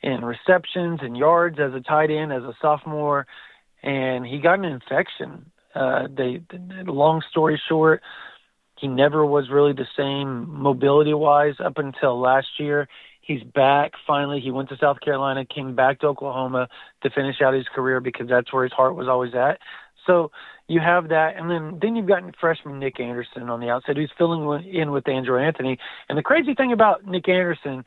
in 0.02 0.26
receptions 0.26 1.00
and 1.02 1.16
yards 1.16 1.60
as 1.60 1.74
a 1.74 1.82
tight 1.82 2.10
end 2.10 2.34
as 2.34 2.44
a 2.44 2.54
sophomore 2.62 3.28
and 3.84 4.26
he 4.26 4.40
got 4.40 4.60
an 4.60 4.66
infection. 4.66 5.52
Uh, 5.74 6.08
they, 6.16 6.42
long 6.86 7.22
story 7.30 7.62
short, 7.68 8.02
he 8.78 8.88
never 8.88 9.26
was 9.26 9.50
really 9.50 9.74
the 9.74 9.88
same 9.98 10.50
mobility 10.62 11.14
wise 11.14 11.56
up 11.64 11.78
until 11.78 12.20
last 12.20 12.48
year. 12.60 12.88
He's 13.22 13.44
back 13.44 13.92
finally. 14.06 14.40
He 14.40 14.52
went 14.52 14.70
to 14.70 14.78
South 14.78 15.00
Carolina, 15.00 15.46
came 15.46 15.76
back 15.76 16.00
to 16.00 16.08
Oklahoma 16.08 16.68
to 17.04 17.10
finish 17.10 17.42
out 17.42 17.54
his 17.54 17.68
career 17.74 18.00
because 18.02 18.28
that's 18.28 18.52
where 18.52 18.64
his 18.64 18.74
heart 18.74 18.96
was 18.96 19.08
always 19.08 19.34
at. 19.36 19.60
So 20.08 20.32
you 20.68 20.80
have 20.80 21.10
that, 21.10 21.38
and 21.38 21.50
then 21.50 21.78
then 21.80 21.96
you've 21.96 22.08
got 22.08 22.24
freshman 22.40 22.80
Nick 22.80 23.00
Anderson 23.00 23.50
on 23.50 23.60
the 23.60 23.70
outside 23.70 23.98
who's 23.98 24.12
filling 24.18 24.66
in 24.66 24.92
with 24.92 25.04
Andrel 25.04 25.46
Anthony. 25.46 25.78
And 26.10 26.18
the 26.18 26.24
crazy 26.24 26.56
thing 26.56 26.72
about 26.72 27.06
Nick 27.06 27.30
Anderson 27.30 27.86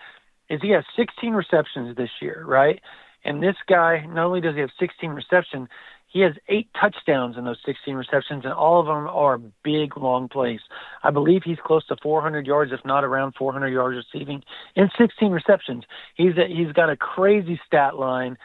is 0.55 0.61
he 0.63 0.71
has 0.71 0.85
16 0.97 1.33
receptions 1.33 1.97
this 1.97 2.11
year, 2.21 2.45
right? 2.47 2.81
And 3.25 3.43
this 3.43 3.57
guy, 3.67 4.05
not 4.07 4.27
only 4.27 4.41
does 4.41 4.55
he 4.55 4.61
have 4.61 4.71
16 4.79 5.11
receptions, 5.11 5.69
he 6.07 6.21
has 6.21 6.35
eight 6.49 6.69
touchdowns 6.81 7.37
in 7.37 7.45
those 7.45 7.59
16 7.67 7.97
receptions, 7.97 8.45
and 8.45 8.53
all 8.53 8.79
of 8.79 8.87
them 8.87 9.09
are 9.09 9.39
big, 9.65 9.97
long 9.97 10.29
plays. 10.29 10.61
I 11.03 11.11
believe 11.11 11.43
he's 11.45 11.59
close 11.65 11.85
to 11.89 11.97
400 12.01 12.47
yards, 12.47 12.71
if 12.73 12.85
not 12.85 13.03
around 13.03 13.35
400 13.37 13.69
yards 13.69 13.97
receiving, 13.97 14.45
in 14.77 14.91
16 14.97 15.33
receptions. 15.33 15.85
He's 16.15 16.37
a, 16.37 16.47
he's 16.47 16.73
got 16.73 16.89
a 16.89 16.97
crazy 16.97 17.61
stat 17.67 17.97
line. 17.97 18.39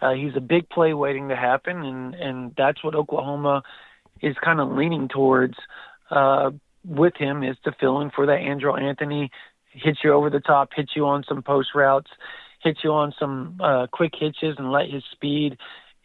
Uh, 0.00 0.12
he's 0.12 0.34
a 0.34 0.40
big 0.40 0.70
play 0.70 0.94
waiting 0.94 1.28
to 1.28 1.36
happen, 1.36 1.84
and 1.84 2.14
and 2.14 2.54
that's 2.56 2.82
what 2.82 2.94
Oklahoma 2.94 3.64
is 4.22 4.34
kind 4.42 4.58
of 4.58 4.70
leaning 4.70 5.08
towards 5.08 5.56
uh, 6.10 6.50
with 6.86 7.14
him 7.16 7.42
is 7.42 7.56
to 7.64 7.72
fill 7.78 8.00
in 8.00 8.10
for 8.10 8.26
that 8.26 8.40
Andrel 8.40 8.80
Anthony, 8.80 9.30
hit 9.70 9.98
you 10.04 10.12
over 10.12 10.30
the 10.30 10.40
top, 10.40 10.70
hit 10.74 10.90
you 10.94 11.06
on 11.06 11.24
some 11.28 11.42
post 11.42 11.70
routes 11.74 12.10
hit 12.60 12.78
you 12.84 12.92
on 12.92 13.12
some 13.18 13.58
uh, 13.60 13.86
quick 13.90 14.12
hitches 14.18 14.56
and 14.58 14.70
let 14.70 14.90
his 14.90 15.02
speed, 15.12 15.56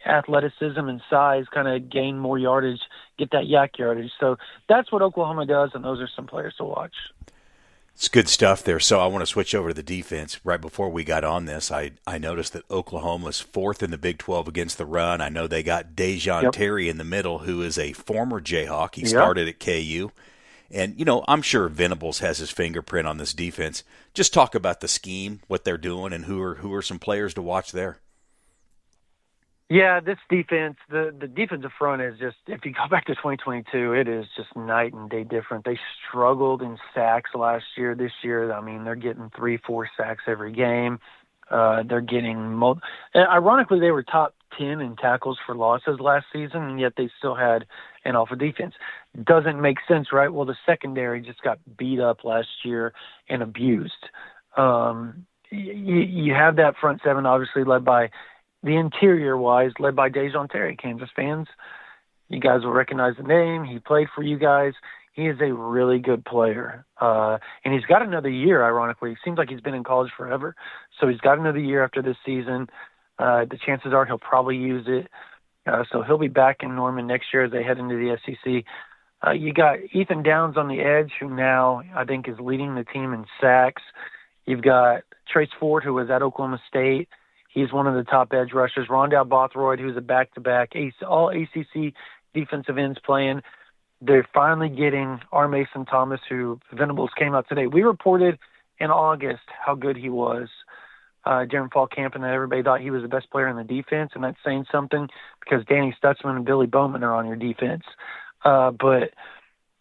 athleticism, 0.06 0.80
and 0.80 1.02
size 1.10 1.46
kind 1.54 1.68
of 1.68 1.90
gain 1.90 2.18
more 2.18 2.40
yardage, 2.40 2.80
get 3.18 3.32
that 3.32 3.44
YAC 3.44 3.78
yardage. 3.78 4.12
So 4.20 4.38
that's 4.68 4.92
what 4.92 5.02
Oklahoma 5.02 5.46
does, 5.46 5.72
and 5.74 5.84
those 5.84 6.00
are 6.00 6.10
some 6.16 6.28
players 6.28 6.56
to 6.58 6.64
watch. 6.64 6.94
It's 7.94 8.10
good 8.10 8.28
stuff 8.28 8.62
there. 8.62 8.80
So 8.82 9.00
I 9.00 9.08
want 9.08 9.22
to 9.22 9.26
switch 9.26 9.56
over 9.56 9.70
to 9.70 9.74
the 9.74 9.82
defense. 9.82 10.42
Right 10.44 10.60
before 10.60 10.90
we 10.90 11.06
got 11.06 11.24
on 11.24 11.46
this, 11.46 11.72
I, 11.72 11.92
I 12.06 12.18
noticed 12.18 12.52
that 12.52 12.70
Oklahoma's 12.70 13.40
fourth 13.40 13.82
in 13.82 13.92
the 13.92 13.98
Big 13.98 14.18
12 14.18 14.50
against 14.50 14.78
the 14.78 14.86
run. 14.86 15.22
I 15.22 15.30
know 15.30 15.48
they 15.48 15.64
got 15.64 15.96
Da'Jon 15.96 16.44
yep. 16.44 16.52
Terry 16.52 16.90
in 16.90 16.98
the 16.98 17.06
middle, 17.06 17.40
who 17.40 17.62
is 17.62 17.78
a 17.78 17.94
former 17.94 18.42
Jayhawk. 18.42 18.96
He 18.96 19.02
yep. 19.02 19.10
started 19.10 19.48
at 19.48 19.62
KU. 19.62 20.12
And, 20.76 21.00
you 21.00 21.06
know, 21.06 21.24
I'm 21.28 21.42
sure 21.42 21.70
Venables 21.70 22.20
has 22.20 22.40
his 22.40 22.52
fingerprint 22.52 23.08
on 23.08 23.18
this 23.18 23.34
defense. 23.34 23.84
Just 24.14 24.34
talk 24.34 24.54
about 24.54 24.82
the 24.82 24.90
scheme, 24.90 25.40
what 25.48 25.64
they're 25.64 25.78
doing, 25.78 26.12
and 26.12 26.26
who 26.26 26.42
are 26.42 26.56
who 26.56 26.74
are 26.74 26.82
some 26.82 27.00
players 27.00 27.34
to 27.36 27.42
watch 27.42 27.72
there. 27.72 28.00
Yeah, 29.70 30.00
this 30.00 30.20
defense, 30.30 30.76
the 30.90 31.16
the 31.18 31.28
defensive 31.28 31.72
front 31.80 32.02
is 32.02 32.20
just 32.20 32.36
if 32.48 32.66
you 32.66 32.74
go 32.74 32.88
back 32.92 33.06
to 33.06 33.16
2022, 33.16 33.94
it 33.94 34.08
is 34.08 34.26
just 34.36 34.56
night 34.56 34.94
and 34.94 35.10
day 35.10 35.24
different. 35.24 35.64
They 35.64 35.80
struggled 36.08 36.62
in 36.62 36.78
sacks 36.94 37.32
last 37.34 37.66
year. 37.78 37.96
This 37.96 38.12
year, 38.22 38.52
I 38.52 38.62
mean, 38.62 38.84
they're 38.84 38.96
getting 38.96 39.32
three, 39.36 39.58
four 39.58 39.90
sacks 39.98 40.24
every 40.28 40.52
game. 40.52 41.00
Uh, 41.50 41.84
they're 41.84 42.02
getting, 42.02 42.54
mo- 42.54 42.82
ironically, 43.16 43.80
they 43.80 43.92
were 43.92 44.02
top 44.02 44.34
10 44.58 44.82
in 44.82 44.96
tackles 44.96 45.38
for 45.46 45.56
losses 45.56 46.00
last 46.00 46.26
season, 46.32 46.64
and 46.64 46.80
yet 46.80 46.94
they 46.98 47.10
still 47.18 47.36
had 47.36 47.66
an 48.04 48.16
awful 48.16 48.36
defense. 48.36 48.74
Doesn't 49.24 49.62
make 49.62 49.78
sense, 49.88 50.08
right? 50.12 50.32
Well, 50.32 50.46
the 50.46 50.58
secondary 50.66 51.22
just 51.22 51.42
got 51.42 51.60
beat 51.78 52.00
up 52.00 52.24
last 52.24 52.48
year 52.64 52.94
and 53.30 53.42
abused. 53.42 53.94
Um, 54.58 55.26
you, 55.52 55.98
you 55.98 56.34
have 56.34 56.56
that 56.58 56.76
front 56.80 57.02
seven, 57.04 57.26
obviously 57.26 57.64
led 57.64 57.86
by 57.86 58.10
the 58.64 58.76
interior 58.76 59.38
wise, 59.38 59.72
led 59.80 59.96
by 59.96 60.10
Da'Jon 60.10 60.50
Terry, 60.50 60.76
Kansas 60.76 61.10
fans. 61.16 61.48
You 62.30 62.40
guys 62.40 62.62
will 62.64 62.72
recognize 62.72 63.14
the 63.18 63.24
name. 63.24 63.64
He 63.64 63.80
played 63.80 64.08
for 64.16 64.24
you 64.24 64.40
guys. 64.40 64.74
He 65.14 65.28
is 65.28 65.38
a 65.40 65.54
really 65.54 66.00
good 66.00 66.26
player. 66.26 66.86
Uh, 67.00 67.38
and 67.64 67.74
he's 67.74 67.86
got 67.86 68.02
another 68.02 68.30
year, 68.30 68.66
ironically. 68.66 69.12
It 69.12 69.20
seems 69.24 69.38
like 69.38 69.50
he's 69.50 69.62
been 69.62 69.76
in 69.76 69.84
college 69.84 70.12
forever. 70.18 70.56
So 71.00 71.08
he's 71.08 71.22
got 71.22 71.38
another 71.40 71.60
year 71.60 71.84
after 71.84 72.02
this 72.02 72.18
season. 72.26 72.68
Uh, 73.18 73.46
the 73.46 73.58
chances 73.66 73.94
are 73.94 74.06
he'll 74.06 74.18
probably 74.18 74.58
use 74.58 74.86
it. 74.88 75.08
Uh, 75.66 75.84
so 75.92 76.04
he'll 76.04 76.18
be 76.18 76.28
back 76.28 76.58
in 76.62 76.76
Norman 76.76 77.08
next 77.08 77.28
year 77.34 77.46
as 77.46 77.52
they 77.52 77.64
head 77.64 77.80
into 77.80 77.96
the 77.96 78.18
SEC. 78.26 78.64
Uh, 79.26 79.32
you 79.32 79.54
got 79.54 79.78
Ethan 79.94 80.24
Downs 80.24 80.58
on 80.58 80.68
the 80.68 80.82
edge, 80.82 81.12
who 81.20 81.30
now 81.30 81.82
I 81.96 82.06
think 82.06 82.28
is 82.28 82.40
leading 82.40 82.76
the 82.76 82.84
team 82.84 83.14
in 83.14 83.26
sacks. 83.42 83.82
You've 84.46 84.62
got 84.62 85.02
Trace 85.28 85.50
Ford, 85.60 85.84
who 85.84 85.94
was 85.94 86.10
at 86.10 86.22
Oklahoma 86.22 86.62
State. 86.68 87.10
He's 87.50 87.72
one 87.72 87.88
of 87.88 87.96
the 87.96 88.04
top 88.04 88.34
edge 88.34 88.52
rushers. 88.54 88.88
Rondell 88.90 89.28
Bothroyd, 89.28 89.80
who's 89.80 89.98
a 89.98 90.02
back-to-back 90.02 90.76
Ace 90.76 90.94
all 91.08 91.30
ACC 91.30 91.94
defensive 92.34 92.78
ends 92.78 93.00
playing. 93.04 93.42
They're 94.02 94.28
finally 94.34 94.70
getting 94.70 95.22
R. 95.32 95.48
Mason 95.48 95.86
Thomas, 95.86 96.20
who 96.30 96.60
Venables 96.74 97.12
came 97.18 97.34
out 97.34 97.48
today. 97.48 97.66
We 97.66 97.82
reported 97.82 98.38
in 98.78 98.92
August 98.92 99.44
how 99.66 99.74
good 99.74 99.96
he 99.96 100.10
was 100.10 100.50
uh, 101.26 101.46
during 101.46 101.70
fall 101.70 101.88
camp, 101.88 102.16
and 102.16 102.24
that 102.24 102.34
everybody 102.34 102.62
thought 102.62 102.82
he 102.82 102.92
was 102.92 103.02
the 103.02 103.08
best 103.08 103.30
player 103.32 103.48
in 103.48 103.58
the 103.58 103.64
defense, 103.64 104.12
and 104.16 104.24
that's 104.24 104.38
saying 104.46 104.66
something 104.72 105.08
because 105.40 105.66
Danny 105.66 105.96
Stutsman 106.02 106.36
and 106.36 106.46
Billy 106.46 106.68
Bowman 106.68 107.04
are 107.04 107.16
on 107.16 107.28
your 107.28 107.36
defense. 107.36 107.84
Uh, 108.44 108.72
but 108.72 109.12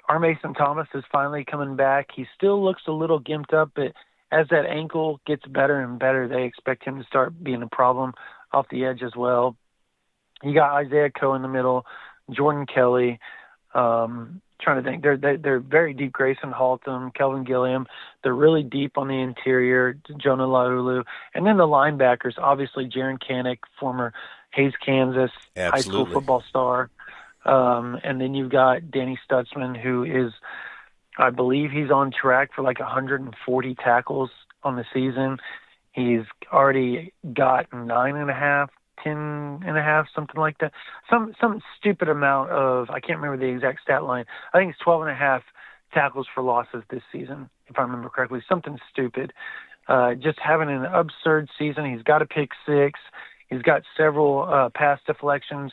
R. 0.08 0.18
Mason 0.18 0.54
Thomas 0.54 0.88
is 0.94 1.04
finally 1.12 1.44
coming 1.44 1.76
back. 1.76 2.08
He 2.14 2.26
still 2.36 2.62
looks 2.62 2.82
a 2.86 2.92
little 2.92 3.20
gimped 3.20 3.52
up, 3.52 3.70
but 3.74 3.92
as 4.32 4.46
that 4.50 4.66
ankle 4.66 5.20
gets 5.26 5.44
better 5.46 5.80
and 5.80 5.98
better, 5.98 6.28
they 6.28 6.44
expect 6.44 6.84
him 6.84 6.98
to 6.98 7.04
start 7.04 7.42
being 7.42 7.62
a 7.62 7.68
problem 7.68 8.12
off 8.52 8.66
the 8.70 8.84
edge 8.84 9.02
as 9.02 9.12
well. 9.16 9.56
You 10.42 10.54
got 10.54 10.74
Isaiah 10.74 11.10
Coe 11.10 11.34
in 11.34 11.42
the 11.42 11.48
middle, 11.48 11.86
Jordan 12.30 12.66
Kelly. 12.66 13.18
Um, 13.74 14.40
trying 14.64 14.82
to 14.82 14.90
think, 14.90 15.02
they're 15.02 15.16
they're, 15.16 15.36
they're 15.36 15.60
very 15.60 15.94
deep. 15.94 16.12
Gracen 16.12 16.52
Halton, 16.52 17.12
Kelvin 17.12 17.44
Gilliam. 17.44 17.86
They're 18.22 18.34
really 18.34 18.62
deep 18.62 18.98
on 18.98 19.08
the 19.08 19.20
interior. 19.20 19.96
Jonah 20.16 20.46
Laulu, 20.46 21.04
and 21.34 21.46
then 21.46 21.56
the 21.56 21.64
linebackers. 21.64 22.38
Obviously, 22.38 22.88
Jaren 22.88 23.18
Kanak, 23.18 23.58
former 23.78 24.12
Hays, 24.50 24.72
Kansas 24.84 25.30
Absolutely. 25.56 25.70
high 25.70 25.80
school 25.80 26.06
football 26.06 26.42
star. 26.48 26.90
Um, 27.44 27.98
and 28.02 28.20
then 28.20 28.34
you've 28.34 28.50
got 28.50 28.90
Danny 28.90 29.18
Stutsman, 29.28 29.80
who 29.80 30.04
is, 30.04 30.32
I 31.18 31.30
believe, 31.30 31.70
he's 31.70 31.90
on 31.90 32.10
track 32.10 32.50
for 32.54 32.62
like 32.62 32.80
140 32.80 33.74
tackles 33.74 34.30
on 34.62 34.76
the 34.76 34.84
season. 34.92 35.38
He's 35.92 36.22
already 36.52 37.12
got 37.32 37.72
nine 37.72 38.16
and 38.16 38.30
a 38.30 38.34
half, 38.34 38.70
ten 39.04 39.60
and 39.66 39.78
a 39.78 39.82
half, 39.82 40.06
something 40.14 40.40
like 40.40 40.58
that. 40.58 40.72
Some 41.10 41.34
some 41.40 41.60
stupid 41.78 42.08
amount 42.08 42.50
of 42.50 42.90
I 42.90 43.00
can't 43.00 43.20
remember 43.20 43.36
the 43.36 43.52
exact 43.52 43.82
stat 43.82 44.02
line. 44.02 44.24
I 44.52 44.58
think 44.58 44.70
it's 44.70 44.80
12 44.80 45.02
and 45.02 45.10
a 45.10 45.14
half 45.14 45.42
tackles 45.92 46.26
for 46.34 46.42
losses 46.42 46.82
this 46.90 47.02
season, 47.12 47.50
if 47.68 47.78
I 47.78 47.82
remember 47.82 48.08
correctly. 48.08 48.40
Something 48.48 48.78
stupid. 48.90 49.32
Uh, 49.86 50.14
just 50.14 50.38
having 50.42 50.70
an 50.70 50.86
absurd 50.86 51.48
season. 51.58 51.92
He's 51.92 52.02
got 52.02 52.22
a 52.22 52.26
pick 52.26 52.50
six. 52.66 52.98
He's 53.48 53.62
got 53.62 53.82
several 53.96 54.48
uh, 54.50 54.70
pass 54.74 54.98
deflections 55.06 55.72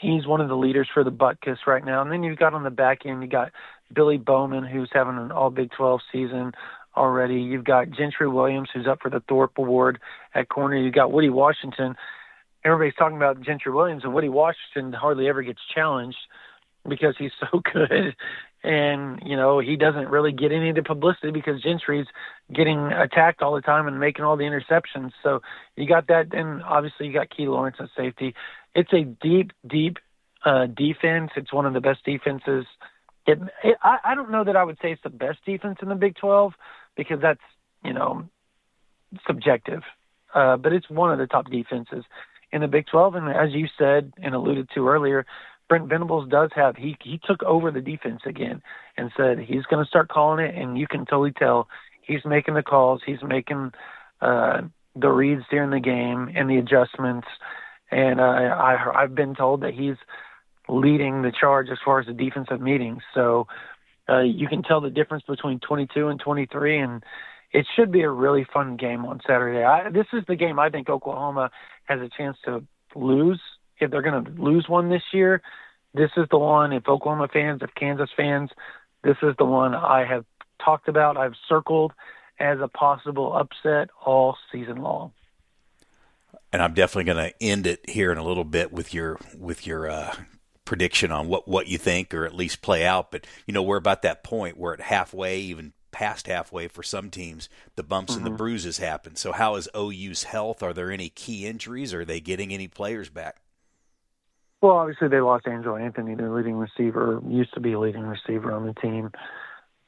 he's 0.00 0.26
one 0.26 0.40
of 0.40 0.48
the 0.48 0.56
leaders 0.56 0.88
for 0.92 1.04
the 1.04 1.10
Butkus 1.10 1.66
right 1.66 1.84
now. 1.84 2.02
And 2.02 2.10
then 2.10 2.22
you've 2.22 2.38
got 2.38 2.54
on 2.54 2.64
the 2.64 2.70
back 2.70 3.04
end, 3.04 3.22
you 3.22 3.28
got 3.28 3.52
Billy 3.94 4.16
Bowman, 4.16 4.64
who's 4.64 4.90
having 4.92 5.18
an 5.18 5.30
All 5.30 5.50
Big 5.50 5.70
12 5.76 6.00
season 6.10 6.52
already. 6.96 7.36
You've 7.36 7.64
got 7.64 7.90
Gentry 7.90 8.28
Williams, 8.28 8.68
who's 8.72 8.86
up 8.86 9.00
for 9.02 9.10
the 9.10 9.22
Thorpe 9.28 9.58
Award 9.58 10.00
at 10.34 10.48
corner. 10.48 10.76
You've 10.76 10.94
got 10.94 11.12
Woody 11.12 11.30
Washington. 11.30 11.96
Everybody's 12.64 12.94
talking 12.94 13.16
about 13.16 13.40
Gentry 13.40 13.72
Williams, 13.72 14.04
and 14.04 14.12
Woody 14.12 14.28
Washington 14.28 14.92
hardly 14.92 15.28
ever 15.28 15.42
gets 15.42 15.60
challenged 15.74 16.18
because 16.88 17.14
he's 17.18 17.32
so 17.40 17.60
good. 17.60 18.14
And, 18.62 19.22
you 19.24 19.36
know, 19.36 19.58
he 19.58 19.76
doesn't 19.76 20.08
really 20.08 20.32
get 20.32 20.52
any 20.52 20.68
of 20.68 20.76
the 20.76 20.82
publicity 20.82 21.30
because 21.30 21.62
Gentry's 21.62 22.06
getting 22.52 22.78
attacked 22.92 23.40
all 23.40 23.54
the 23.54 23.62
time 23.62 23.88
and 23.88 23.98
making 23.98 24.22
all 24.22 24.36
the 24.36 24.44
interceptions. 24.44 25.12
So 25.22 25.40
you 25.76 25.88
got 25.88 26.08
that. 26.08 26.34
And 26.34 26.62
obviously 26.62 27.06
you 27.06 27.14
got 27.14 27.30
Key 27.30 27.48
Lawrence 27.48 27.76
at 27.80 27.88
safety 27.96 28.34
it's 28.74 28.92
a 28.92 29.02
deep, 29.04 29.52
deep 29.66 29.98
uh, 30.44 30.66
defense. 30.66 31.30
It's 31.36 31.52
one 31.52 31.66
of 31.66 31.74
the 31.74 31.80
best 31.80 32.04
defenses. 32.04 32.66
It, 33.26 33.38
it, 33.62 33.76
I, 33.82 33.98
I 34.04 34.14
don't 34.14 34.30
know 34.30 34.44
that 34.44 34.56
I 34.56 34.64
would 34.64 34.78
say 34.80 34.92
it's 34.92 35.02
the 35.02 35.10
best 35.10 35.38
defense 35.44 35.78
in 35.82 35.88
the 35.88 35.94
Big 35.94 36.16
12 36.16 36.52
because 36.96 37.20
that's 37.20 37.40
you 37.84 37.92
know 37.92 38.28
subjective, 39.26 39.82
uh, 40.34 40.56
but 40.56 40.72
it's 40.72 40.88
one 40.88 41.12
of 41.12 41.18
the 41.18 41.26
top 41.26 41.50
defenses 41.50 42.04
in 42.52 42.60
the 42.60 42.68
Big 42.68 42.86
12. 42.90 43.14
And 43.14 43.28
as 43.28 43.52
you 43.52 43.66
said 43.78 44.12
and 44.22 44.34
alluded 44.34 44.68
to 44.74 44.88
earlier, 44.88 45.26
Brent 45.68 45.88
Venables 45.88 46.28
does 46.28 46.50
have 46.54 46.76
he 46.76 46.96
he 47.02 47.20
took 47.24 47.42
over 47.44 47.70
the 47.70 47.80
defense 47.80 48.22
again 48.26 48.60
and 48.96 49.12
said 49.16 49.38
he's 49.38 49.64
going 49.64 49.84
to 49.84 49.88
start 49.88 50.08
calling 50.08 50.44
it, 50.44 50.54
and 50.54 50.76
you 50.76 50.86
can 50.88 51.06
totally 51.06 51.32
tell 51.32 51.68
he's 52.02 52.24
making 52.24 52.54
the 52.54 52.62
calls, 52.62 53.02
he's 53.06 53.22
making 53.22 53.70
uh, 54.20 54.62
the 54.96 55.08
reads 55.08 55.42
during 55.50 55.70
the 55.70 55.78
game 55.80 56.28
and 56.34 56.50
the 56.50 56.56
adjustments 56.56 57.28
and 57.90 58.20
uh, 58.20 58.24
I, 58.24 59.02
I've 59.02 59.14
been 59.14 59.34
told 59.34 59.62
that 59.62 59.74
he's 59.74 59.96
leading 60.68 61.22
the 61.22 61.32
charge 61.32 61.68
as 61.70 61.78
far 61.84 62.00
as 62.00 62.06
the 62.06 62.12
defensive 62.12 62.60
meetings. 62.60 63.02
So 63.14 63.48
uh, 64.08 64.20
you 64.20 64.48
can 64.48 64.62
tell 64.62 64.80
the 64.80 64.90
difference 64.90 65.24
between 65.26 65.58
22 65.60 66.08
and 66.08 66.20
23, 66.20 66.78
and 66.78 67.04
it 67.52 67.66
should 67.76 67.90
be 67.90 68.02
a 68.02 68.10
really 68.10 68.46
fun 68.52 68.76
game 68.76 69.04
on 69.04 69.20
Saturday. 69.26 69.64
I, 69.64 69.90
this 69.90 70.06
is 70.12 70.24
the 70.28 70.36
game 70.36 70.58
I 70.58 70.70
think 70.70 70.88
Oklahoma 70.88 71.50
has 71.84 72.00
a 72.00 72.08
chance 72.16 72.36
to 72.44 72.64
lose 72.94 73.40
if 73.78 73.90
they're 73.90 74.02
going 74.02 74.24
to 74.24 74.30
lose 74.42 74.68
one 74.68 74.88
this 74.88 75.02
year. 75.12 75.42
This 75.94 76.10
is 76.16 76.26
the 76.30 76.38
one. 76.38 76.72
If 76.72 76.88
Oklahoma 76.88 77.28
fans, 77.32 77.62
if 77.62 77.74
Kansas 77.74 78.10
fans, 78.16 78.50
this 79.02 79.16
is 79.22 79.34
the 79.38 79.44
one 79.44 79.74
I 79.74 80.04
have 80.04 80.24
talked 80.64 80.88
about. 80.88 81.16
I've 81.16 81.34
circled 81.48 81.92
as 82.38 82.58
a 82.60 82.68
possible 82.68 83.36
upset 83.36 83.90
all 84.04 84.36
season 84.52 84.82
long 84.82 85.12
and 86.52 86.62
I'm 86.62 86.74
definitely 86.74 87.12
going 87.12 87.30
to 87.30 87.42
end 87.42 87.66
it 87.66 87.88
here 87.88 88.10
in 88.10 88.18
a 88.18 88.24
little 88.24 88.44
bit 88.44 88.72
with 88.72 88.92
your 88.92 89.18
with 89.38 89.66
your 89.66 89.88
uh, 89.88 90.14
prediction 90.64 91.12
on 91.12 91.28
what 91.28 91.46
what 91.46 91.68
you 91.68 91.78
think, 91.78 92.12
or 92.12 92.24
at 92.24 92.34
least 92.34 92.62
play 92.62 92.84
out. 92.84 93.10
But 93.10 93.26
you 93.46 93.54
know, 93.54 93.62
we're 93.62 93.76
about 93.76 94.02
that 94.02 94.24
point 94.24 94.58
where 94.58 94.74
at 94.74 94.80
halfway, 94.80 95.40
even 95.40 95.72
past 96.00 96.26
halfway 96.26 96.68
for 96.68 96.82
some 96.82 97.10
teams, 97.10 97.48
the 97.76 97.82
bumps 97.82 98.12
mm-hmm. 98.12 98.18
and 98.18 98.26
the 98.26 98.30
mm-hmm. 98.30 98.36
bruises 98.38 98.78
happen. 98.78 99.16
So, 99.16 99.32
how 99.32 99.56
is 99.56 99.68
OU's 99.76 100.24
health? 100.24 100.62
Are 100.62 100.72
there 100.72 100.90
any 100.90 101.08
key 101.08 101.46
injuries? 101.46 101.92
Are 101.94 102.04
they 102.04 102.20
getting 102.20 102.52
any 102.52 102.68
players 102.68 103.08
back? 103.08 103.40
Well, 104.62 104.72
obviously 104.72 105.08
they 105.08 105.20
lost 105.20 105.46
Andrel 105.46 105.80
Anthony, 105.80 106.14
their 106.14 106.30
leading 106.30 106.56
receiver, 106.56 107.20
used 107.26 107.54
to 107.54 107.60
be 107.60 107.72
a 107.72 107.80
leading 107.80 108.02
receiver 108.02 108.52
on 108.52 108.66
the 108.66 108.74
team. 108.74 109.10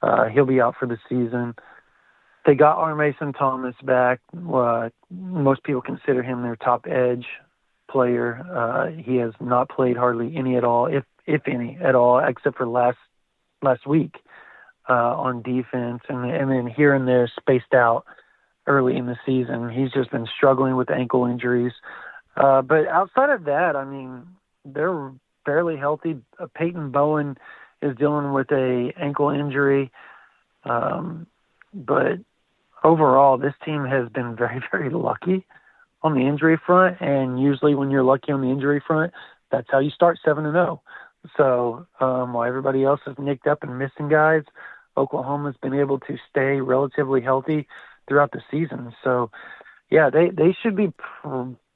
Uh, 0.01 0.29
he'll 0.29 0.46
be 0.46 0.61
out 0.61 0.75
for 0.79 0.87
the 0.87 0.98
season 1.09 1.55
they 2.44 2.55
got 2.55 2.79
R. 2.79 2.94
Mason 2.94 3.33
Thomas 3.33 3.75
back. 3.83 4.20
Uh, 4.53 4.88
most 5.11 5.62
people 5.62 5.83
consider 5.83 6.22
him 6.22 6.42
their 6.42 6.57
top 6.57 6.87
edge 6.87 7.27
player. 7.90 8.44
Uh, 8.53 9.01
he 9.01 9.16
has 9.16 9.33
not 9.40 9.68
played 9.68 9.96
hardly 9.96 10.35
any 10.37 10.57
at 10.57 10.64
all, 10.64 10.87
if 10.87 11.05
if 11.27 11.42
any 11.46 11.79
at 11.81 11.94
all, 11.94 12.18
except 12.18 12.57
for 12.57 12.66
last 12.66 12.98
last 13.62 13.87
week 13.87 14.16
uh, 14.92 15.16
on 15.16 15.40
defense, 15.40 16.02
and 16.09 16.31
and 16.31 16.50
then 16.50 16.66
here 16.66 16.94
and 16.94 17.09
there 17.09 17.31
spaced 17.40 17.72
out 17.72 18.05
early 18.66 18.96
in 18.96 19.07
the 19.07 19.16
season. 19.24 19.70
He's 19.70 19.90
just 19.90 20.11
been 20.11 20.28
struggling 20.37 20.76
with 20.76 20.90
ankle 20.90 21.24
injuries. 21.24 21.72
Uh, 22.37 22.61
but 22.61 22.87
outside 22.88 23.31
of 23.31 23.44
that, 23.44 23.74
I 23.74 23.85
mean, 23.85 24.22
they're 24.66 25.12
fairly 25.46 25.76
healthy. 25.76 26.18
Uh, 26.38 26.46
Peyton 26.55 26.90
Bowen 26.90 27.38
is 27.81 27.96
dealing 27.96 28.33
with 28.33 28.50
a 28.52 28.92
ankle 29.00 29.31
injury. 29.31 29.90
Um, 30.64 31.26
but 31.72 32.18
overall, 32.85 33.38
this 33.38 33.55
team 33.64 33.87
has 33.87 34.11
been 34.11 34.37
very, 34.38 34.62
very 34.70 34.90
lucky 34.90 35.46
on 36.02 36.14
the 36.14 36.26
injury 36.26 36.61
front. 36.66 37.00
And 37.00 37.40
usually, 37.40 37.74
when 37.74 37.90
you're 37.90 38.05
lucky 38.05 38.31
on 38.31 38.42
the 38.42 38.48
injury 38.50 38.83
front, 38.87 39.12
that's 39.50 39.68
how 39.70 39.78
you 39.78 39.90
start 39.90 40.18
seven 40.22 40.44
and 40.44 40.55
zero. 40.55 40.83
Oh. 40.85 40.88
So 41.37 41.87
um, 42.05 42.33
while 42.33 42.48
everybody 42.48 42.85
else 42.85 43.00
is 43.07 43.14
nicked 43.18 43.46
up 43.46 43.62
and 43.62 43.78
missing 43.78 44.09
guys, 44.09 44.42
Oklahoma's 44.96 45.57
been 45.62 45.74
able 45.74 45.98
to 46.00 46.16
stay 46.31 46.61
relatively 46.61 47.20
healthy 47.20 47.66
throughout 48.09 48.33
the 48.33 48.42
season. 48.50 48.94
So 49.02 49.31
yeah, 49.90 50.11
they 50.11 50.31
they 50.31 50.57
should 50.62 50.76
be 50.76 50.92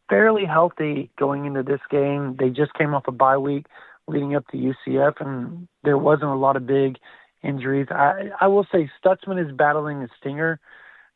fairly 0.08 0.44
healthy 0.44 1.10
going 1.18 1.44
into 1.44 1.62
this 1.62 1.80
game. 1.90 2.36
They 2.38 2.50
just 2.50 2.74
came 2.74 2.94
off 2.94 3.08
a 3.08 3.12
bye 3.12 3.38
week 3.38 3.66
leading 4.08 4.36
up 4.36 4.46
to 4.48 4.56
UCF, 4.56 5.20
and 5.20 5.68
there 5.82 5.98
wasn't 5.98 6.30
a 6.30 6.36
lot 6.36 6.56
of 6.56 6.66
big 6.66 6.98
injuries. 7.42 7.88
I 7.90 8.30
I 8.40 8.46
will 8.48 8.66
say 8.72 8.90
Stutsman 9.02 9.44
is 9.44 9.54
battling 9.54 10.02
a 10.02 10.08
stinger 10.18 10.60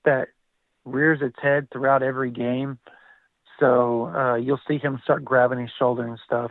that 0.04 0.28
rears 0.84 1.20
its 1.22 1.36
head 1.40 1.68
throughout 1.70 2.02
every 2.02 2.30
game. 2.30 2.78
So 3.58 4.06
uh, 4.06 4.34
you'll 4.36 4.60
see 4.66 4.78
him 4.78 5.00
start 5.04 5.24
grabbing 5.24 5.60
his 5.60 5.70
shoulder 5.78 6.06
and 6.06 6.18
stuff 6.24 6.50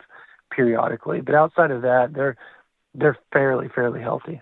periodically. 0.51 1.21
But 1.21 1.35
outside 1.35 1.71
of 1.71 1.81
that, 1.81 2.13
they're 2.13 2.37
they're 2.93 3.17
fairly 3.33 3.67
fairly 3.73 4.01
healthy. 4.01 4.41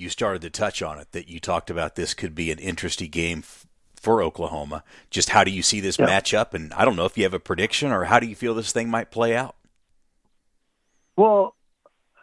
You 0.00 0.08
started 0.08 0.40
to 0.42 0.50
touch 0.50 0.80
on 0.80 0.98
it 0.98 1.12
that 1.12 1.28
you 1.28 1.40
talked 1.40 1.68
about 1.68 1.94
this 1.94 2.14
could 2.14 2.34
be 2.34 2.50
an 2.50 2.58
interesting 2.58 3.10
game 3.10 3.40
f- 3.40 3.66
for 3.94 4.22
Oklahoma. 4.22 4.82
Just 5.10 5.28
how 5.28 5.44
do 5.44 5.50
you 5.50 5.62
see 5.62 5.80
this 5.80 5.98
yeah. 5.98 6.06
match 6.06 6.32
up? 6.32 6.54
And 6.54 6.72
I 6.72 6.86
don't 6.86 6.96
know 6.96 7.04
if 7.04 7.18
you 7.18 7.24
have 7.24 7.34
a 7.34 7.38
prediction 7.38 7.92
or 7.92 8.04
how 8.04 8.18
do 8.18 8.26
you 8.26 8.34
feel 8.34 8.54
this 8.54 8.72
thing 8.72 8.88
might 8.88 9.10
play 9.10 9.36
out? 9.36 9.56
Well, 11.16 11.54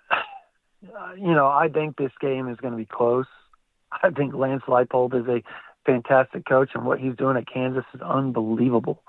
you 1.17 1.33
know, 1.35 1.45
I 1.45 1.69
think 1.69 1.97
this 1.97 2.11
game 2.19 2.49
is 2.49 2.57
going 2.57 2.71
to 2.71 2.77
be 2.77 2.85
close. 2.85 3.27
I 3.91 4.09
think 4.09 4.33
Lance 4.33 4.63
Leipold 4.67 5.13
is 5.13 5.27
a 5.27 5.43
fantastic 5.85 6.45
coach, 6.45 6.71
and 6.73 6.83
what 6.83 6.99
he's 6.99 7.15
doing 7.15 7.37
at 7.37 7.47
Kansas 7.47 7.85
is 7.93 8.01
unbelievable. 8.01 9.03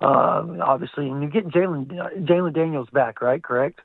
Uh, 0.00 0.44
obviously, 0.62 1.08
and 1.08 1.22
you 1.22 1.28
get 1.28 1.48
Jalon 1.48 1.86
Jalon 2.24 2.54
Daniels 2.54 2.88
back, 2.90 3.20
right? 3.20 3.42
Correct. 3.42 3.80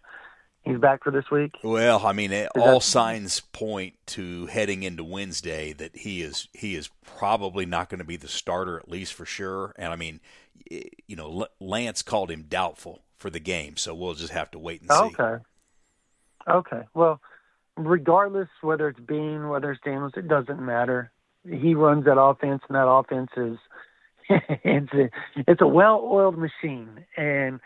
He's 0.65 0.78
back 0.78 1.04
for 1.04 1.12
this 1.12 1.30
week. 1.30 1.58
Well, 1.62 2.06
I 2.06 2.13
mean, 2.13 2.32
is 2.32 2.47
all 2.56 2.76
that... 2.76 2.84
signs 2.84 3.41
point 3.41 3.95
to 4.08 4.45
heading 4.45 4.84
into 4.84 5.04
Wednesday 5.04 5.73
that 5.73 5.95
he 5.97 6.21
is 6.21 6.47
he 6.54 6.76
is 6.76 6.89
probably 7.06 7.65
not 7.65 7.89
going 7.89 7.99
to 7.99 8.06
be 8.06 8.15
the 8.15 8.30
starter 8.30 8.78
at 8.78 8.89
least 8.89 9.13
for 9.13 9.26
sure. 9.26 9.76
And 9.78 9.91
I 9.91 9.97
mean, 9.97 10.21
you 10.69 11.15
know, 11.15 11.47
Lance 11.60 12.02
called 12.02 12.32
him 12.32 12.45
doubtful 12.47 13.04
for 13.17 13.30
the 13.30 13.41
game, 13.41 13.76
so 13.76 13.93
we'll 13.93 14.13
just 14.13 14.32
have 14.32 14.52
to 14.52 14.60
wait 14.60 14.82
and 14.82 14.89
see. 14.89 15.21
Okay. 15.21 15.43
Okay. 16.47 16.82
Well, 16.93 17.19
regardless 17.76 18.49
whether 18.62 18.88
it's 18.88 18.99
Bean, 18.99 19.49
whether 19.49 19.71
it's 19.71 19.82
Daniels, 19.84 20.13
it 20.15 20.28
doesn't 20.28 20.62
matter. 20.62 21.12
He 21.45 21.76
runs 21.76 22.06
that 22.06 22.19
offense, 22.19 22.62
and 22.69 22.76
that 22.76 22.88
offense 22.88 23.32
is 23.36 23.58
it's 24.30 24.93
a 24.93 25.10
it's 25.36 25.62
a 25.62 25.67
well-oiled 25.67 26.38
machine, 26.38 27.06
and 27.17 27.60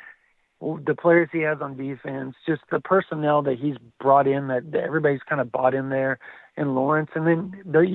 the 0.59 0.95
players 0.95 1.29
he 1.31 1.41
has 1.41 1.59
on 1.61 1.77
defense, 1.77 2.35
just 2.47 2.61
the 2.71 2.79
personnel 2.79 3.41
that 3.43 3.59
he's 3.59 3.75
brought 3.99 4.27
in, 4.27 4.47
that, 4.47 4.71
that 4.71 4.83
everybody's 4.83 5.21
kind 5.29 5.39
of 5.39 5.51
bought 5.51 5.73
in 5.73 5.89
there 5.89 6.19
in 6.55 6.73
Lawrence, 6.73 7.11
and 7.13 7.27
then 7.27 7.61
they're 7.65 7.85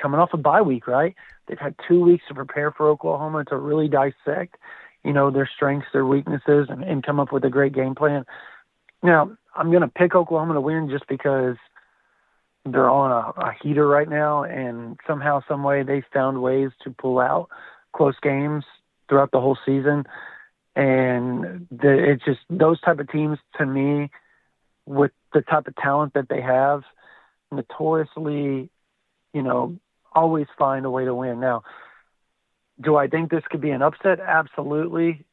coming 0.00 0.20
off 0.20 0.30
a 0.34 0.36
bye 0.36 0.60
week, 0.60 0.86
right? 0.86 1.14
They've 1.46 1.58
had 1.58 1.74
two 1.88 2.02
weeks 2.02 2.24
to 2.28 2.34
prepare 2.34 2.72
for 2.72 2.88
Oklahoma 2.88 3.44
to 3.46 3.56
really 3.56 3.88
dissect, 3.88 4.56
you 5.02 5.12
know, 5.12 5.30
their 5.30 5.48
strengths, 5.54 5.88
their 5.92 6.04
weaknesses, 6.04 6.66
and, 6.68 6.84
and 6.84 7.04
come 7.04 7.20
up 7.20 7.32
with 7.32 7.44
a 7.44 7.50
great 7.50 7.72
game 7.72 7.94
plan. 7.94 8.24
Now, 9.02 9.30
I'm 9.54 9.70
going 9.70 9.82
to 9.82 9.88
pick 9.88 10.14
Oklahoma 10.14 10.54
to 10.54 10.60
win 10.60 10.90
just 10.90 11.06
because 11.08 11.56
they're 12.66 12.90
on 12.90 13.10
a, 13.12 13.40
a 13.40 13.52
heater 13.62 13.86
right 13.86 14.08
now, 14.08 14.42
and 14.44 14.98
somehow, 15.06 15.42
some 15.48 15.62
way, 15.62 15.82
they 15.82 16.02
found 16.12 16.42
ways 16.42 16.70
to 16.82 16.90
pull 16.90 17.18
out 17.18 17.48
close 17.94 18.16
games 18.22 18.64
throughout 19.08 19.30
the 19.32 19.40
whole 19.40 19.58
season. 19.64 20.04
And 20.76 21.68
the, 21.70 22.12
it's 22.12 22.24
just 22.24 22.40
those 22.50 22.80
type 22.80 22.98
of 22.98 23.10
teams 23.10 23.38
to 23.58 23.66
me, 23.66 24.10
with 24.86 25.12
the 25.32 25.40
type 25.40 25.66
of 25.66 25.76
talent 25.76 26.14
that 26.14 26.28
they 26.28 26.40
have, 26.40 26.82
notoriously, 27.50 28.70
you 29.32 29.42
know, 29.42 29.76
always 30.12 30.46
find 30.58 30.84
a 30.84 30.90
way 30.90 31.04
to 31.04 31.14
win. 31.14 31.40
Now, 31.40 31.62
do 32.80 32.96
I 32.96 33.06
think 33.06 33.30
this 33.30 33.44
could 33.50 33.60
be 33.60 33.70
an 33.70 33.82
upset? 33.82 34.20
Absolutely. 34.20 35.24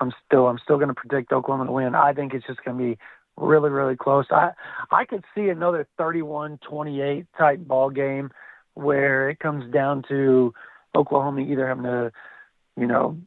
I'm 0.00 0.12
still 0.26 0.46
I'm 0.46 0.58
still 0.62 0.76
going 0.76 0.88
to 0.88 0.94
predict 0.94 1.32
Oklahoma 1.32 1.66
to 1.66 1.72
win. 1.72 1.94
I 1.94 2.12
think 2.12 2.34
it's 2.34 2.46
just 2.46 2.62
going 2.64 2.76
to 2.76 2.84
be 2.84 2.98
really 3.38 3.70
really 3.70 3.96
close. 3.96 4.26
I 4.30 4.50
I 4.90 5.04
could 5.04 5.24
see 5.34 5.48
another 5.48 5.88
31-28 5.98 7.26
type 7.36 7.60
ball 7.60 7.90
game 7.90 8.30
where 8.74 9.30
it 9.30 9.38
comes 9.38 9.72
down 9.72 10.04
to 10.08 10.52
Oklahoma 10.94 11.40
either 11.40 11.66
having 11.66 11.84
to, 11.84 12.12
you 12.76 12.86
know, 12.86 13.18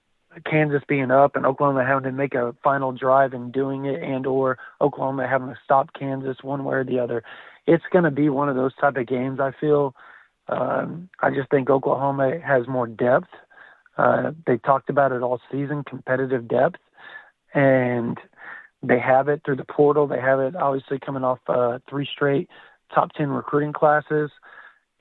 Kansas 0.45 0.83
being 0.87 1.11
up 1.11 1.35
and 1.35 1.45
Oklahoma 1.45 1.85
having 1.85 2.03
to 2.03 2.11
make 2.11 2.35
a 2.35 2.55
final 2.63 2.91
drive 2.91 3.33
and 3.33 3.51
doing 3.51 3.85
it, 3.85 4.01
and 4.01 4.25
or 4.25 4.57
Oklahoma 4.81 5.27
having 5.27 5.49
to 5.49 5.59
stop 5.63 5.93
Kansas 5.97 6.37
one 6.41 6.63
way 6.63 6.75
or 6.75 6.83
the 6.83 6.99
other. 6.99 7.23
It's 7.65 7.83
going 7.91 8.03
to 8.03 8.11
be 8.11 8.29
one 8.29 8.49
of 8.49 8.55
those 8.55 8.75
type 8.75 8.97
of 8.97 9.07
games. 9.07 9.39
I 9.39 9.51
feel. 9.59 9.95
Um, 10.47 11.09
I 11.21 11.29
just 11.29 11.51
think 11.51 11.69
Oklahoma 11.69 12.39
has 12.39 12.67
more 12.67 12.87
depth. 12.87 13.27
Uh, 13.97 14.31
they 14.47 14.57
talked 14.57 14.89
about 14.89 15.11
it 15.11 15.21
all 15.21 15.39
season, 15.51 15.83
competitive 15.83 16.47
depth, 16.47 16.79
and 17.53 18.17
they 18.81 18.97
have 18.97 19.27
it 19.27 19.41
through 19.45 19.57
the 19.57 19.65
portal. 19.65 20.07
They 20.07 20.19
have 20.19 20.39
it 20.39 20.55
obviously 20.55 20.97
coming 20.99 21.23
off 21.23 21.39
uh, 21.47 21.79
three 21.87 22.07
straight 22.11 22.49
top 22.93 23.11
ten 23.13 23.29
recruiting 23.29 23.73
classes 23.73 24.31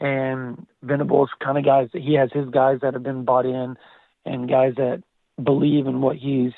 and 0.01 0.67
Venables 0.83 1.31
kind 1.43 1.59
of 1.59 1.65
guys 1.65 1.89
he 1.93 2.15
has 2.15 2.31
his 2.33 2.49
guys 2.51 2.79
that 2.83 2.95
have 2.95 3.03
been 3.03 3.25
bought 3.25 3.47
in 3.47 3.77
and 4.25 4.49
guys 4.49 4.75
that 4.77 5.03
believe 5.43 5.87
in 5.87 6.01
what 6.01 6.17
he's 6.17 6.53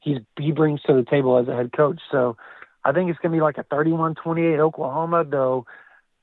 he's 0.00 0.18
he 0.38 0.52
brings 0.52 0.82
to 0.82 0.94
the 0.94 1.04
table 1.08 1.38
as 1.38 1.48
a 1.48 1.54
head 1.54 1.72
coach. 1.72 2.00
So 2.10 2.36
I 2.84 2.92
think 2.92 3.10
it's 3.10 3.18
going 3.20 3.32
to 3.32 3.36
be 3.36 3.42
like 3.42 3.58
a 3.58 3.64
31-28 3.64 4.58
Oklahoma 4.58 5.24
though 5.24 5.66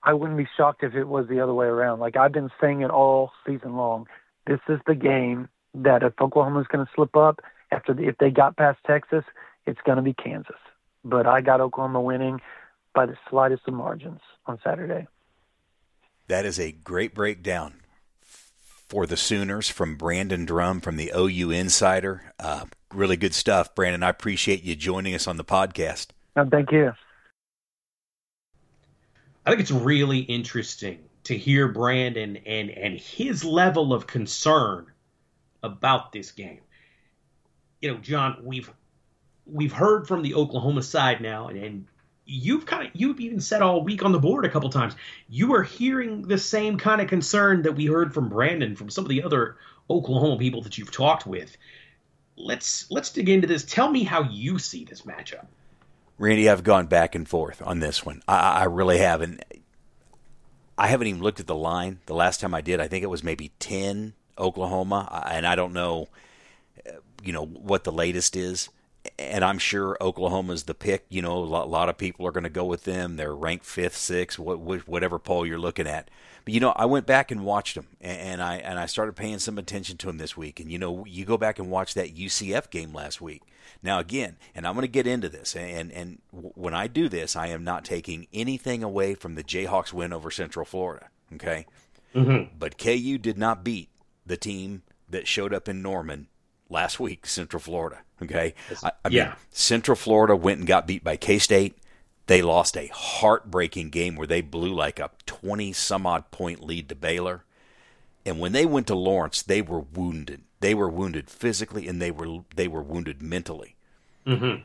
I 0.04 0.14
wouldn't 0.14 0.38
be 0.38 0.48
shocked 0.58 0.84
if 0.84 0.96
it 0.96 1.08
was 1.08 1.28
the 1.28 1.40
other 1.42 1.54
way 1.54 1.68
around. 1.68 2.00
Like 2.00 2.16
I've 2.18 2.32
been 2.32 2.50
saying 2.60 2.82
it 2.82 2.90
all 2.90 3.32
season 3.46 3.76
long. 3.76 4.08
This 4.48 4.60
is 4.68 4.80
the 4.88 4.96
game 4.96 5.50
that 5.76 6.04
if 6.04 6.14
Oklahoma's 6.20 6.68
going 6.68 6.86
to 6.86 6.92
slip 6.96 7.16
up 7.16 7.40
after 7.72 7.94
the, 7.94 8.08
if 8.08 8.18
they 8.18 8.30
got 8.30 8.58
past 8.58 8.80
Texas, 8.86 9.24
it's 9.66 9.80
going 9.86 9.98
to 9.98 10.02
be 10.02 10.14
Kansas. 10.14 10.58
But 11.04 11.28
I 11.28 11.42
got 11.42 11.62
Oklahoma 11.62 12.02
winning 12.02 12.42
by 12.94 13.06
the 13.06 13.16
slightest 13.30 13.64
of 13.68 13.74
margins 13.74 14.20
on 14.46 14.60
Saturday. 14.64 15.08
That 16.28 16.46
is 16.46 16.60
a 16.60 16.72
great 16.72 17.14
breakdown 17.14 17.81
for 18.92 19.06
the 19.06 19.16
Sooners 19.16 19.70
from 19.70 19.96
Brandon 19.96 20.44
Drumm 20.44 20.82
from 20.82 20.98
the 20.98 21.14
OU 21.16 21.52
Insider. 21.52 22.34
Uh, 22.38 22.66
really 22.94 23.16
good 23.16 23.34
stuff, 23.34 23.74
Brandon. 23.74 24.04
I 24.04 24.10
appreciate 24.10 24.64
you 24.64 24.76
joining 24.76 25.16
us 25.16 25.28
on 25.28 25.38
the 25.38 25.46
podcast. 25.46 26.08
Oh, 26.36 26.44
thank 26.44 26.74
you. 26.74 26.92
I 29.46 29.50
think 29.50 29.62
it's 29.62 29.72
really 29.72 30.20
interesting 30.20 31.00
to 31.24 31.38
hear 31.38 31.70
Brandon 31.70 32.36
and 32.46 32.70
and 32.70 33.00
his 33.00 33.46
level 33.46 33.94
of 33.94 34.08
concern 34.08 34.88
about 35.64 36.12
this 36.12 36.32
game. 36.32 36.60
You 37.82 37.94
know, 37.94 37.98
John, 38.00 38.42
we've 38.44 38.70
we've 39.46 39.72
heard 39.72 40.06
from 40.06 40.22
the 40.22 40.36
Oklahoma 40.36 40.84
side 40.84 41.22
now, 41.22 41.48
and, 41.48 41.58
and 41.58 41.86
you've 42.32 42.66
kind 42.66 42.88
of 42.88 42.92
you've 42.94 43.20
even 43.20 43.40
said 43.40 43.62
all 43.62 43.84
week 43.84 44.04
on 44.04 44.12
the 44.12 44.20
board 44.20 44.46
a 44.46 44.50
couple 44.50 44.70
times 44.70 44.96
you 45.30 45.54
are 45.54 45.64
hearing 45.64 46.22
the 46.24 46.38
same 46.38 46.78
kind 46.78 47.02
of 47.02 47.08
concern 47.08 47.62
that 47.64 47.74
we 47.74 47.86
heard 47.86 48.14
from 48.14 48.30
Brandon 48.30 48.76
from 48.76 48.90
some 48.90 49.04
of 49.04 49.10
the 49.10 49.24
other 49.24 49.58
Oklahoma 49.90 50.38
people 50.38 50.62
that 50.62 50.78
you've 50.78 50.92
talked 50.92 51.28
with. 51.28 51.58
Let's 52.38 52.90
let's 52.90 53.12
dig 53.12 53.30
into 53.30 53.48
this. 53.48 53.64
Tell 53.66 53.92
me 53.92 54.04
how 54.04 54.24
you 54.24 54.58
see 54.58 54.86
this 54.86 55.02
matchup. 55.02 55.46
Randy, 56.18 56.50
I've 56.50 56.64
gone 56.64 56.88
back 56.88 57.14
and 57.16 57.28
forth 57.28 57.62
on 57.66 57.80
this 57.80 58.06
one. 58.06 58.24
I, 58.28 58.62
I 58.62 58.64
really 58.66 59.00
haven't. 59.00 59.44
I 60.78 60.88
haven't 60.88 61.08
even 61.08 61.22
looked 61.22 61.40
at 61.40 61.48
the 61.48 61.56
line. 61.56 62.00
The 62.06 62.16
last 62.16 62.40
time 62.40 62.54
I 62.54 62.62
did, 62.62 62.80
I 62.80 62.88
think 62.88 63.04
it 63.04 63.10
was 63.10 63.24
maybe 63.24 63.52
ten 63.60 64.14
Oklahoma, 64.38 65.24
and 65.30 65.46
I 65.46 65.56
don't 65.56 65.74
know, 65.74 66.08
uh, 66.88 66.94
you 67.24 67.34
know, 67.34 67.46
what 67.46 67.84
the 67.84 67.92
latest 67.92 68.36
is 68.36 68.70
and 69.18 69.44
I'm 69.44 69.58
sure 69.58 69.98
Oklahoma's 70.00 70.64
the 70.64 70.74
pick. 70.74 71.06
You 71.10 71.22
know, 71.22 71.38
a 71.38 71.46
lot 71.46 71.90
of 71.90 71.98
people 71.98 72.28
are 72.28 72.32
going 72.32 72.44
to 72.44 72.50
go 72.50 72.66
with 72.66 72.84
them. 72.84 73.16
They're 73.16 73.36
ranked 73.36 73.66
fifth, 73.66 73.96
sixth, 73.98 74.38
whatever 74.40 75.20
poll 75.20 75.46
you're 75.46 75.60
looking 75.60 75.88
at. 75.88 76.10
But 76.46 76.54
you 76.54 76.60
know, 76.60 76.74
I 76.76 76.86
went 76.86 77.06
back 77.06 77.32
and 77.32 77.46
watched 77.46 77.76
them, 77.76 77.88
and 78.00 78.42
I 78.42 78.58
and 78.58 78.80
I 78.80 78.88
started 78.88 79.16
paying 79.16 79.40
some 79.40 79.58
attention 79.58 79.98
to 79.98 80.08
them 80.08 80.18
this 80.18 80.36
week. 80.36 80.60
And 80.60 80.72
you 80.72 80.80
know, 80.80 81.06
you 81.06 81.26
go 81.26 81.38
back 81.38 81.60
and 81.60 81.70
watch 81.70 81.94
that 81.94 82.16
UCF 82.16 82.70
game 82.70 82.94
last 82.94 83.22
week. 83.22 83.44
Now 83.84 84.00
again, 84.00 84.38
and 84.54 84.68
I'm 84.68 84.74
going 84.74 84.84
to 84.84 84.88
get 84.88 85.08
into 85.08 85.30
this, 85.30 85.56
and 85.56 85.92
and 85.92 86.20
when 86.32 86.74
I 86.74 86.88
do 86.88 87.10
this, 87.10 87.36
I 87.36 87.48
am 87.48 87.64
not 87.64 87.86
taking 87.86 88.28
anything 88.34 88.84
away 88.84 89.14
from 89.16 89.36
the 89.36 89.44
Jayhawks 89.44 89.94
win 89.94 90.14
over 90.14 90.32
Central 90.32 90.66
Florida. 90.66 91.10
Okay, 91.34 91.66
mm-hmm. 92.16 92.56
but 92.58 92.78
KU 92.78 93.18
did 93.18 93.38
not 93.38 93.64
beat 93.64 93.90
the 94.26 94.38
team 94.38 94.82
that 95.10 95.28
showed 95.28 95.54
up 95.54 95.70
in 95.70 95.82
Norman 95.82 96.28
last 96.72 97.00
week, 97.00 97.26
Central 97.26 97.60
Florida. 97.60 98.00
Okay, 98.22 98.54
I, 98.84 98.92
I 99.04 99.10
yeah. 99.10 99.26
Mean, 99.26 99.36
Central 99.52 99.96
Florida 99.96 100.36
went 100.36 100.60
and 100.60 100.68
got 100.68 100.88
beat 100.88 101.04
by 101.04 101.18
K 101.18 101.40
State. 101.40 101.78
They 102.28 102.42
lost 102.42 102.78
a 102.78 102.88
heartbreaking 102.88 103.90
game 103.90 104.16
where 104.16 104.28
they 104.28 104.42
blew 104.42 104.74
like 104.74 105.00
a 105.00 105.12
twenty 105.26 105.74
some 105.74 106.06
odd 106.06 106.32
point 106.32 106.64
lead 106.64 106.90
to 106.90 106.96
Baylor. 106.96 107.44
And 108.26 108.40
when 108.40 108.52
they 108.52 108.66
went 108.66 108.88
to 108.88 108.96
Lawrence, 108.96 109.42
they 109.42 109.62
were 109.62 109.80
wounded. 109.80 110.44
They 110.60 110.76
were 110.76 110.90
wounded 110.90 111.30
physically, 111.30 111.88
and 111.88 112.02
they 112.02 112.12
were 112.12 112.44
they 112.56 112.68
were 112.68 112.84
wounded 112.84 113.22
mentally. 113.22 113.76
Mm-hmm. 114.26 114.62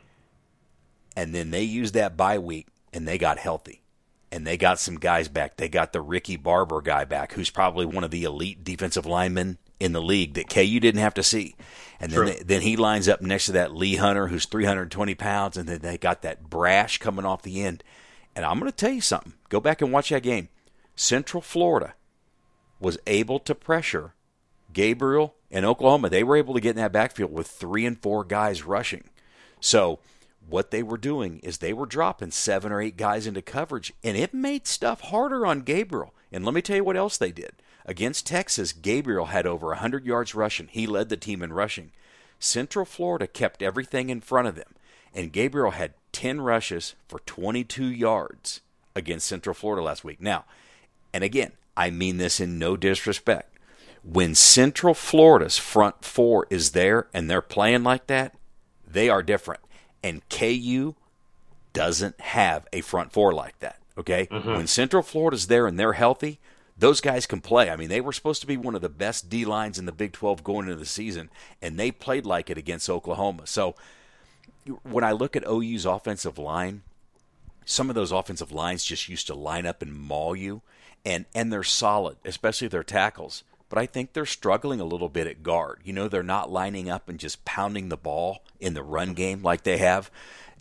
And 1.15 1.33
then 1.33 1.49
they 1.49 1.63
used 1.63 1.95
that 1.95 2.15
bye 2.15 2.37
week, 2.37 2.67
and 2.93 3.07
they 3.07 3.17
got 3.17 3.39
healthy 3.39 3.81
and 4.31 4.45
they 4.45 4.57
got 4.57 4.79
some 4.79 4.97
guys 4.99 5.27
back. 5.27 5.57
They 5.57 5.69
got 5.69 5.93
the 5.93 6.01
Ricky 6.01 6.35
Barber 6.35 6.81
guy 6.81 7.05
back, 7.05 7.33
who's 7.33 7.49
probably 7.49 7.85
one 7.85 8.03
of 8.03 8.11
the 8.11 8.23
elite 8.23 8.63
defensive 8.63 9.05
linemen 9.05 9.57
in 9.79 9.93
the 9.93 10.01
league 10.01 10.33
that 10.33 10.49
KU 10.49 10.79
didn't 10.79 11.01
have 11.01 11.13
to 11.15 11.23
see. 11.23 11.55
And 11.99 12.11
then 12.11 12.25
they, 12.25 12.43
then 12.43 12.61
he 12.61 12.75
lines 12.75 13.07
up 13.07 13.21
next 13.21 13.47
to 13.47 13.51
that 13.53 13.75
Lee 13.75 13.95
Hunter 13.95 14.27
who's 14.27 14.45
320 14.45 15.15
pounds, 15.15 15.57
and 15.57 15.67
then 15.67 15.79
they 15.79 15.97
got 15.97 16.21
that 16.21 16.49
brash 16.49 16.97
coming 16.99 17.25
off 17.25 17.41
the 17.41 17.63
end. 17.63 17.83
And 18.35 18.45
I'm 18.45 18.59
going 18.59 18.71
to 18.71 18.75
tell 18.75 18.91
you 18.91 19.01
something. 19.01 19.33
Go 19.49 19.59
back 19.59 19.81
and 19.81 19.91
watch 19.91 20.09
that 20.09 20.23
game. 20.23 20.49
Central 20.95 21.41
Florida 21.41 21.95
was 22.79 22.97
able 23.07 23.39
to 23.39 23.55
pressure 23.55 24.13
Gabriel 24.73 25.35
and 25.49 25.65
Oklahoma. 25.65 26.09
They 26.09 26.23
were 26.23 26.35
able 26.35 26.53
to 26.53 26.59
get 26.59 26.71
in 26.71 26.77
that 26.77 26.91
backfield 26.91 27.31
with 27.31 27.47
three 27.47 27.85
and 27.85 27.99
four 27.99 28.23
guys 28.23 28.63
rushing. 28.63 29.09
So 29.59 29.99
what 30.47 30.69
they 30.69 30.83
were 30.83 30.97
doing 30.97 31.39
is 31.39 31.57
they 31.57 31.73
were 31.73 31.87
dropping 31.87 32.31
seven 32.31 32.71
or 32.71 32.79
eight 32.79 32.97
guys 32.97 33.25
into 33.25 33.41
coverage, 33.41 33.91
and 34.03 34.15
it 34.15 34.33
made 34.33 34.67
stuff 34.67 35.01
harder 35.01 35.45
on 35.47 35.61
Gabriel. 35.61 36.13
And 36.31 36.45
let 36.45 36.53
me 36.53 36.61
tell 36.61 36.75
you 36.75 36.83
what 36.83 36.97
else 36.97 37.17
they 37.17 37.31
did 37.31 37.53
Against 37.87 38.27
Texas, 38.27 38.73
Gabriel 38.73 39.27
had 39.27 39.47
over 39.47 39.67
100 39.67 40.05
yards 40.05 40.35
rushing. 40.35 40.67
He 40.69 40.85
led 40.85 41.07
the 41.07 41.17
team 41.17 41.41
in 41.41 41.53
rushing. 41.53 41.91
Central 42.37 42.85
Florida 42.85 43.25
kept 43.25 43.63
everything 43.63 44.09
in 44.09 44.21
front 44.21 44.47
of 44.47 44.55
them, 44.55 44.75
and 45.13 45.31
Gabriel 45.31 45.71
had 45.71 45.93
10 46.11 46.41
rushes 46.41 46.95
for 47.07 47.19
22 47.19 47.85
yards 47.85 48.61
against 48.93 49.27
Central 49.27 49.53
Florida 49.53 49.81
last 49.81 50.03
week. 50.03 50.21
Now, 50.21 50.45
and 51.13 51.23
again, 51.23 51.53
I 51.75 51.89
mean 51.89 52.17
this 52.17 52.39
in 52.39 52.59
no 52.59 52.75
disrespect. 52.75 53.57
When 54.03 54.35
Central 54.35 54.93
Florida's 54.93 55.57
front 55.57 56.03
four 56.03 56.47
is 56.49 56.71
there 56.71 57.07
and 57.13 57.29
they're 57.29 57.41
playing 57.41 57.83
like 57.83 58.07
that, 58.07 58.35
they 58.85 59.09
are 59.09 59.23
different. 59.23 59.61
And 60.03 60.27
KU 60.29 60.95
doesn't 61.73 62.19
have 62.21 62.67
a 62.71 62.81
front 62.81 63.11
four 63.11 63.33
like 63.33 63.59
that. 63.59 63.79
Okay? 63.97 64.27
Mm-hmm. 64.27 64.53
When 64.53 64.67
Central 64.67 65.03
Florida's 65.03 65.47
there 65.47 65.67
and 65.67 65.79
they're 65.79 65.93
healthy, 65.93 66.39
those 66.77 67.01
guys 67.01 67.25
can 67.25 67.41
play. 67.41 67.69
I 67.69 67.75
mean, 67.75 67.89
they 67.89 68.01
were 68.01 68.13
supposed 68.13 68.41
to 68.41 68.47
be 68.47 68.57
one 68.57 68.75
of 68.75 68.81
the 68.81 68.89
best 68.89 69.29
D 69.29 69.45
lines 69.45 69.79
in 69.79 69.85
the 69.85 69.91
Big 69.91 70.13
12 70.13 70.43
going 70.43 70.67
into 70.67 70.77
the 70.77 70.85
season, 70.85 71.29
and 71.61 71.77
they 71.77 71.91
played 71.91 72.25
like 72.25 72.49
it 72.49 72.57
against 72.57 72.89
Oklahoma. 72.89 73.47
So 73.47 73.75
when 74.83 75.03
I 75.03 75.11
look 75.11 75.35
at 75.35 75.47
OU's 75.47 75.85
offensive 75.85 76.37
line, 76.37 76.83
some 77.65 77.89
of 77.89 77.95
those 77.95 78.11
offensive 78.11 78.51
lines 78.51 78.85
just 78.85 79.09
used 79.09 79.27
to 79.27 79.33
line 79.33 79.65
up 79.65 79.81
and 79.81 79.93
maul 79.93 80.35
you, 80.35 80.61
and, 81.03 81.25
and 81.33 81.51
they're 81.51 81.63
solid, 81.63 82.17
especially 82.23 82.67
their 82.67 82.83
tackles. 82.83 83.43
But 83.69 83.79
I 83.79 83.85
think 83.85 84.13
they're 84.13 84.25
struggling 84.25 84.79
a 84.79 84.85
little 84.85 85.09
bit 85.09 85.27
at 85.27 85.43
guard. 85.43 85.81
You 85.83 85.93
know, 85.93 86.07
they're 86.07 86.23
not 86.23 86.51
lining 86.51 86.89
up 86.89 87.09
and 87.09 87.19
just 87.19 87.43
pounding 87.43 87.89
the 87.89 87.97
ball 87.97 88.43
in 88.59 88.75
the 88.75 88.83
run 88.83 89.13
game 89.13 89.41
like 89.41 89.63
they 89.63 89.77
have. 89.77 90.09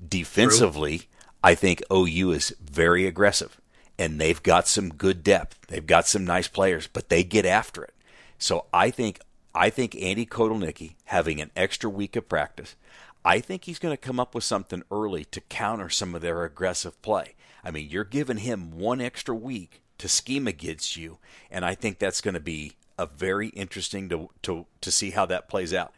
Defensively, 0.07 0.99
True. 0.99 1.07
I 1.45 1.55
think 1.55 1.83
OU 1.93 2.33
is 2.33 2.57
very 2.61 3.07
aggressive 3.07 3.61
and 3.99 4.21
they've 4.21 4.43
got 4.43 4.69
some 4.69 4.91
good 4.91 5.23
depth. 5.23 5.67
They've 5.69 5.87
got 5.87 6.07
some 6.07 6.25
nice 6.25 6.49
players, 6.49 6.87
but 6.87 7.09
they 7.09 7.25
get 7.25 7.47
after 7.47 7.83
it. 7.83 7.95
So 8.39 8.67
I 8.73 8.91
think 8.91 9.21
I 9.55 9.71
think 9.71 9.97
Andy 9.97 10.27
Kotelnicki 10.27 10.97
having 11.07 11.41
an 11.41 11.51
extra 11.57 11.89
week 11.89 12.15
of 12.15 12.29
practice, 12.29 12.77
I 13.25 13.41
think 13.41 13.65
he's 13.65 13.79
going 13.79 13.95
to 13.95 14.01
come 14.01 14.21
up 14.21 14.35
with 14.35 14.45
something 14.45 14.83
early 14.91 15.25
to 15.27 15.41
counter 15.41 15.89
some 15.89 16.15
of 16.15 16.21
their 16.21 16.45
aggressive 16.45 17.01
play. 17.03 17.35
I 17.65 17.71
mean, 17.71 17.89
you're 17.91 18.05
giving 18.05 18.37
him 18.39 18.79
one 18.79 19.01
extra 19.01 19.35
week 19.35 19.83
to 19.99 20.09
scheme 20.09 20.47
against 20.47 20.97
you, 20.97 21.19
and 21.51 21.65
I 21.65 21.75
think 21.75 21.99
that's 21.99 22.21
going 22.21 22.35
to 22.35 22.41
be 22.41 22.75
a 22.99 23.07
very 23.07 23.49
interesting 23.49 24.09
to 24.11 24.31
to 24.43 24.67
to 24.81 24.91
see 24.91 25.11
how 25.11 25.27
that 25.27 25.49
plays 25.49 25.73
out. 25.73 25.93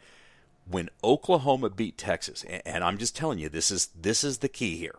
When 0.65 0.89
Oklahoma 1.03 1.69
beat 1.69 1.97
Texas, 1.97 2.43
and 2.43 2.83
I'm 2.83 2.97
just 2.97 3.15
telling 3.15 3.39
you, 3.39 3.49
this 3.49 3.71
is 3.71 3.89
this 3.99 4.23
is 4.23 4.37
the 4.37 4.49
key 4.49 4.77
here. 4.77 4.95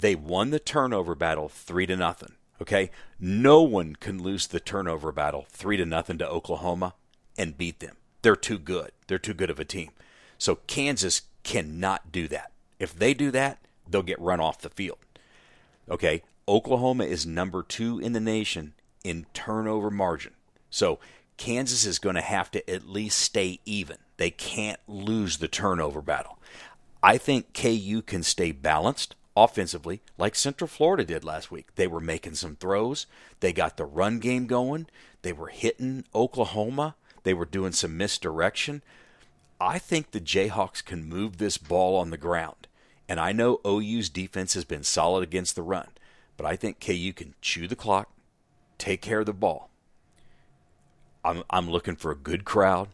They 0.00 0.14
won 0.14 0.50
the 0.50 0.58
turnover 0.58 1.14
battle 1.14 1.48
three 1.48 1.86
to 1.86 1.96
nothing. 1.96 2.34
Okay, 2.60 2.90
no 3.18 3.62
one 3.62 3.96
can 3.96 4.22
lose 4.22 4.46
the 4.46 4.60
turnover 4.60 5.12
battle 5.12 5.46
three 5.48 5.76
to 5.76 5.86
nothing 5.86 6.18
to 6.18 6.28
Oklahoma 6.28 6.94
and 7.38 7.56
beat 7.56 7.80
them. 7.80 7.96
They're 8.22 8.36
too 8.36 8.58
good. 8.58 8.92
They're 9.06 9.18
too 9.18 9.34
good 9.34 9.50
of 9.50 9.58
a 9.58 9.64
team. 9.64 9.90
So 10.36 10.56
Kansas 10.66 11.22
cannot 11.42 12.12
do 12.12 12.28
that. 12.28 12.52
If 12.78 12.98
they 12.98 13.14
do 13.14 13.30
that, 13.30 13.58
they'll 13.88 14.02
get 14.02 14.20
run 14.20 14.40
off 14.40 14.60
the 14.60 14.70
field. 14.70 14.98
Okay, 15.90 16.22
Oklahoma 16.46 17.04
is 17.04 17.26
number 17.26 17.62
two 17.62 17.98
in 17.98 18.12
the 18.12 18.20
nation 18.20 18.74
in 19.04 19.26
turnover 19.32 19.90
margin. 19.90 20.32
So 20.68 20.98
Kansas 21.36 21.86
is 21.86 21.98
going 21.98 22.16
to 22.16 22.20
have 22.20 22.50
to 22.50 22.70
at 22.70 22.88
least 22.88 23.18
stay 23.18 23.60
even. 23.64 23.96
They 24.18 24.30
can't 24.30 24.80
lose 24.86 25.38
the 25.38 25.48
turnover 25.48 26.02
battle. 26.02 26.38
I 27.02 27.16
think 27.16 27.54
KU 27.54 28.02
can 28.02 28.22
stay 28.22 28.52
balanced 28.52 29.14
offensively, 29.36 30.00
like 30.18 30.34
Central 30.34 30.68
Florida 30.68 31.04
did 31.04 31.24
last 31.24 31.50
week. 31.50 31.74
They 31.74 31.86
were 31.86 32.00
making 32.00 32.34
some 32.34 32.56
throws. 32.56 33.06
They 33.40 33.52
got 33.52 33.76
the 33.76 33.84
run 33.84 34.18
game 34.18 34.46
going. 34.46 34.86
They 35.22 35.32
were 35.32 35.48
hitting 35.48 36.04
Oklahoma. 36.14 36.96
They 37.22 37.34
were 37.34 37.44
doing 37.44 37.72
some 37.72 37.96
misdirection. 37.96 38.82
I 39.60 39.78
think 39.78 40.10
the 40.10 40.20
Jayhawks 40.20 40.84
can 40.84 41.04
move 41.04 41.36
this 41.36 41.58
ball 41.58 41.96
on 41.96 42.10
the 42.10 42.16
ground. 42.16 42.66
And 43.08 43.20
I 43.20 43.32
know 43.32 43.60
OU's 43.66 44.08
defense 44.08 44.54
has 44.54 44.64
been 44.64 44.84
solid 44.84 45.22
against 45.22 45.56
the 45.56 45.62
run, 45.62 45.88
but 46.36 46.46
I 46.46 46.56
think 46.56 46.80
KU 46.80 47.12
can 47.12 47.34
chew 47.40 47.66
the 47.66 47.76
clock, 47.76 48.10
take 48.78 49.02
care 49.02 49.20
of 49.20 49.26
the 49.26 49.32
ball. 49.32 49.68
I'm, 51.24 51.42
I'm 51.50 51.68
looking 51.68 51.96
for 51.96 52.10
a 52.10 52.16
good 52.16 52.44
crowd 52.44 52.88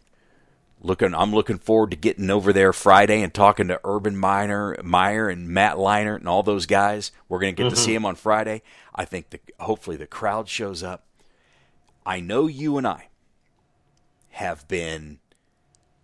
looking 0.80 1.14
I'm 1.14 1.32
looking 1.32 1.58
forward 1.58 1.90
to 1.90 1.96
getting 1.96 2.30
over 2.30 2.52
there 2.52 2.72
Friday 2.72 3.22
and 3.22 3.32
talking 3.32 3.68
to 3.68 3.80
Urban 3.84 4.16
Miner, 4.16 4.76
Meyer 4.82 5.28
and 5.28 5.48
Matt 5.48 5.76
Leinart 5.76 6.18
and 6.18 6.28
all 6.28 6.42
those 6.42 6.66
guys. 6.66 7.12
We're 7.28 7.40
going 7.40 7.54
to 7.54 7.62
get 7.62 7.68
mm-hmm. 7.68 7.74
to 7.74 7.80
see 7.80 7.94
them 7.94 8.06
on 8.06 8.14
Friday. 8.14 8.62
I 8.94 9.04
think 9.04 9.30
the, 9.30 9.40
hopefully 9.60 9.96
the 9.96 10.06
crowd 10.06 10.48
shows 10.48 10.82
up. 10.82 11.04
I 12.04 12.20
know 12.20 12.46
you 12.46 12.78
and 12.78 12.86
I 12.86 13.08
have 14.30 14.68
been 14.68 15.18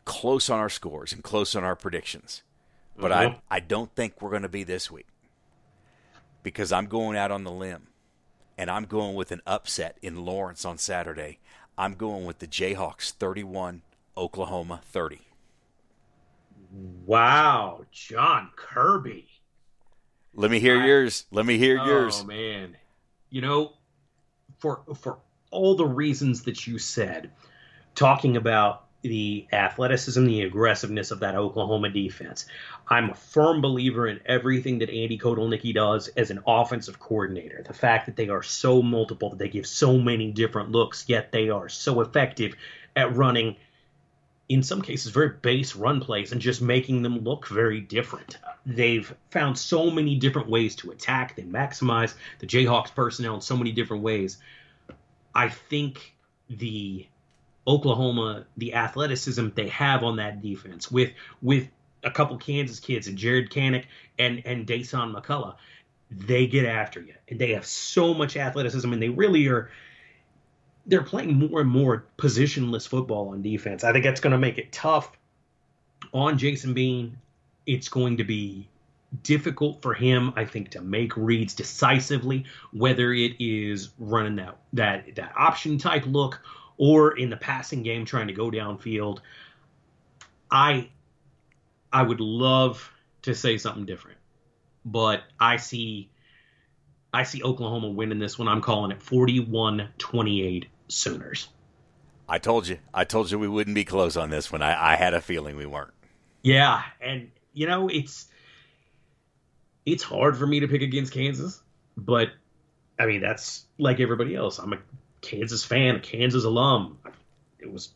close 0.05 0.51
on 0.51 0.59
our 0.59 0.71
scores 0.71 1.13
and 1.13 1.23
close 1.23 1.55
on 1.55 1.65
our 1.65 1.77
predictions, 1.77 2.43
but 2.97 3.13
mm-hmm. 3.13 3.37
I 3.51 3.57
I 3.57 3.61
don't 3.61 3.95
think 3.95 4.21
we're 4.21 4.31
going 4.31 4.43
to 4.43 4.49
be 4.49 4.65
this 4.65 4.91
week 4.91 5.07
because 6.43 6.73
I'm 6.73 6.87
going 6.87 7.17
out 7.17 7.31
on 7.31 7.45
the 7.45 7.53
limb 7.53 7.89
and 8.59 8.71
I'm 8.71 8.85
going 8.85 9.15
with 9.15 9.31
an 9.31 9.43
upset 9.47 9.97
in 10.03 10.25
Lawrence 10.25 10.65
on 10.65 10.79
Saturday. 10.79 11.39
I'm 11.79 11.95
going 11.95 12.27
with 12.27 12.39
the 12.39 12.47
Jayhawks 12.47 13.17
31- 13.17 13.81
Oklahoma 14.17 14.81
30. 14.91 15.21
Wow, 17.05 17.85
John 17.91 18.51
Kirby. 18.57 19.27
Let 20.35 20.51
me 20.51 20.61
hear 20.61 20.81
I, 20.81 20.87
yours. 20.87 21.27
Let 21.31 21.45
me 21.45 21.59
hear 21.59 21.79
oh, 21.81 21.85
yours. 21.85 22.21
Oh 22.23 22.27
man. 22.27 22.77
You 23.31 23.43
know, 23.43 23.73
for 24.59 24.83
for 24.99 25.19
all 25.51 25.77
the 25.77 25.87
reasons 25.87 26.43
that 26.45 26.67
you 26.67 26.79
said, 26.79 27.31
talking 27.95 28.37
about 28.37 28.87
the 29.03 29.47
athleticism, 29.53 30.25
the 30.25 30.43
aggressiveness 30.43 31.11
of 31.11 31.21
that 31.21 31.35
Oklahoma 31.35 31.91
defense. 31.91 32.47
I'm 32.87 33.11
a 33.11 33.15
firm 33.15 33.61
believer 33.61 34.07
in 34.07 34.21
everything 34.25 34.79
that 34.79 34.91
Andy 34.91 35.19
Kotelnicki 35.19 35.75
does 35.75 36.07
as 36.09 36.31
an 36.31 36.39
offensive 36.47 37.01
coordinator. 37.01 37.65
The 37.67 37.75
fact 37.75 38.07
that 38.07 38.15
they 38.15 38.29
are 38.29 38.45
so 38.45 38.81
multiple, 38.81 39.31
that 39.31 39.41
they 39.41 39.49
give 39.49 39.67
so 39.67 39.99
many 39.99 40.31
different 40.31 40.71
looks, 40.71 41.09
yet 41.09 41.33
they 41.33 41.51
are 41.51 41.69
so 41.69 42.01
effective 42.01 42.55
at 42.95 43.17
running– 43.17 43.57
in 44.49 44.63
some 44.63 44.83
cases, 44.83 45.13
very 45.13 45.31
base 45.31 45.77
run 45.77 46.01
plays 46.01 46.33
and 46.33 46.41
just 46.41 46.61
making 46.61 47.03
them 47.03 47.21
look 47.21 47.49
very 47.49 47.81
different. 47.81 48.39
They've 48.67 49.13
found 49.31 49.59
so 49.59 49.91
many 49.91 50.17
different 50.17 50.49
ways 50.49 50.77
to 50.77 50.91
attack. 50.91 51.37
They 51.37 51.43
maximize 51.43 52.15
the 52.39 52.47
Jayhawks 52.47 52.95
personnel 52.95 53.37
in 53.37 53.41
so 53.41 53.57
many 53.57 53.73
different 53.73 54.03
ways. 54.03 54.39
I 55.35 55.49
think 55.49 56.15
the 56.51 57.07
Oklahoma, 57.67 58.47
the 58.57 58.75
athleticism 58.75 59.49
they 59.55 59.69
have 59.69 60.03
on 60.03 60.17
that 60.17 60.43
defense 60.43 60.91
with 60.91 61.13
with 61.41 61.69
a 62.05 62.11
couple 62.11 62.37
Kansas 62.37 62.81
kids 62.81 63.07
and 63.07 63.17
Jaren 63.17 63.49
Kanak 63.49 63.85
and 64.19 64.43
and 64.45 64.67
Dasan 64.67 65.15
McCullough, 65.15 65.57
they 66.11 66.47
get 66.47 66.67
after 66.67 67.01
you. 67.01 67.15
And 67.29 67.39
they 67.39 67.53
have 67.53 67.65
so 67.65 68.15
much 68.15 68.37
athleticism 68.37 68.93
and 68.93 69.01
they 69.01 69.09
really 69.09 69.47
are 69.49 69.71
they're 70.87 71.03
playing 71.03 71.35
more 71.35 71.61
and 71.61 71.71
more 71.71 72.07
positionless 72.19 72.89
football 72.89 73.29
on 73.29 73.43
defense. 73.43 73.85
I 73.85 73.93
think 73.93 74.05
that's 74.05 74.21
going 74.21 74.33
to 74.33 74.39
make 74.39 74.59
it 74.59 74.73
tough 74.73 75.13
on 76.13 76.39
Jason 76.39 76.75
Bean. 76.75 77.19
It's 77.67 77.89
going 77.89 78.17
to 78.17 78.25
be 78.25 78.69
difficult 79.23 79.83
for 79.83 79.95
him, 79.95 80.33
I 80.37 80.45
think, 80.45 80.71
to 80.71 80.81
make 80.81 81.17
reads 81.17 81.55
decisively, 81.55 82.45
whether 82.73 83.13
it 83.13 83.33
is 83.39 83.91
running 83.99 84.37
that 84.37 84.59
that 84.73 85.15
that 85.17 85.33
option 85.37 85.79
type 85.79 86.05
look 86.07 86.41
or 86.79 87.17
in 87.17 87.31
the 87.31 87.37
passing 87.37 87.83
game 87.83 88.05
trying 88.05 88.29
to 88.29 88.33
go 88.33 88.51
downfield. 88.51 89.21
I 90.51 90.89
I 91.93 92.03
would 92.03 92.21
love 92.21 92.91
to 93.23 93.35
say 93.35 93.59
something 93.59 93.85
different, 93.85 94.19
but 94.85 95.23
I 95.39 95.59
see 95.59 96.11
I 97.13 97.25
see 97.25 97.43
Oklahoma 97.43 97.91
winning 97.91 98.19
this 98.19 98.39
one. 98.39 98.49
I'm 98.49 98.63
calling 98.63 98.91
it 98.91 99.01
41-28 99.01 100.65
Sooners. 100.93 101.49
I 102.29 102.39
told 102.39 102.67
you. 102.67 102.79
I 102.95 103.05
told 103.05 103.31
you 103.31 103.39
we 103.39 103.49
wouldn't 103.49 103.75
be 103.75 103.85
close 103.85 104.17
on 104.17 104.31
this 104.31 104.51
one. 104.51 104.63
I, 104.63 104.93
I 104.93 104.97
had 104.97 105.15
a 105.15 105.21
feeling 105.21 105.57
we 105.57 105.67
weren't. 105.67 105.93
Yeah, 106.43 106.83
and 107.01 107.31
you 107.53 107.67
know 107.67 107.89
it's 107.89 108.27
it's 109.85 110.03
hard 110.03 110.37
for 110.37 110.47
me 110.47 110.61
to 110.61 110.69
pick 110.69 110.83
against 110.83 111.13
Kansas, 111.13 111.61
but 111.97 112.29
I 112.99 113.07
mean 113.07 113.21
that's 113.21 113.65
like 113.79 114.01
everybody 114.01 114.35
else. 114.35 114.59
I'm 114.59 114.73
a 114.73 114.79
Kansas 115.21 115.65
fan, 115.65 115.97
a 115.97 116.01
Kansas 116.01 116.45
alum. 116.45 116.99
It 117.59 117.73
was 117.73 117.91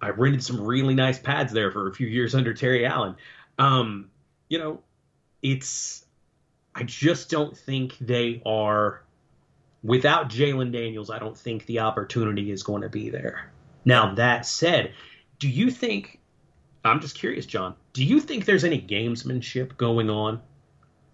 I 0.00 0.10
rented 0.10 0.42
some 0.42 0.60
really 0.60 0.94
nice 0.94 1.18
pads 1.18 1.52
there 1.52 1.70
for 1.70 1.88
a 1.88 1.92
few 1.92 2.06
years 2.06 2.34
under 2.34 2.54
Terry 2.54 2.86
Allen. 2.86 3.16
Um, 3.58 4.10
you 4.48 4.58
know, 4.58 4.80
it's 5.42 6.04
I 6.74 6.84
just 6.84 7.30
don't 7.30 7.56
think 7.56 7.96
they 7.98 8.42
are 8.46 9.02
without 9.82 10.28
Jalon 10.28 10.72
Daniels, 10.72 11.10
I 11.10 11.18
don't 11.18 11.36
think 11.36 11.66
the 11.66 11.80
opportunity 11.80 12.50
is 12.50 12.62
going 12.62 12.82
to 12.82 12.88
be 12.88 13.10
there. 13.10 13.50
Now, 13.84 14.14
that 14.14 14.46
said, 14.46 14.92
do 15.38 15.48
you 15.48 15.70
think, 15.70 16.18
I'm 16.84 17.00
just 17.00 17.14
curious, 17.16 17.46
John, 17.46 17.74
do 17.92 18.04
you 18.04 18.20
think 18.20 18.44
there's 18.44 18.64
any 18.64 18.80
gamesmanship 18.80 19.76
going 19.76 20.10
on 20.10 20.40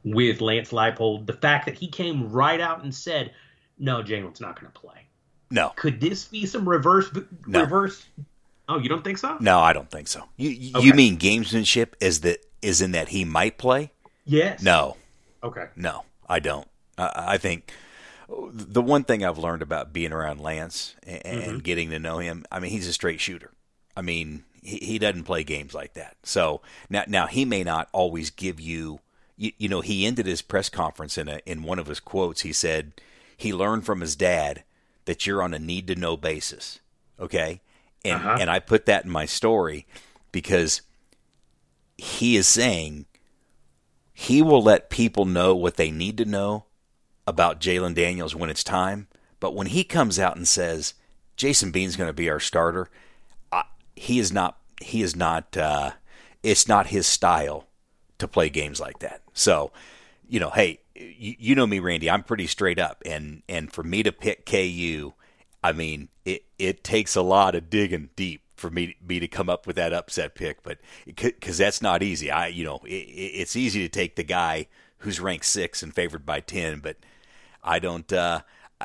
with 0.04 0.40
Lance 0.40 0.72
Leipold? 0.72 1.26
The 1.26 1.32
fact 1.32 1.66
that 1.66 1.76
he 1.76 1.88
came 1.88 2.30
right 2.30 2.60
out 2.60 2.82
and 2.82 2.94
said, 2.94 3.32
no, 3.78 4.02
Jalon's 4.02 4.40
not 4.40 4.60
going 4.60 4.72
to 4.72 4.78
play. 4.78 5.06
No. 5.50 5.72
Could 5.76 6.00
this 6.00 6.24
be 6.24 6.44
some 6.44 6.68
reverse 6.68 7.08
No. 7.46 7.60
reverse? 7.60 8.04
Oh, 8.68 8.78
you 8.78 8.88
don't 8.88 9.04
think 9.04 9.18
so? 9.18 9.36
No, 9.38 9.60
I 9.60 9.72
don't 9.72 9.88
think 9.88 10.08
so. 10.08 10.24
You 10.36 10.50
you 10.50 10.72
Okay. 10.76 10.86
you 10.86 10.92
mean 10.94 11.18
gamesmanship 11.18 11.92
is 12.00 12.22
that 12.22 12.44
is 12.62 12.80
in 12.80 12.90
that 12.92 13.08
he 13.10 13.24
might 13.24 13.58
play? 13.58 13.92
Yes. 14.24 14.60
No, 14.60 14.96
Okay. 15.44 15.66
no, 15.76 16.02
I 16.28 16.40
don't. 16.40 16.66
I, 16.98 17.12
I 17.34 17.38
think 17.38 17.70
the 18.28 18.82
one 18.82 19.04
thing 19.04 19.24
I've 19.24 19.38
learned 19.38 19.62
about 19.62 19.92
being 19.92 20.12
around 20.12 20.40
Lance 20.40 20.94
and, 21.06 21.24
and 21.24 21.64
getting 21.64 21.90
to 21.90 21.98
know 21.98 22.18
him, 22.18 22.44
I 22.50 22.58
mean, 22.60 22.70
he's 22.70 22.88
a 22.88 22.92
straight 22.92 23.20
shooter. 23.20 23.52
I 23.96 24.02
mean, 24.02 24.44
he, 24.62 24.78
he 24.78 24.98
doesn't 24.98 25.24
play 25.24 25.44
games 25.44 25.74
like 25.74 25.94
that. 25.94 26.16
So 26.22 26.60
now, 26.90 27.04
now 27.06 27.26
he 27.26 27.44
may 27.44 27.62
not 27.62 27.88
always 27.92 28.30
give 28.30 28.60
you, 28.60 29.00
you, 29.36 29.52
you 29.58 29.68
know, 29.68 29.80
he 29.80 30.06
ended 30.06 30.26
his 30.26 30.42
press 30.42 30.68
conference 30.68 31.16
in 31.16 31.28
a, 31.28 31.40
in 31.46 31.62
one 31.62 31.78
of 31.78 31.86
his 31.86 32.00
quotes. 32.00 32.40
He 32.42 32.52
said 32.52 32.92
he 33.36 33.52
learned 33.52 33.86
from 33.86 34.00
his 34.00 34.16
dad 34.16 34.64
that 35.04 35.26
you're 35.26 35.42
on 35.42 35.54
a 35.54 35.58
need 35.58 35.86
to 35.86 35.94
know 35.94 36.16
basis. 36.16 36.80
Okay. 37.20 37.60
And, 38.04 38.16
Uh-huh. 38.16 38.38
and 38.40 38.50
I 38.50 38.58
put 38.58 38.86
that 38.86 39.04
in 39.04 39.10
my 39.10 39.24
story 39.26 39.86
because 40.32 40.82
he 41.96 42.36
is 42.36 42.46
saying 42.48 43.06
he 44.12 44.42
will 44.42 44.62
let 44.62 44.90
people 44.90 45.24
know 45.24 45.54
what 45.54 45.76
they 45.76 45.90
need 45.90 46.18
to 46.18 46.24
know 46.24 46.64
about 47.26 47.60
Jalon 47.60 47.94
Daniels 47.94 48.34
when 48.34 48.50
it's 48.50 48.64
time. 48.64 49.08
But 49.40 49.54
when 49.54 49.68
he 49.68 49.84
comes 49.84 50.18
out 50.18 50.36
and 50.36 50.46
says 50.46 50.94
Jason 51.36 51.70
Bean's 51.70 51.96
going 51.96 52.08
to 52.08 52.14
be 52.14 52.30
our 52.30 52.40
starter, 52.40 52.88
I, 53.52 53.64
he 53.94 54.18
is 54.18 54.32
not. 54.32 54.58
He 54.80 55.02
is 55.02 55.16
not. 55.16 55.56
Uh, 55.56 55.92
it's 56.42 56.68
not 56.68 56.88
his 56.88 57.06
style 57.06 57.66
to 58.18 58.28
play 58.28 58.48
games 58.48 58.80
like 58.80 59.00
that. 59.00 59.22
So, 59.34 59.72
you 60.28 60.40
know, 60.40 60.50
hey, 60.50 60.80
you, 60.94 61.34
you 61.38 61.54
know 61.54 61.66
me, 61.66 61.78
Randy. 61.78 62.10
I'm 62.10 62.22
pretty 62.22 62.46
straight 62.46 62.78
up, 62.78 63.02
and 63.04 63.42
and 63.48 63.72
for 63.72 63.82
me 63.82 64.02
to 64.02 64.12
pick 64.12 64.46
KU, 64.46 65.12
I 65.62 65.72
mean, 65.72 66.08
it 66.24 66.44
it 66.58 66.84
takes 66.84 67.16
a 67.16 67.22
lot 67.22 67.54
of 67.54 67.68
digging 67.70 68.10
deep 68.16 68.42
for 68.56 68.70
me 68.70 68.96
me 69.06 69.20
to 69.20 69.28
come 69.28 69.50
up 69.50 69.66
with 69.66 69.76
that 69.76 69.92
upset 69.92 70.34
pick, 70.34 70.62
but 70.62 70.78
because 71.04 71.58
that's 71.58 71.82
not 71.82 72.02
easy. 72.02 72.30
I 72.30 72.48
you 72.48 72.64
know, 72.64 72.80
it, 72.84 72.94
it's 72.94 73.56
easy 73.56 73.80
to 73.82 73.88
take 73.88 74.16
the 74.16 74.24
guy 74.24 74.68
who's 74.98 75.20
ranked 75.20 75.44
six 75.44 75.82
and 75.82 75.94
favored 75.94 76.24
by 76.24 76.40
ten, 76.40 76.80
but 76.80 76.96
I 77.66 77.78
don't. 77.80 78.10
Uh, 78.12 78.40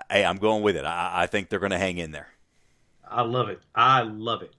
I, 0.10 0.24
I'm 0.24 0.38
going 0.38 0.64
with 0.64 0.76
it. 0.76 0.86
I, 0.86 1.24
I 1.24 1.28
think 1.28 1.50
they're 1.50 1.60
going 1.60 1.72
to 1.72 1.78
hang 1.78 1.98
in 1.98 2.12
there. 2.12 2.28
I 3.08 3.22
love 3.22 3.50
it. 3.50 3.60
I 3.76 4.02
love 4.02 4.42
it. 4.42 4.54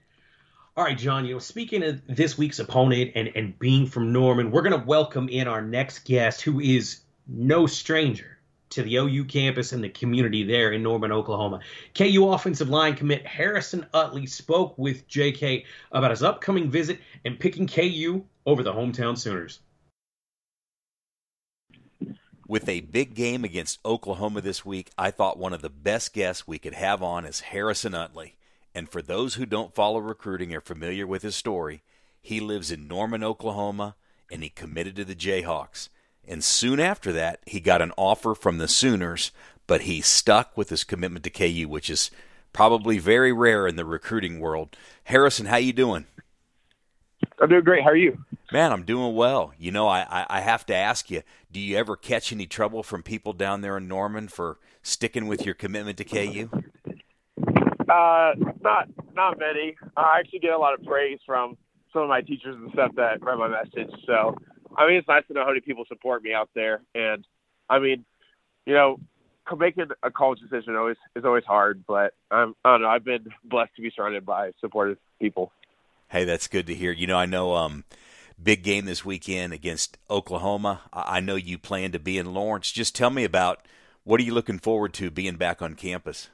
All 0.76 0.84
right, 0.84 0.96
John, 0.96 1.26
you 1.26 1.34
know, 1.34 1.38
speaking 1.38 1.82
of 1.82 2.00
this 2.06 2.38
week's 2.38 2.58
opponent 2.58 3.12
and, 3.14 3.30
and 3.34 3.58
being 3.58 3.86
from 3.86 4.12
Norman, 4.12 4.50
we're 4.50 4.62
going 4.62 4.78
to 4.78 4.86
welcome 4.86 5.28
in 5.28 5.46
our 5.46 5.60
next 5.60 6.06
guest 6.06 6.40
who 6.40 6.60
is 6.60 7.00
no 7.26 7.66
stranger 7.66 8.38
to 8.70 8.82
the 8.82 8.96
OU 8.96 9.26
campus 9.26 9.72
and 9.72 9.84
the 9.84 9.90
community 9.90 10.44
there 10.44 10.72
in 10.72 10.82
Norman, 10.82 11.12
Oklahoma. 11.12 11.60
KU 11.94 12.30
offensive 12.30 12.70
line 12.70 12.94
commit 12.94 13.26
Harrison 13.26 13.84
Utley 13.92 14.24
spoke 14.24 14.78
with 14.78 15.06
JK 15.08 15.64
about 15.90 16.10
his 16.10 16.22
upcoming 16.22 16.70
visit 16.70 16.98
and 17.24 17.38
picking 17.38 17.66
KU 17.66 18.24
over 18.46 18.62
the 18.62 18.72
hometown 18.72 19.18
Sooners. 19.18 19.60
With 22.52 22.68
a 22.68 22.80
big 22.80 23.14
game 23.14 23.44
against 23.44 23.78
Oklahoma 23.82 24.42
this 24.42 24.62
week, 24.62 24.90
I 24.98 25.10
thought 25.10 25.38
one 25.38 25.54
of 25.54 25.62
the 25.62 25.70
best 25.70 26.12
guests 26.12 26.46
we 26.46 26.58
could 26.58 26.74
have 26.74 27.02
on 27.02 27.24
is 27.24 27.40
Harrison 27.40 27.94
Utley. 27.94 28.36
And 28.74 28.90
for 28.90 29.00
those 29.00 29.36
who 29.36 29.46
don't 29.46 29.74
follow 29.74 30.00
recruiting 30.00 30.54
or 30.54 30.60
familiar 30.60 31.06
with 31.06 31.22
his 31.22 31.34
story, 31.34 31.80
he 32.20 32.40
lives 32.40 32.70
in 32.70 32.86
Norman, 32.86 33.24
Oklahoma, 33.24 33.94
and 34.30 34.42
he 34.42 34.50
committed 34.50 34.96
to 34.96 35.04
the 35.06 35.14
Jayhawks. 35.14 35.88
And 36.28 36.44
soon 36.44 36.78
after 36.78 37.10
that, 37.12 37.40
he 37.46 37.58
got 37.58 37.80
an 37.80 37.92
offer 37.96 38.34
from 38.34 38.58
the 38.58 38.68
Sooners, 38.68 39.32
but 39.66 39.84
he 39.84 40.02
stuck 40.02 40.54
with 40.54 40.68
his 40.68 40.84
commitment 40.84 41.24
to 41.24 41.30
KU, 41.30 41.68
which 41.70 41.88
is 41.88 42.10
probably 42.52 42.98
very 42.98 43.32
rare 43.32 43.66
in 43.66 43.76
the 43.76 43.86
recruiting 43.86 44.40
world. 44.40 44.76
Harrison, 45.04 45.46
how 45.46 45.56
you 45.56 45.72
doing? 45.72 46.04
I'm 47.42 47.48
doing 47.48 47.64
great. 47.64 47.82
How 47.82 47.90
are 47.90 47.96
you? 47.96 48.24
Man, 48.52 48.70
I'm 48.70 48.84
doing 48.84 49.16
well. 49.16 49.52
You 49.58 49.72
know, 49.72 49.88
I, 49.88 50.06
I, 50.08 50.26
I 50.38 50.40
have 50.42 50.64
to 50.66 50.76
ask 50.76 51.10
you, 51.10 51.22
do 51.50 51.58
you 51.58 51.76
ever 51.76 51.96
catch 51.96 52.32
any 52.32 52.46
trouble 52.46 52.84
from 52.84 53.02
people 53.02 53.32
down 53.32 53.62
there 53.62 53.76
in 53.76 53.88
Norman 53.88 54.28
for 54.28 54.58
sticking 54.84 55.26
with 55.26 55.44
your 55.44 55.56
commitment 55.56 55.98
to 55.98 56.04
KU? 56.04 56.48
Uh, 57.90 58.34
not 58.60 58.88
not 59.14 59.40
many. 59.40 59.76
I 59.96 60.20
actually 60.20 60.38
get 60.38 60.52
a 60.52 60.58
lot 60.58 60.74
of 60.74 60.86
praise 60.86 61.18
from 61.26 61.56
some 61.92 62.02
of 62.02 62.08
my 62.08 62.20
teachers 62.20 62.54
and 62.54 62.70
stuff 62.72 62.92
that 62.94 63.20
read 63.22 63.38
my 63.38 63.48
message. 63.48 63.90
So, 64.06 64.36
I 64.76 64.86
mean, 64.86 64.96
it's 64.96 65.08
nice 65.08 65.26
to 65.26 65.34
know 65.34 65.40
how 65.42 65.48
many 65.48 65.60
people 65.60 65.84
support 65.88 66.22
me 66.22 66.32
out 66.32 66.48
there. 66.54 66.80
And 66.94 67.26
I 67.68 67.80
mean, 67.80 68.04
you 68.66 68.74
know, 68.74 69.00
making 69.58 69.86
a 70.04 70.12
college 70.12 70.38
decision 70.38 70.76
always 70.76 70.96
is 71.16 71.24
always 71.24 71.44
hard, 71.44 71.82
but 71.88 72.14
I'm 72.30 72.54
I 72.64 72.70
don't 72.70 72.82
know. 72.82 72.88
I've 72.88 73.04
been 73.04 73.26
blessed 73.44 73.74
to 73.74 73.82
be 73.82 73.90
surrounded 73.94 74.24
by 74.24 74.52
supportive 74.60 74.98
people. 75.20 75.50
Hey, 76.12 76.24
that's 76.24 76.46
good 76.46 76.66
to 76.66 76.74
hear. 76.74 76.92
You 76.92 77.06
know, 77.06 77.16
I 77.16 77.24
know 77.24 77.54
um, 77.54 77.84
big 78.40 78.62
game 78.62 78.84
this 78.84 79.02
weekend 79.02 79.54
against 79.54 79.96
Oklahoma. 80.10 80.82
I 80.92 81.20
know 81.20 81.36
you 81.36 81.56
plan 81.56 81.90
to 81.92 81.98
be 81.98 82.18
in 82.18 82.34
Lawrence. 82.34 82.70
Just 82.70 82.94
tell 82.94 83.08
me 83.08 83.24
about 83.24 83.66
what 84.04 84.20
are 84.20 84.22
you 84.22 84.34
looking 84.34 84.58
forward 84.58 84.92
to 84.92 85.10
being 85.10 85.36
back 85.36 85.62
on 85.62 85.72
campus? 85.72 86.28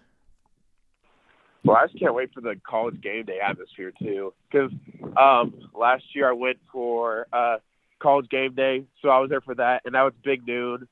Well, 1.65 1.77
I 1.77 1.87
just 1.87 1.97
can't 1.97 2.13
wait 2.13 2.35
for 2.35 2.41
the 2.41 2.61
college 2.69 3.01
game 3.01 3.25
day 3.25 3.39
atmosphere 3.39 3.93
too. 3.97 4.35
Because 4.51 4.73
um, 5.17 5.71
last 5.73 6.03
year 6.13 6.29
I 6.29 6.33
went 6.33 6.59
for 6.73 7.29
uh, 7.33 7.59
college 8.01 8.29
game 8.31 8.55
day, 8.57 8.85
so 9.01 9.11
I 9.11 9.21
was 9.21 9.31
there 9.31 9.43
for 9.43 9.55
that, 9.55 9.83
and 9.85 9.95
that 9.95 10.03
was 10.03 10.13
big 10.25 10.45
noon. 10.45 10.89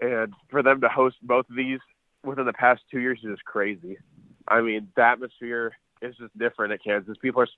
And 0.00 0.32
for 0.50 0.62
them 0.62 0.82
to 0.82 0.88
host 0.88 1.16
both 1.20 1.50
of 1.50 1.56
these 1.56 1.80
within 2.24 2.46
the 2.46 2.52
past 2.52 2.82
two 2.92 3.00
years 3.00 3.18
is 3.24 3.30
just 3.32 3.44
crazy. 3.44 3.98
I 4.46 4.60
mean, 4.60 4.86
the 4.94 5.02
atmosphere 5.02 5.72
is 6.00 6.14
just 6.16 6.38
different 6.38 6.74
at 6.74 6.84
Kansas. 6.84 7.16
People 7.20 7.42
are 7.42 7.48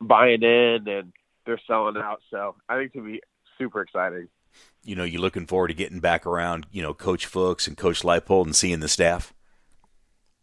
buying 0.00 0.42
in 0.42 0.88
and 0.88 1.12
they're 1.46 1.60
selling 1.66 1.96
out. 1.96 2.20
So 2.30 2.56
I 2.68 2.76
think 2.76 2.86
it's 2.86 2.94
gonna 2.94 3.12
be 3.12 3.22
super 3.58 3.80
exciting. 3.82 4.28
You 4.82 4.96
know, 4.96 5.04
you 5.04 5.20
looking 5.20 5.46
forward 5.46 5.68
to 5.68 5.74
getting 5.74 6.00
back 6.00 6.26
around, 6.26 6.66
you 6.70 6.82
know, 6.82 6.94
Coach 6.94 7.26
Fuchs 7.26 7.66
and 7.66 7.76
Coach 7.76 8.02
Leipold 8.02 8.44
and 8.44 8.54
seeing 8.54 8.80
the 8.80 8.88
staff? 8.88 9.32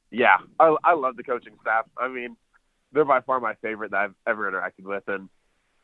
Yeah, 0.10 0.38
I, 0.60 0.76
I 0.84 0.94
love 0.96 1.16
the 1.16 1.24
coaching 1.24 1.54
staff. 1.62 1.86
I 1.98 2.10
mean, 2.10 2.36
they're 2.92 3.06
by 3.06 3.22
far 3.22 3.40
my 3.40 3.54
favorite 3.62 3.92
that 3.92 3.98
I've 3.98 4.16
ever 4.28 4.52
interacted 4.52 4.84
with, 4.84 5.04
and 5.08 5.30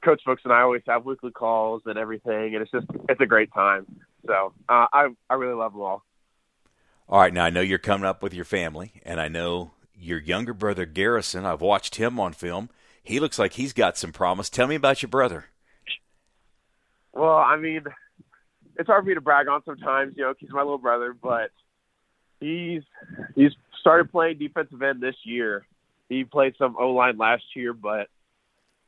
Coach 0.04 0.22
Fuchs 0.26 0.42
and 0.44 0.54
I 0.54 0.62
always 0.62 0.82
have 0.88 1.06
weekly 1.06 1.32
calls 1.32 1.84
and 1.86 1.98
everything, 1.98 2.54
and 2.54 2.62
it's 2.62 2.72
just 2.72 2.88
it's 3.08 3.22
a 3.22 3.26
great 3.26 3.54
time. 3.54 3.86
So 4.26 4.54
uh, 4.68 4.88
I 4.92 5.08
I 5.30 5.36
really 5.36 5.56
love 5.56 5.74
them 5.74 5.82
all. 5.82 6.04
All 7.08 7.22
right, 7.22 7.34
now 7.34 7.46
I 7.46 7.50
know 7.50 7.62
you're 7.62 7.78
coming 7.78 8.06
up 8.06 8.22
with 8.22 8.34
your 8.34 8.44
family, 8.44 9.02
and 9.04 9.22
I 9.22 9.30
know 9.30 9.72
your 9.96 10.20
younger 10.20 10.54
brother 10.54 10.86
Garrison. 10.86 11.46
I've 11.46 11.62
watched 11.62 11.96
him 11.96 12.20
on 12.20 12.34
film. 12.34 12.70
He 13.08 13.22
looks 13.22 13.40
like 13.40 13.54
he's 13.54 13.72
got 13.72 13.98
some 13.98 14.12
promise. 14.12 14.50
Tell 14.50 14.68
me 14.68 14.76
about 14.76 15.02
your 15.02 15.08
brother. 15.08 15.46
Well, 17.14 17.38
I 17.38 17.56
mean, 17.56 17.86
it's 18.76 18.88
hard 18.88 19.04
for 19.04 19.08
me 19.08 19.16
to 19.16 19.22
brag 19.22 19.48
on 19.48 19.64
sometimes, 19.64 20.16
you 20.18 20.24
know, 20.24 20.34
he's 20.38 20.50
my 20.52 20.60
little 20.60 20.78
brother, 20.78 21.14
but 21.14 21.52
he's 22.42 22.84
he's 23.34 23.52
started 23.80 24.12
playing 24.12 24.40
defensive 24.40 24.82
end 24.82 25.00
this 25.00 25.16
year. 25.24 25.66
He 26.10 26.26
played 26.26 26.56
some 26.58 26.76
O 26.78 26.90
line 26.90 27.18
last 27.18 27.44
year, 27.56 27.72
but 27.72 28.08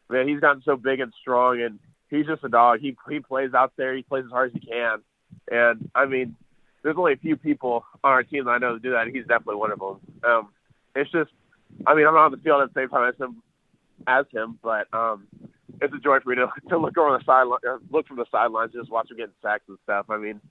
man, 0.09 0.27
he's 0.27 0.41
gotten 0.41 0.63
so 0.65 0.75
big 0.75 0.99
and 0.99 1.13
strong, 1.21 1.61
and 1.61 1.79
he's 2.09 2.25
just 2.25 2.43
a 2.43 2.49
dog. 2.49 2.81
He 2.81 2.97
he 3.09 3.21
plays 3.21 3.53
out 3.53 3.71
there. 3.77 3.95
He 3.95 4.03
plays 4.03 4.25
as 4.25 4.31
hard 4.31 4.53
as 4.53 4.61
he 4.61 4.67
can, 4.67 4.99
and 5.49 5.89
I 5.95 6.05
mean, 6.05 6.35
there's 6.83 6.97
only 6.97 7.13
a 7.13 7.17
few 7.17 7.37
people 7.37 7.85
on 8.03 8.11
our 8.11 8.23
team 8.23 8.43
that 8.45 8.51
I 8.51 8.57
know 8.57 8.73
that 8.73 8.83
do 8.83 8.91
that. 8.91 9.07
And 9.07 9.15
he's 9.15 9.27
definitely 9.27 9.55
one 9.55 9.71
of 9.71 9.79
them. 9.79 9.99
Um, 10.23 10.49
it's 10.93 11.09
just, 11.09 11.31
I 11.87 11.95
mean, 11.95 12.05
I'm 12.05 12.13
not 12.13 12.25
on 12.25 12.31
the 12.31 12.37
field 12.37 12.61
at 12.61 12.73
the 12.73 12.81
same 12.81 12.89
time 12.89 13.09
as 13.09 13.17
him, 13.17 13.41
as 14.07 14.25
him, 14.31 14.59
but 14.61 14.87
um, 14.93 15.27
it's 15.81 15.93
a 15.93 15.99
joy 15.99 16.19
for 16.19 16.29
me 16.29 16.35
to 16.35 16.47
to 16.69 16.77
look 16.77 16.97
over 16.97 17.17
the 17.17 17.23
sideline, 17.25 17.59
look 17.91 18.07
from 18.07 18.17
the 18.17 18.25
sidelines, 18.31 18.73
just 18.73 18.91
watch 18.91 19.09
him 19.09 19.17
getting 19.17 19.33
sacks 19.41 19.63
and 19.67 19.77
stuff. 19.83 20.05
I 20.09 20.17
mean, 20.17 20.41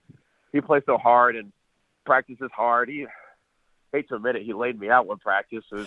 he 0.53 0.61
plays 0.61 0.83
so 0.87 0.99
hard 0.99 1.37
and 1.37 1.53
practices 2.05 2.51
hard. 2.55 2.89
He 2.89 3.07
hate 3.93 4.09
to 4.09 4.17
admit 4.17 4.37
it, 4.37 4.43
he 4.43 4.53
laid 4.53 4.79
me 4.79 4.91
out 4.91 5.07
one 5.07 5.19
practice. 5.19 5.65
So 5.71 5.87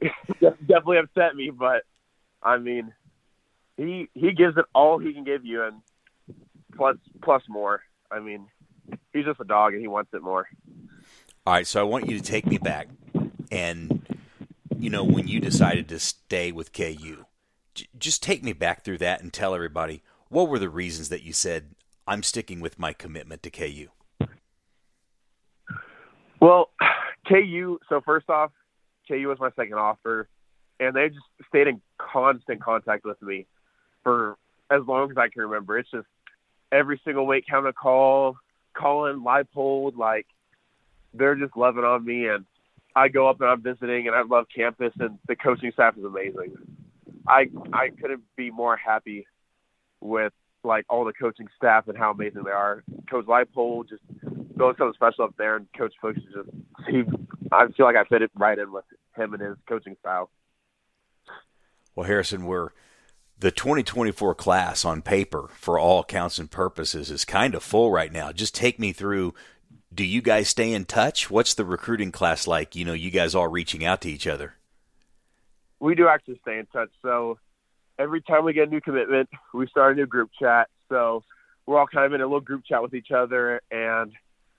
it 0.00 0.12
definitely 0.40 0.98
upset 0.98 1.34
me, 1.34 1.50
but 1.50 1.82
I 2.42 2.58
mean, 2.58 2.92
he 3.76 4.08
he 4.14 4.32
gives 4.32 4.56
it 4.56 4.64
all 4.74 4.98
he 4.98 5.12
can 5.12 5.24
give 5.24 5.44
you, 5.44 5.64
and 5.64 5.76
plus 6.76 6.96
plus 7.22 7.42
more. 7.48 7.82
I 8.10 8.20
mean, 8.20 8.46
he's 9.12 9.24
just 9.24 9.40
a 9.40 9.44
dog, 9.44 9.72
and 9.72 9.80
he 9.80 9.88
wants 9.88 10.10
it 10.12 10.22
more. 10.22 10.46
All 11.46 11.52
right, 11.52 11.66
so 11.66 11.80
I 11.80 11.82
want 11.82 12.08
you 12.08 12.18
to 12.18 12.22
take 12.22 12.46
me 12.46 12.58
back, 12.58 12.88
and 13.50 14.03
you 14.84 14.90
know 14.90 15.02
when 15.02 15.26
you 15.26 15.40
decided 15.40 15.88
to 15.88 15.98
stay 15.98 16.52
with 16.52 16.74
KU, 16.74 17.24
j- 17.74 17.86
just 17.98 18.22
take 18.22 18.44
me 18.44 18.52
back 18.52 18.84
through 18.84 18.98
that 18.98 19.22
and 19.22 19.32
tell 19.32 19.54
everybody 19.54 20.02
what 20.28 20.46
were 20.46 20.58
the 20.58 20.68
reasons 20.68 21.08
that 21.08 21.22
you 21.22 21.32
said 21.32 21.74
I'm 22.06 22.22
sticking 22.22 22.60
with 22.60 22.78
my 22.78 22.92
commitment 22.92 23.42
to 23.44 23.50
KU. 23.50 23.88
Well, 26.38 26.68
KU. 27.26 27.78
So 27.88 28.02
first 28.02 28.28
off, 28.28 28.52
KU 29.08 29.26
was 29.26 29.40
my 29.40 29.48
second 29.56 29.78
offer, 29.78 30.28
and 30.78 30.94
they 30.94 31.08
just 31.08 31.24
stayed 31.48 31.66
in 31.66 31.80
constant 31.96 32.62
contact 32.62 33.06
with 33.06 33.20
me 33.22 33.46
for 34.02 34.36
as 34.70 34.82
long 34.86 35.10
as 35.10 35.16
I 35.16 35.28
can 35.28 35.44
remember. 35.44 35.78
It's 35.78 35.90
just 35.90 36.06
every 36.70 37.00
single 37.06 37.26
week, 37.26 37.44
having 37.48 37.70
a 37.70 37.72
call, 37.72 38.36
calling, 38.74 39.24
Leipold, 39.24 39.96
like 39.96 40.26
they're 41.14 41.36
just 41.36 41.56
loving 41.56 41.84
on 41.84 42.04
me, 42.04 42.28
and 42.28 42.44
I 42.96 43.08
go 43.08 43.28
up 43.28 43.40
and 43.40 43.50
I'm 43.50 43.62
visiting, 43.62 44.06
and 44.06 44.14
I 44.14 44.22
love 44.22 44.46
campus, 44.54 44.92
and 44.98 45.18
the 45.26 45.36
coaching 45.36 45.72
staff 45.72 45.96
is 45.98 46.04
amazing. 46.04 46.54
I 47.26 47.46
I 47.72 47.90
couldn't 47.90 48.22
be 48.36 48.50
more 48.50 48.76
happy 48.76 49.26
with 50.00 50.32
like 50.62 50.86
all 50.88 51.04
the 51.04 51.12
coaching 51.12 51.48
staff 51.56 51.88
and 51.88 51.98
how 51.98 52.12
amazing 52.12 52.44
they 52.44 52.50
are. 52.50 52.84
Coach 53.10 53.26
Leipold 53.26 53.88
just 53.88 54.02
doing 54.56 54.74
something 54.78 54.92
special 54.94 55.24
up 55.24 55.34
there, 55.36 55.56
and 55.56 55.66
Coach 55.76 55.94
Fuchs 56.00 56.20
just 56.32 56.50
he. 56.88 57.02
I 57.52 57.66
feel 57.76 57.86
like 57.86 57.96
I 57.96 58.04
fit 58.04 58.22
it 58.22 58.30
right 58.34 58.58
in 58.58 58.72
with 58.72 58.84
him 59.16 59.34
and 59.34 59.42
his 59.42 59.56
coaching 59.68 59.96
style. 60.00 60.30
Well, 61.94 62.06
Harrison, 62.06 62.46
we're 62.46 62.70
the 63.38 63.50
2024 63.50 64.34
class 64.34 64.84
on 64.84 65.02
paper 65.02 65.50
for 65.54 65.78
all 65.78 66.04
counts 66.04 66.38
and 66.38 66.50
purposes 66.50 67.10
is 67.10 67.24
kind 67.24 67.54
of 67.54 67.62
full 67.62 67.90
right 67.90 68.12
now. 68.12 68.32
Just 68.32 68.54
take 68.54 68.78
me 68.78 68.92
through. 68.92 69.34
Do 69.94 70.04
you 70.04 70.22
guys 70.22 70.48
stay 70.48 70.72
in 70.72 70.86
touch? 70.86 71.30
What's 71.30 71.54
the 71.54 71.64
recruiting 71.64 72.10
class 72.10 72.46
like? 72.46 72.74
You 72.74 72.84
know, 72.84 72.94
you 72.94 73.10
guys 73.10 73.34
all 73.34 73.48
reaching 73.48 73.84
out 73.84 74.00
to 74.02 74.10
each 74.10 74.26
other. 74.26 74.54
We 75.78 75.94
do 75.94 76.08
actually 76.08 76.38
stay 76.42 76.58
in 76.58 76.66
touch. 76.66 76.90
So 77.02 77.38
every 77.98 78.22
time 78.22 78.44
we 78.44 78.52
get 78.52 78.68
a 78.68 78.70
new 78.70 78.80
commitment, 78.80 79.28
we 79.52 79.68
start 79.68 79.92
a 79.92 79.96
new 79.96 80.06
group 80.06 80.30
chat. 80.38 80.68
So 80.88 81.22
we're 81.66 81.78
all 81.78 81.86
kind 81.86 82.06
of 82.06 82.12
in 82.12 82.20
a 82.20 82.24
little 82.24 82.40
group 82.40 82.64
chat 82.64 82.82
with 82.82 82.94
each 82.94 83.10
other, 83.10 83.60
and 83.70 84.12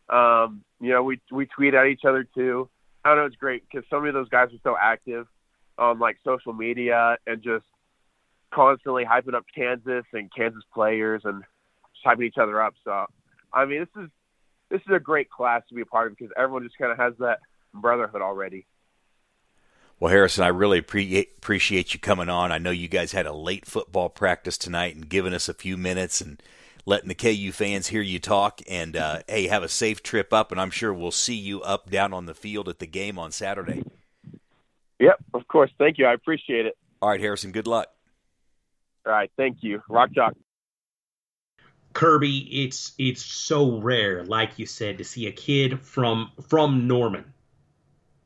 um, 0.10 0.64
you 0.80 0.92
know, 0.92 1.04
we 1.04 1.20
we 1.32 1.46
tweet 1.46 1.74
at 1.74 1.88
each 1.88 2.06
other 2.08 2.24
too. 2.24 2.70
I 3.04 3.10
don't 3.10 3.18
know, 3.20 3.26
it's 3.26 3.36
great 3.36 3.64
because 3.70 3.86
so 3.90 4.00
many 4.00 4.10
of 4.10 4.16
those 4.16 4.30
guys 4.30 4.50
are 4.50 4.60
so 4.64 4.76
active 4.80 5.28
on 5.78 6.00
like 6.00 6.18
social 6.24 6.54
media 6.54 7.18
and 7.28 7.44
just 7.44 7.66
constantly 8.52 9.06
hyping 9.06 9.36
up 9.36 9.46
Kansas 9.54 10.06
and 10.14 10.34
Kansas 10.34 10.64
players 10.74 11.22
and 11.26 11.44
just 11.94 12.06
hyping 12.06 12.26
each 12.26 12.38
other 12.40 12.62
up. 12.62 12.74
So, 12.84 13.06
I 13.54 13.66
mean, 13.66 13.80
this 13.82 14.04
is 14.04 14.10
this 14.70 14.82
is 14.82 14.94
a 14.94 15.00
great 15.00 15.30
class 15.30 15.62
to 15.70 15.76
be 15.76 15.82
a 15.82 15.86
part 15.86 16.08
of 16.08 16.18
because 16.18 16.34
everyone 16.38 16.64
just 16.64 16.78
kind 16.78 16.92
of 16.92 16.98
has 16.98 17.14
that 17.20 17.40
brotherhood 17.74 18.22
already. 18.22 18.66
Well, 20.00 20.12
Harrison, 20.12 20.44
I 20.44 20.50
really 20.50 20.82
pre- 20.82 21.30
appreciate 21.38 21.94
you 21.94 22.00
coming 22.00 22.28
on. 22.28 22.52
I 22.52 22.58
know 22.58 22.72
you 22.72 22.90
guys 22.90 23.14
had 23.14 23.26
a 23.26 23.34
late 23.34 23.66
football 23.66 24.10
practice 24.10 24.58
tonight 24.58 24.96
and 24.96 25.08
giving 25.08 25.34
us 25.34 25.48
a 25.48 25.54
few 25.54 25.78
minutes 25.78 26.20
and 26.20 26.42
letting 26.86 27.08
the 27.08 27.16
KU 27.16 27.52
fans 27.54 27.88
hear 27.88 28.02
you 28.02 28.20
talk. 28.20 28.62
And 28.70 28.98
uh, 28.98 29.20
hey, 29.28 29.48
have 29.48 29.64
a 29.64 29.70
safe 29.70 30.04
trip 30.04 30.34
up, 30.34 30.52
and 30.52 30.60
I'm 30.60 30.72
sure 30.72 30.94
we'll 30.94 31.12
see 31.12 31.36
you 31.36 31.62
up 31.62 31.90
down 31.90 32.14
on 32.14 32.26
the 32.26 32.34
field 32.34 32.68
at 32.68 32.80
the 32.80 32.88
game 32.88 33.18
on 33.18 33.32
Saturday. 33.32 33.84
Yep, 35.00 35.24
of 35.34 35.48
course. 35.48 35.72
Thank 35.78 35.98
you. 35.98 36.06
I 36.06 36.14
appreciate 36.14 36.66
it. 36.66 36.78
All 37.02 37.10
right, 37.10 37.20
Harrison. 37.20 37.52
Good 37.52 37.68
luck. 37.68 37.88
All 39.06 39.12
right, 39.12 39.32
thank 39.38 39.58
you. 39.62 39.82
Rock 39.88 40.10
Chalk. 40.14 40.36
Kirby, 41.96 42.40
it's 42.66 42.92
it's 42.98 43.24
so 43.24 43.80
rare, 43.80 44.26
like 44.26 44.60
you 44.60 44.66
said, 44.66 44.98
to 44.98 45.06
see 45.06 45.28
a 45.28 45.32
kid 45.32 45.80
from 45.80 46.30
from 46.50 46.88
Norman 46.88 47.34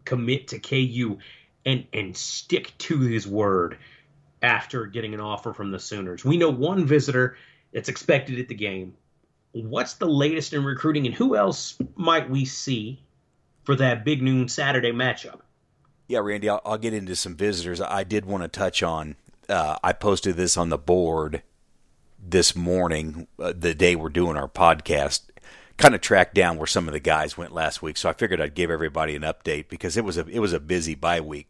commit 0.05 0.47
to 0.47 0.59
KU 0.59 1.20
and 1.67 1.86
and 1.93 2.17
stick 2.17 2.74
to 2.80 2.99
his 2.99 3.28
word 3.28 3.78
after 4.41 4.88
getting 4.88 5.13
an 5.13 5.20
offer 5.20 5.53
from 5.53 5.70
the 5.70 5.78
Sooners. 5.78 6.26
We 6.26 6.36
know 6.36 6.49
one 6.49 6.88
visitor 6.88 7.38
that's 7.72 7.89
expected 7.89 8.39
at 8.39 8.47
the 8.47 8.55
game. 8.55 8.95
What's 9.51 9.93
the 9.93 10.07
latest 10.07 10.53
in 10.53 10.63
recruiting, 10.63 11.05
and 11.05 11.13
who 11.13 11.36
else 11.36 11.78
might 11.95 12.28
we 12.28 12.45
see 12.45 12.99
for 13.65 13.76
that 13.76 14.03
big 14.03 14.24
noon 14.24 14.47
Saturday 14.47 14.91
matchup? 14.91 15.41
Yeah, 16.07 16.20
Randy, 16.20 16.49
I'll, 16.49 16.61
I'll 16.65 16.80
get 16.80 16.95
into 16.95 17.15
some 17.15 17.36
visitors. 17.36 17.80
I 17.80 18.03
did 18.03 18.26
want 18.26 18.41
to 18.41 18.49
touch 18.49 18.82
on. 18.82 19.15
Uh, 19.47 19.78
I 19.84 19.93
posted 19.93 20.38
this 20.38 20.57
on 20.57 20.70
the 20.70 20.78
board 20.80 21.43
this 22.22 22.55
morning, 22.55 23.28
uh, 23.39 23.53
the 23.55 23.74
day 23.74 23.95
we're 23.95 24.09
doing 24.09 24.38
our 24.38 24.47
podcast. 24.47 25.22
Kind 25.78 25.95
of 25.95 26.01
tracked 26.01 26.36
down 26.36 26.57
where 26.57 26.67
some 26.67 26.88
of 26.88 26.93
the 26.93 26.99
guys 26.99 27.38
went 27.38 27.53
last 27.53 27.82
week, 27.82 27.95
so 27.95 28.09
I 28.09 28.13
figured 28.13 28.41
I'd 28.41 28.53
give 28.53 28.70
everybody 28.70 29.15
an 29.15 29.22
update 29.22 29.70
because 29.70 29.95
it 29.95 30.03
was 30.03 30.17
a 30.17 30.26
it 30.28 30.39
was 30.39 30.51
a 30.51 30.59
busy 30.59 30.93
bye 30.93 31.22
week. 31.22 31.47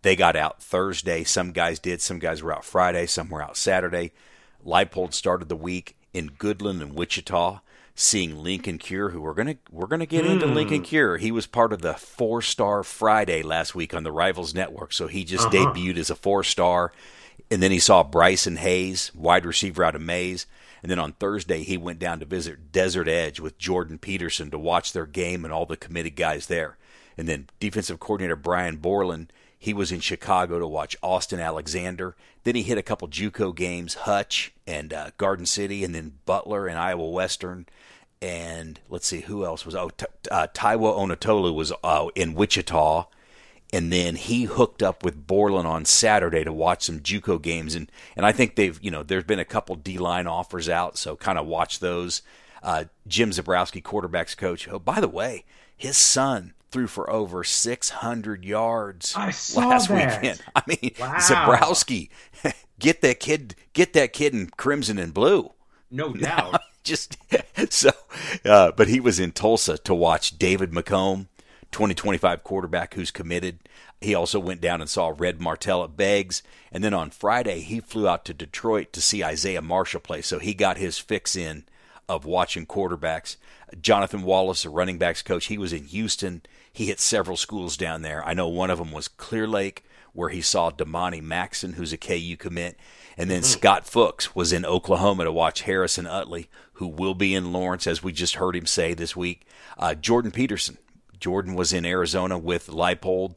They 0.00 0.16
got 0.16 0.34
out 0.34 0.62
Thursday. 0.62 1.24
Some 1.24 1.52
guys 1.52 1.78
did. 1.78 2.00
Some 2.00 2.18
guys 2.18 2.42
were 2.42 2.54
out 2.54 2.64
Friday. 2.64 3.06
Some 3.06 3.28
were 3.28 3.42
out 3.42 3.56
Saturday. 3.56 4.12
Leipold 4.64 5.12
started 5.12 5.48
the 5.48 5.56
week 5.56 5.96
in 6.14 6.30
Goodland 6.30 6.80
and 6.80 6.94
Wichita, 6.94 7.60
seeing 7.94 8.36
Linkon 8.36 8.80
Cure, 8.80 9.10
who 9.10 9.20
we're 9.20 9.34
gonna 9.34 9.56
we're 9.70 9.86
gonna 9.86 10.06
get 10.06 10.24
mm. 10.24 10.30
into 10.30 10.46
Linkon 10.46 10.78
hmm. 10.78 10.84
Cure. 10.84 11.16
He 11.18 11.30
was 11.30 11.46
part 11.46 11.72
of 11.72 11.82
the 11.82 11.94
four 11.94 12.40
star 12.40 12.82
Friday 12.82 13.42
last 13.42 13.74
week 13.74 13.92
on 13.92 14.04
the 14.04 14.12
Rivals 14.12 14.54
Network, 14.54 14.92
so 14.92 15.06
he 15.06 15.22
just 15.24 15.48
uh-huh. 15.48 15.72
debuted 15.72 15.98
as 15.98 16.08
a 16.08 16.16
four 16.16 16.42
star. 16.42 16.92
And 17.50 17.62
then 17.62 17.70
he 17.70 17.78
saw 17.78 18.02
Bryson 18.02 18.56
Hayes, 18.56 19.12
wide 19.14 19.46
receiver 19.46 19.84
out 19.84 19.94
of 19.94 20.02
Maize. 20.02 20.46
And 20.82 20.90
then 20.90 20.98
on 20.98 21.12
Thursday, 21.12 21.62
he 21.62 21.76
went 21.76 21.98
down 21.98 22.20
to 22.20 22.26
visit 22.26 22.72
Desert 22.72 23.08
Edge 23.08 23.40
with 23.40 23.58
Jordan 23.58 23.98
Peterson 23.98 24.50
to 24.50 24.58
watch 24.58 24.92
their 24.92 25.06
game 25.06 25.44
and 25.44 25.52
all 25.52 25.66
the 25.66 25.76
committed 25.76 26.16
guys 26.16 26.46
there. 26.46 26.76
And 27.16 27.28
then 27.28 27.48
defensive 27.60 27.98
coordinator 27.98 28.36
Brian 28.36 28.76
Borland 28.76 29.32
he 29.58 29.74
was 29.74 29.90
in 29.90 30.00
Chicago 30.00 30.58
to 30.58 30.66
watch 30.66 30.96
Austin 31.02 31.40
Alexander. 31.40 32.14
Then 32.44 32.54
he 32.54 32.62
hit 32.62 32.78
a 32.78 32.82
couple 32.82 33.08
JUCO 33.08 33.54
games, 33.54 33.94
Hutch 33.94 34.52
and 34.66 34.92
uh, 34.92 35.10
Garden 35.16 35.46
City, 35.46 35.82
and 35.82 35.94
then 35.94 36.18
Butler 36.24 36.66
and 36.66 36.78
Iowa 36.78 37.08
Western. 37.08 37.66
And 38.22 38.78
let's 38.88 39.06
see 39.06 39.22
who 39.22 39.44
else 39.44 39.66
was. 39.66 39.74
Oh, 39.74 39.90
t- 39.90 40.06
uh, 40.30 40.46
Taiwo 40.54 40.96
Onatolu 40.96 41.54
was 41.54 41.72
uh, 41.82 42.08
in 42.14 42.34
Wichita, 42.34 43.06
and 43.72 43.92
then 43.92 44.16
he 44.16 44.44
hooked 44.44 44.82
up 44.82 45.04
with 45.04 45.26
Borland 45.26 45.66
on 45.66 45.84
Saturday 45.84 46.44
to 46.44 46.52
watch 46.52 46.84
some 46.84 47.00
JUCO 47.00 47.40
games. 47.42 47.74
And 47.74 47.90
and 48.16 48.24
I 48.24 48.32
think 48.32 48.54
they've 48.54 48.78
you 48.82 48.90
know 48.90 49.02
there's 49.02 49.24
been 49.24 49.38
a 49.38 49.44
couple 49.44 49.76
D 49.76 49.98
line 49.98 50.26
offers 50.26 50.68
out, 50.68 50.96
so 50.98 51.16
kind 51.16 51.38
of 51.38 51.46
watch 51.46 51.80
those. 51.80 52.22
Uh, 52.62 52.84
Jim 53.06 53.30
Zebrowski, 53.30 53.82
quarterbacks 53.82 54.36
coach. 54.36 54.66
Oh, 54.68 54.78
by 54.80 55.00
the 55.00 55.08
way, 55.08 55.44
his 55.76 55.96
son 55.96 56.54
threw 56.70 56.86
for 56.86 57.08
over 57.08 57.44
600 57.44 58.44
yards 58.44 59.16
last 59.16 59.54
that. 59.54 60.20
weekend. 60.20 60.42
I 60.56 60.62
mean, 60.66 60.94
wow. 60.98 61.14
Zebrowski, 61.18 62.08
get 62.78 63.02
that 63.02 63.20
kid, 63.20 63.54
get 63.72 63.92
that 63.92 64.12
kid 64.12 64.34
in 64.34 64.48
crimson 64.56 64.98
and 64.98 65.14
blue. 65.14 65.52
No 65.90 66.12
doubt. 66.14 66.60
Just 66.82 67.16
so, 67.68 67.90
uh, 68.44 68.72
but 68.76 68.88
he 68.88 69.00
was 69.00 69.18
in 69.18 69.32
Tulsa 69.32 69.76
to 69.78 69.94
watch 69.94 70.38
David 70.38 70.70
McComb, 70.70 71.26
2025 71.72 72.44
quarterback 72.44 72.94
who's 72.94 73.10
committed. 73.10 73.60
He 74.00 74.14
also 74.14 74.38
went 74.38 74.60
down 74.60 74.80
and 74.80 74.90
saw 74.90 75.14
Red 75.16 75.40
Martell 75.40 75.84
at 75.84 75.96
Beggs. 75.96 76.42
And 76.70 76.84
then 76.84 76.94
on 76.94 77.10
Friday, 77.10 77.60
he 77.60 77.80
flew 77.80 78.08
out 78.08 78.24
to 78.26 78.34
Detroit 78.34 78.92
to 78.92 79.00
see 79.00 79.24
Isaiah 79.24 79.62
Marshall 79.62 80.00
play. 80.00 80.22
So 80.22 80.38
he 80.38 80.54
got 80.54 80.76
his 80.76 80.98
fix 80.98 81.36
in 81.36 81.64
of 82.08 82.24
watching 82.24 82.66
quarterbacks. 82.66 83.36
Jonathan 83.80 84.22
Wallace, 84.22 84.64
a 84.64 84.70
running 84.70 84.98
backs 84.98 85.22
coach, 85.22 85.46
he 85.46 85.58
was 85.58 85.72
in 85.72 85.84
Houston. 85.84 86.42
He 86.72 86.86
hit 86.86 87.00
several 87.00 87.36
schools 87.36 87.76
down 87.76 88.02
there. 88.02 88.24
I 88.24 88.34
know 88.34 88.48
one 88.48 88.70
of 88.70 88.78
them 88.78 88.92
was 88.92 89.08
Clear 89.08 89.46
Lake, 89.46 89.84
where 90.12 90.28
he 90.28 90.40
saw 90.40 90.70
Damani 90.70 91.22
Maxon, 91.22 91.74
who's 91.74 91.92
a 91.92 91.98
KU 91.98 92.36
commit. 92.38 92.76
And 93.16 93.30
then 93.30 93.40
mm-hmm. 93.40 93.58
Scott 93.58 93.86
Fuchs 93.86 94.34
was 94.34 94.52
in 94.52 94.64
Oklahoma 94.64 95.24
to 95.24 95.32
watch 95.32 95.62
Harrison 95.62 96.06
Utley, 96.06 96.48
who 96.74 96.86
will 96.86 97.14
be 97.14 97.34
in 97.34 97.52
Lawrence, 97.52 97.86
as 97.86 98.02
we 98.02 98.12
just 98.12 98.36
heard 98.36 98.54
him 98.54 98.66
say 98.66 98.94
this 98.94 99.16
week. 99.16 99.46
Uh, 99.78 99.94
Jordan 99.94 100.30
Peterson. 100.30 100.78
Jordan 101.18 101.54
was 101.54 101.72
in 101.72 101.84
Arizona 101.84 102.38
with 102.38 102.68
Leipold. 102.68 103.34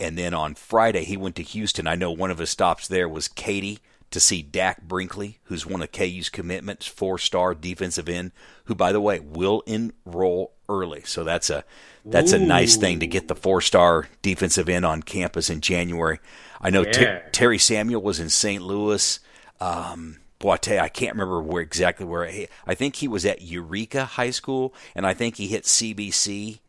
And 0.00 0.16
then 0.16 0.32
on 0.32 0.54
Friday, 0.54 1.04
he 1.04 1.16
went 1.16 1.36
to 1.36 1.42
Houston. 1.42 1.86
I 1.86 1.96
know 1.96 2.12
one 2.12 2.30
of 2.30 2.38
his 2.38 2.50
stops 2.50 2.86
there 2.86 3.08
was 3.08 3.26
Katy 3.26 3.80
to 4.10 4.20
see 4.20 4.42
Dak 4.42 4.82
Brinkley, 4.82 5.38
who's 5.44 5.66
one 5.66 5.82
of 5.82 5.92
KU's 5.92 6.28
commitments, 6.28 6.86
four 6.86 7.18
star 7.18 7.54
defensive 7.54 8.08
end, 8.08 8.32
who, 8.64 8.74
by 8.74 8.92
the 8.92 9.00
way, 9.00 9.20
will 9.20 9.62
enroll 9.66 10.52
early. 10.68 11.02
So 11.04 11.24
that's 11.24 11.50
a 11.50 11.64
that's 12.04 12.32
Ooh. 12.32 12.36
a 12.36 12.38
nice 12.38 12.76
thing 12.76 13.00
to 13.00 13.06
get 13.06 13.28
the 13.28 13.34
four 13.34 13.60
star 13.60 14.08
defensive 14.22 14.68
end 14.68 14.86
on 14.86 15.02
campus 15.02 15.50
in 15.50 15.60
January. 15.60 16.20
I 16.60 16.70
know 16.70 16.84
yeah. 16.84 16.92
T- 17.18 17.30
Terry 17.32 17.58
Samuel 17.58 18.02
was 18.02 18.20
in 18.20 18.30
St. 18.30 18.62
Louis. 18.62 19.20
Um, 19.60 20.18
boy, 20.38 20.52
I, 20.54 20.70
you, 20.70 20.78
I 20.78 20.88
can't 20.88 21.12
remember 21.12 21.42
where 21.42 21.62
exactly 21.62 22.06
where. 22.06 22.26
He, 22.26 22.48
I 22.66 22.74
think 22.74 22.96
he 22.96 23.08
was 23.08 23.26
at 23.26 23.42
Eureka 23.42 24.04
High 24.04 24.30
School, 24.30 24.74
and 24.94 25.06
I 25.06 25.14
think 25.14 25.36
he 25.36 25.48
hit 25.48 25.64
CBC. 25.64 26.60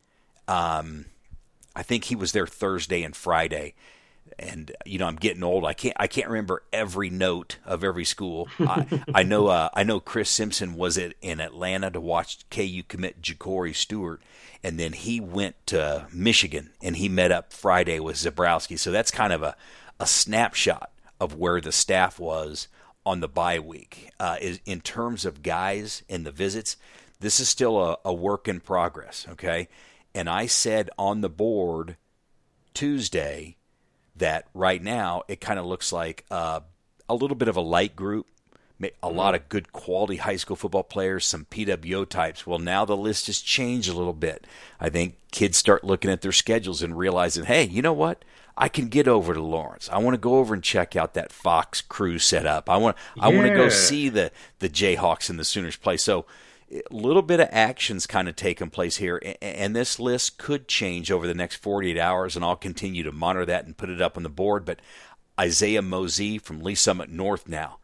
Um, 0.50 1.06
I 1.76 1.84
think 1.84 2.06
he 2.06 2.16
was 2.16 2.32
there 2.32 2.48
Thursday 2.48 3.04
and 3.04 3.16
Friday 3.16 3.76
and 4.38 4.72
you 4.86 5.00
know 5.00 5.08
I'm 5.08 5.16
getting 5.16 5.44
old. 5.44 5.66
I 5.66 5.74
can't 5.74 5.96
I 6.00 6.08
can't 6.08 6.28
remember 6.28 6.64
every 6.72 7.10
note 7.10 7.58
of 7.66 7.84
every 7.84 8.06
school. 8.06 8.48
I, 8.60 9.04
I 9.14 9.24
know 9.24 9.48
uh, 9.48 9.70
I 9.74 9.84
know 9.84 10.00
Chris 10.00 10.30
Simpson 10.30 10.76
was 10.76 10.98
at, 10.98 11.14
in 11.22 11.40
Atlanta 11.40 11.90
to 11.92 12.02
watch 12.02 12.50
KU 12.50 12.84
commit 12.88 13.22
Ja'Cory 13.22 13.76
Stewart, 13.76 14.22
and 14.64 14.80
then 14.80 14.94
he 14.94 15.20
went 15.20 15.56
to 15.68 16.08
Michigan 16.12 16.72
and 16.82 16.98
he 16.98 17.10
met 17.10 17.32
up 17.32 17.54
Friday 17.54 18.00
with 18.00 18.18
Zebrowski. 18.18 18.78
So 18.78 18.92
that's 18.92 19.12
kind 19.12 19.34
of 19.34 19.44
a 19.44 19.56
a 20.00 20.06
snapshot 20.06 20.92
of 21.20 21.36
where 21.36 21.60
the 21.60 21.72
staff 21.72 22.20
was 22.20 22.68
on 23.06 23.20
the 23.20 23.28
bye 23.28 23.60
week. 23.60 24.12
Uh, 24.20 24.38
is 24.40 24.60
in 24.66 24.82
terms 24.82 25.26
of 25.26 25.44
guys 25.44 26.04
and 26.10 26.26
the 26.26 26.32
visits, 26.32 26.78
this 27.20 27.40
is 27.40 27.50
still 27.50 27.82
a, 27.82 27.98
a 28.06 28.14
work 28.14 28.48
in 28.48 28.60
progress. 28.60 29.26
Okay, 29.32 29.68
and 30.14 30.30
I 30.30 30.46
said 30.46 30.90
on 30.98 31.22
the 31.22 31.30
board 31.30 31.98
Tuesday 32.74 33.58
that 34.16 34.48
right 34.54 34.82
now 34.82 35.24
it 35.28 35.42
kind 35.42 35.60
of 35.60 35.66
looks 35.66 35.92
like 35.92 36.26
uh, 36.30 36.62
a 37.08 37.16
little 37.16 37.36
bit 37.36 37.48
of 37.48 37.56
a 37.56 37.62
light 37.62 37.96
group, 37.96 38.28
a 39.04 39.10
lot 39.10 39.36
of 39.36 39.50
good 39.50 39.74
quality 39.74 40.18
high 40.18 40.38
school 40.38 40.56
football 40.56 40.84
players, 40.84 41.26
some 41.26 41.46
PWO 41.46 42.08
types. 42.08 42.48
Well, 42.48 42.60
now 42.60 42.86
the 42.86 42.96
list 42.96 43.28
has 43.28 43.42
changed 43.42 43.90
a 43.90 43.94
little 43.94 44.14
bit. 44.14 44.46
I 44.80 44.90
think 44.90 45.16
kids 45.32 45.58
start 45.58 45.84
looking 45.84 46.12
at 46.12 46.22
their 46.22 46.32
schedules 46.32 46.82
and 46.82 46.98
realizing, 46.98 47.46
hey, 47.46 47.64
you 47.64 47.82
know 47.82 47.94
what? 47.94 48.24
I 48.58 48.68
can 48.68 48.90
get 48.90 49.08
over 49.08 49.34
to 49.34 49.42
Lawrence. 49.42 49.90
I 49.92 50.00
want 50.00 50.16
to 50.16 50.20
go 50.20 50.38
over 50.38 50.54
and 50.54 50.62
check 50.62 50.96
out 50.98 51.14
that 51.14 51.32
Fox 51.32 51.82
crew 51.82 52.20
setup. 52.20 52.70
I 52.70 52.76
want 52.76 52.98
yeah. 53.16 53.24
I 53.24 53.28
want 53.30 53.48
to 53.48 53.56
go 53.56 53.70
see 53.70 54.10
the 54.10 54.32
the 54.60 54.68
Jayhawks 54.68 55.30
and 55.30 55.40
the 55.40 55.46
Sooners 55.46 55.78
play. 55.78 55.96
So 55.96 56.26
a 56.72 56.82
little 56.92 57.22
bit 57.22 57.40
of 57.40 57.48
actions 57.52 58.06
kind 58.06 58.30
of 58.30 58.36
taking 58.36 58.70
place 58.70 58.98
here, 58.98 59.22
and 59.42 59.76
this 59.76 60.00
list 60.00 60.38
could 60.38 60.68
change 60.68 61.12
over 61.12 61.26
the 61.26 61.34
next 61.34 61.58
48 61.58 61.98
hours, 61.98 62.36
and 62.36 62.46
I'll 62.46 62.56
continue 62.56 63.04
to 63.04 63.12
monitor 63.12 63.46
that 63.48 63.66
and 63.66 63.78
put 63.78 63.90
it 63.90 64.02
up 64.02 64.18
on 64.18 64.24
the 64.24 64.30
board. 64.30 64.66
But 64.66 64.80
Isaiah 65.40 65.82
Mosey 65.82 66.38
from 66.38 66.62
Lee 66.62 66.76
Summit 66.76 67.10
North 67.10 67.48
now 67.48 67.80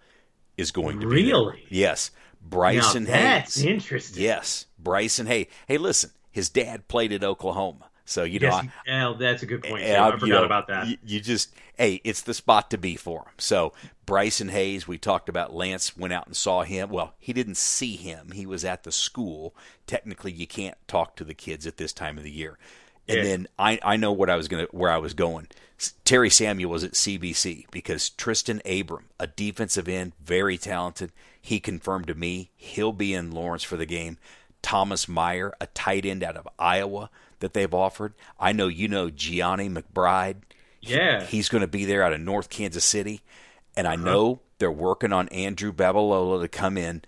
is 0.57 0.71
going 0.71 0.99
to 0.99 1.07
really? 1.07 1.23
be 1.23 1.31
really 1.31 1.65
yes. 1.69 2.11
Bryson 2.41 3.05
now 3.05 3.11
that's 3.11 3.55
Hayes. 3.55 3.65
interesting. 3.65 4.23
Yes, 4.23 4.67
Bryson 4.77 5.25
Hayes. 5.25 5.47
Hey, 5.67 5.77
listen, 5.77 6.11
his 6.31 6.49
dad 6.49 6.87
played 6.87 7.11
at 7.11 7.23
Oklahoma. 7.23 7.89
So 8.05 8.23
you 8.23 8.39
know, 8.39 8.47
yes, 8.47 8.67
I, 8.87 9.15
that's 9.17 9.41
a 9.41 9.45
good 9.47 9.63
point. 9.63 9.83
Eh, 9.83 9.95
I, 9.95 10.07
I 10.07 10.11
forgot 10.11 10.27
you 10.27 10.33
know, 10.33 10.43
about 10.43 10.67
that. 10.67 10.87
You, 10.87 10.97
you, 11.03 11.19
just, 11.19 11.53
hey, 11.75 12.01
it's 12.03 12.21
the 12.21 12.35
spot 12.35 12.69
to 12.69 12.77
be 12.77 12.95
for 12.95 13.21
him. 13.21 13.33
So 13.39 13.73
Bryson 14.05 14.49
Hayes, 14.49 14.87
we 14.87 14.99
talked 14.99 15.27
about. 15.27 15.55
Lance 15.55 15.97
went 15.97 16.13
out 16.13 16.27
and 16.27 16.35
saw 16.35 16.61
him. 16.63 16.89
Well, 16.89 17.15
he 17.17 17.33
didn't 17.33 17.57
see 17.57 17.95
him. 17.95 18.31
He 18.31 18.45
was 18.45 18.63
at 18.63 18.83
the 18.83 18.91
school. 18.91 19.55
Technically, 19.87 20.31
you 20.31 20.45
can't 20.45 20.77
talk 20.87 21.15
to 21.15 21.23
the 21.23 21.33
kids 21.33 21.65
at 21.65 21.77
this 21.77 21.93
time 21.93 22.17
of 22.17 22.23
the 22.23 22.31
year. 22.31 22.59
And 23.07 23.17
yeah. 23.17 23.23
then 23.23 23.47
I, 23.57 23.79
I 23.83 23.97
know 23.97 24.11
what 24.11 24.29
I 24.29 24.35
was 24.35 24.47
gonna 24.47 24.67
where 24.71 24.91
I 24.91 24.97
was 24.97 25.13
going. 25.13 25.47
Terry 26.05 26.29
Samuel 26.29 26.71
was 26.71 26.83
at 26.83 26.93
CBC 26.93 27.65
because 27.69 28.09
Tristan 28.09 28.61
Abram, 28.65 29.05
a 29.19 29.27
defensive 29.27 29.89
end, 29.89 30.13
very 30.23 30.57
talented. 30.57 31.11
He 31.39 31.59
confirmed 31.59 32.07
to 32.07 32.15
me 32.15 32.51
he'll 32.55 32.93
be 32.93 33.13
in 33.13 33.31
Lawrence 33.31 33.63
for 33.63 33.77
the 33.77 33.85
game. 33.85 34.17
Thomas 34.65 35.07
Meyer, 35.07 35.53
a 35.61 35.67
tight 35.67 36.07
end 36.07 36.23
out 36.23 36.35
of 36.35 36.47
Iowa 36.57 37.11
that 37.39 37.53
they've 37.53 37.71
offered. 37.71 38.15
I 38.39 38.51
know 38.51 38.67
you 38.67 38.87
know 38.87 39.11
Gianni 39.11 39.69
McBride. 39.69 40.37
Yeah. 40.81 41.21
He, 41.21 41.37
he's 41.37 41.49
going 41.49 41.61
to 41.61 41.67
be 41.67 41.85
there 41.85 42.01
out 42.01 42.13
of 42.13 42.19
North 42.19 42.49
Kansas 42.49 42.83
City. 42.83 43.21
And 43.77 43.87
I 43.87 43.93
uh-huh. 43.93 44.03
know 44.03 44.39
they're 44.57 44.71
working 44.71 45.13
on 45.13 45.27
Andrew 45.27 45.71
Babalola 45.71 46.41
to 46.41 46.47
come 46.47 46.79
in. 46.79 47.03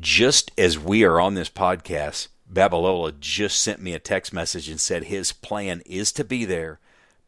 Just 0.00 0.50
as 0.58 0.76
we 0.76 1.04
are 1.04 1.20
on 1.20 1.34
this 1.34 1.48
podcast, 1.48 2.26
Babalola 2.52 3.20
just 3.20 3.60
sent 3.60 3.80
me 3.80 3.92
a 3.92 4.00
text 4.00 4.32
message 4.32 4.68
and 4.68 4.80
said 4.80 5.04
his 5.04 5.30
plan 5.30 5.80
is 5.86 6.10
to 6.10 6.24
be 6.24 6.44
there, 6.44 6.80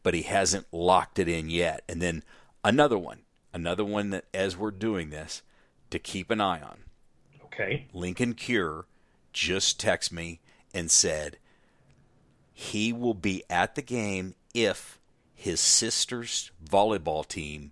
but 0.03 0.13
he 0.13 0.23
hasn't 0.23 0.67
locked 0.73 1.19
it 1.19 1.29
in 1.29 1.49
yet. 1.49 1.83
And 1.87 2.01
then 2.01 2.21
another 2.65 2.97
one, 2.97 3.21
another 3.53 3.85
one 3.85 4.09
that 4.09 4.25
as 4.33 4.57
we're 4.57 4.71
doing 4.71 5.09
this, 5.09 5.41
to 5.91 5.99
keep 5.99 6.31
an 6.31 6.41
eye 6.41 6.59
on. 6.59 6.79
Okay. 7.45 7.87
Linkon 7.93 8.35
Cure 8.35 8.87
just 9.37 9.79
texted 9.79 10.13
me 10.13 10.39
and 10.73 10.89
said 10.89 11.37
he 12.51 12.91
will 12.91 13.13
be 13.13 13.43
at 13.51 13.75
the 13.75 13.81
game 13.83 14.33
if 14.55 14.99
his 15.35 15.59
sister's 15.59 16.51
volleyball 16.67 17.25
team 17.25 17.71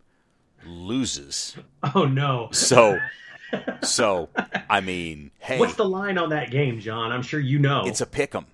loses. 0.63 1.57
Oh 1.95 2.05
no. 2.05 2.49
So 2.51 2.99
so 3.81 4.29
I 4.69 4.79
mean, 4.81 5.31
hey. 5.39 5.59
What's 5.59 5.73
the 5.75 5.89
line 5.89 6.19
on 6.19 6.29
that 6.29 6.51
game, 6.51 6.79
John? 6.79 7.11
I'm 7.11 7.23
sure 7.23 7.39
you 7.39 7.57
know. 7.57 7.83
It's 7.85 8.01
a 8.01 8.05
pick 8.05 8.35
'em. 8.35 8.45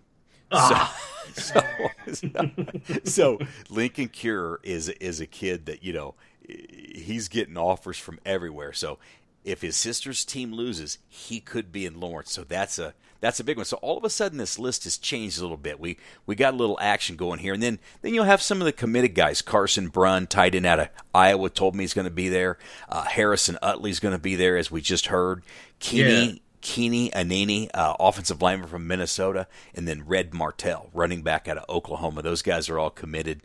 Ah. 0.52 0.98
So, 1.34 1.62
so, 2.14 2.52
so 3.04 3.38
Linkon 3.70 4.12
Cure 4.12 4.62
is 4.64 4.88
is 4.88 5.20
a 5.20 5.28
kid 5.28 5.66
that, 5.66 5.84
you 5.84 5.92
know, 5.92 6.16
he's 6.48 7.28
getting 7.28 7.58
offers 7.58 7.98
from 7.98 8.20
everywhere. 8.26 8.72
So 8.72 9.00
if 9.44 9.62
his 9.62 9.76
sister's 9.76 10.24
team 10.26 10.54
loses, 10.54 10.98
he 11.08 11.40
could 11.40 11.72
be 11.72 11.86
in 11.86 12.00
Lawrence. 12.00 12.32
So 12.32 12.44
that's 12.44 12.78
a 12.80 12.94
that's 13.22 13.40
a 13.40 13.44
big 13.44 13.58
one. 13.58 13.66
So 13.66 13.78
all 13.78 13.98
of 13.98 14.04
a 14.04 14.10
sudden, 14.10 14.40
this 14.40 14.60
list 14.60 14.84
has 14.84 14.98
changed 14.98 15.38
a 15.38 15.42
little 15.42 15.58
bit. 15.58 15.80
We 15.80 15.98
we 16.26 16.36
got 16.36 16.54
a 16.54 16.58
little 16.58 16.78
action 16.82 17.16
going 17.16 17.40
here, 17.40 17.54
and 17.54 17.62
then 17.62 17.80
then 18.02 18.14
you'll 18.14 18.26
have 18.26 18.42
some 18.42 18.60
of 18.60 18.66
the 18.66 18.72
committed 18.72 19.16
guys. 19.16 19.42
Carson 19.42 19.90
Brunn, 19.90 20.28
tight 20.28 20.56
end 20.56 20.66
out 20.66 20.80
of 20.80 20.90
Iowa, 21.14 21.50
told 21.50 21.76
me 21.76 21.84
he's 21.84 21.94
going 21.94 22.06
to 22.06 22.12
be 22.12 22.30
there. 22.30 22.58
Uh, 22.90 23.04
Harrison 23.04 23.58
Utley's 23.62 24.00
going 24.00 24.16
to 24.16 24.22
be 24.22 24.36
there, 24.36 24.58
as 24.58 24.72
we 24.72 24.82
just 24.82 25.08
heard. 25.08 25.44
Keeney. 25.80 26.26
Yeah. 26.26 26.36
Keeney 26.62 27.10
Anini, 27.10 27.72
uh, 27.74 27.96
offensive 28.00 28.40
lineman 28.40 28.70
from 28.70 28.86
Minnesota, 28.86 29.48
and 29.74 29.88
then 29.88 30.06
Red 30.06 30.32
Martell, 30.32 30.92
running 30.94 31.24
back 31.24 31.48
out 31.48 31.58
of 31.58 31.68
Oklahoma. 31.68 32.22
Those 32.22 32.44
guys 32.44 32.70
are 32.70 32.78
all 32.78 32.92
committed 32.92 33.42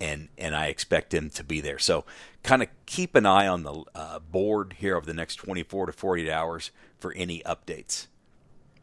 and 0.00 0.28
and 0.38 0.54
I 0.54 0.66
expect 0.66 1.12
him 1.14 1.30
to 1.30 1.44
be 1.44 1.60
there. 1.60 1.78
So, 1.78 2.04
kind 2.42 2.62
of 2.62 2.68
keep 2.86 3.14
an 3.14 3.26
eye 3.26 3.46
on 3.46 3.62
the 3.62 3.84
uh, 3.94 4.18
board 4.18 4.76
here 4.78 4.96
over 4.96 5.06
the 5.06 5.14
next 5.14 5.36
24 5.36 5.86
to 5.86 5.92
48 5.92 6.30
hours 6.30 6.70
for 6.98 7.12
any 7.12 7.42
updates. 7.44 8.06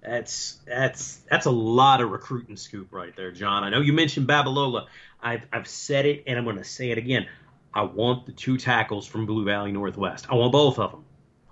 That's 0.02 0.60
that's 0.66 1.22
that's 1.30 1.46
a 1.46 1.52
lot 1.52 2.02
of 2.02 2.12
recruiting 2.12 2.58
scoop 2.58 2.92
right 2.92 3.16
there, 3.16 3.32
John. 3.32 3.64
I 3.64 3.70
know 3.70 3.80
you 3.80 3.94
mentioned 3.94 4.28
Babalola. 4.28 4.88
I've 5.22 5.48
I've 5.54 5.68
said 5.68 6.06
it 6.06 6.24
and 6.28 6.38
I'm 6.38 6.44
going 6.44 6.58
to 6.58 6.64
say 6.64 6.92
it 6.92 6.98
again. 6.98 7.28
I 7.74 7.84
want 7.84 8.26
the 8.26 8.34
two 8.34 8.58
tackles 8.58 9.08
from 9.08 9.26
Blue 9.26 9.46
Valley 9.46 9.72
Northwest. 9.72 10.28
I 10.30 10.36
want 10.36 10.52
both 10.52 10.78
of 10.78 10.92
them. 10.92 11.06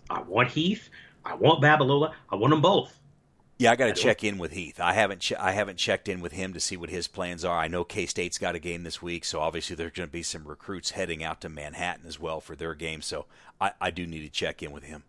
I 0.09 0.21
want 0.21 0.49
Heath. 0.49 0.89
I 1.25 1.35
want 1.35 1.63
Babalola. 1.63 2.13
I 2.29 2.35
want 2.35 2.51
them 2.51 2.61
both. 2.61 2.99
Yeah, 3.61 3.73
I 3.73 3.75
got 3.75 3.95
to 3.95 4.01
check 4.01 4.23
in 4.23 4.39
with 4.39 4.53
Heath. 4.53 4.79
I 4.79 4.93
haven't 4.93 5.21
che- 5.21 5.35
I 5.35 5.51
haven't 5.51 5.77
checked 5.77 6.09
in 6.09 6.19
with 6.19 6.31
him 6.31 6.51
to 6.53 6.59
see 6.59 6.77
what 6.77 6.89
his 6.89 7.07
plans 7.07 7.45
are. 7.45 7.55
I 7.55 7.67
know 7.67 7.83
K 7.83 8.07
State's 8.07 8.39
got 8.39 8.55
a 8.55 8.59
game 8.59 8.81
this 8.81 9.03
week, 9.03 9.23
so 9.23 9.39
obviously 9.39 9.75
there's 9.75 9.91
going 9.91 10.09
to 10.09 10.11
be 10.11 10.23
some 10.23 10.45
recruits 10.45 10.89
heading 10.89 11.23
out 11.23 11.41
to 11.41 11.49
Manhattan 11.49 12.07
as 12.07 12.19
well 12.19 12.41
for 12.41 12.55
their 12.55 12.73
game. 12.73 13.03
So 13.03 13.27
I, 13.59 13.73
I 13.79 13.91
do 13.91 14.07
need 14.07 14.21
to 14.21 14.29
check 14.29 14.63
in 14.63 14.71
with 14.71 14.81
him. 14.85 15.03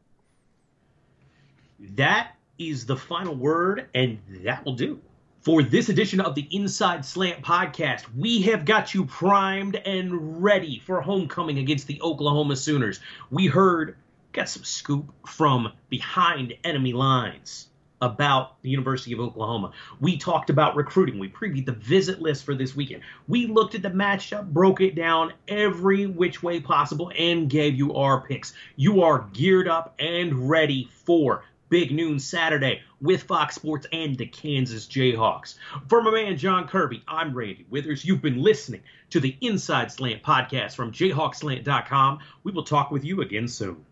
That 1.97 2.37
is 2.59 2.85
the 2.85 2.95
final 2.95 3.35
word, 3.35 3.89
and 3.95 4.19
that 4.45 4.67
will 4.67 4.75
do. 4.75 5.01
For 5.41 5.63
this 5.63 5.89
edition 5.89 6.21
of 6.21 6.35
the 6.35 6.47
Inside 6.51 7.07
Slant 7.07 7.43
podcast, 7.43 8.05
we 8.15 8.43
have 8.43 8.67
got 8.67 8.93
you 8.93 9.07
primed 9.07 9.77
and 9.77 10.43
ready 10.43 10.79
for 10.79 11.01
homecoming 11.01 11.57
against 11.57 11.87
the 11.87 12.03
Oklahoma 12.03 12.57
Sooners. 12.57 13.01
We 13.31 13.47
heard, 13.47 13.97
got 14.33 14.51
some 14.51 14.65
scoop 14.65 15.11
from 15.27 15.73
behind 15.89 16.53
enemy 16.65 16.93
lines 16.93 17.69
about 18.03 18.61
the 18.63 18.69
University 18.69 19.13
of 19.13 19.21
Oklahoma. 19.21 19.71
We 20.01 20.19
talked 20.19 20.51
about 20.51 20.77
recruiting. 20.77 21.19
We 21.19 21.29
previewed 21.29 21.67
the 21.67 21.73
visit 21.73 22.21
list 22.21 22.45
for 22.45 22.55
this 22.55 22.77
weekend. 22.77 23.03
We 23.29 23.47
looked 23.47 23.77
at 23.77 23.83
the 23.83 23.91
matchup, 23.91 24.53
broke 24.53 24.81
it 24.81 24.97
down 24.97 25.33
every 25.47 26.07
which 26.07 26.43
way 26.43 26.61
possible, 26.61 27.13
and 27.17 27.49
gave 27.49 27.77
you 27.77 27.95
our 27.95 28.21
picks. 28.21 28.53
You 28.77 29.03
are 29.03 29.29
geared 29.33 29.69
up 29.69 29.95
and 30.01 30.51
ready 30.51 30.91
for 31.05 31.45
Big 31.69 31.93
Noon 31.93 32.19
Saturday 32.19 32.83
with 33.01 33.23
Fox 33.23 33.55
Sports 33.55 33.87
and 33.93 34.19
the 34.19 34.27
Kansas 34.27 34.87
Jayhawks. 34.87 35.55
For 35.89 36.03
my 36.03 36.11
man 36.11 36.37
John 36.37 36.67
Kirby, 36.67 37.03
I'm 37.07 37.33
Randy 37.33 37.65
Withers. 37.71 38.05
You've 38.05 38.21
been 38.21 38.43
listening 38.43 38.83
to 39.11 39.21
the 39.21 39.37
Inside 39.41 39.93
Slant 39.93 40.23
podcast 40.23 40.75
from 40.75 40.93
jayhawkslant.com. 40.93 42.19
We 42.43 42.53
will 42.53 42.65
talk 42.65 42.91
with 42.91 43.05
you 43.05 43.23
again 43.23 43.49
soon. 43.49 43.87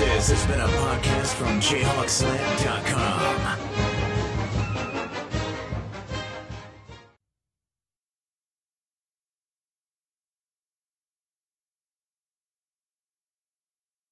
This 0.00 0.30
has 0.30 0.46
been 0.46 0.60
a 0.60 0.66
podcast 0.66 1.34
from 1.34 1.60
JayhawkSlant.com. 1.60 3.39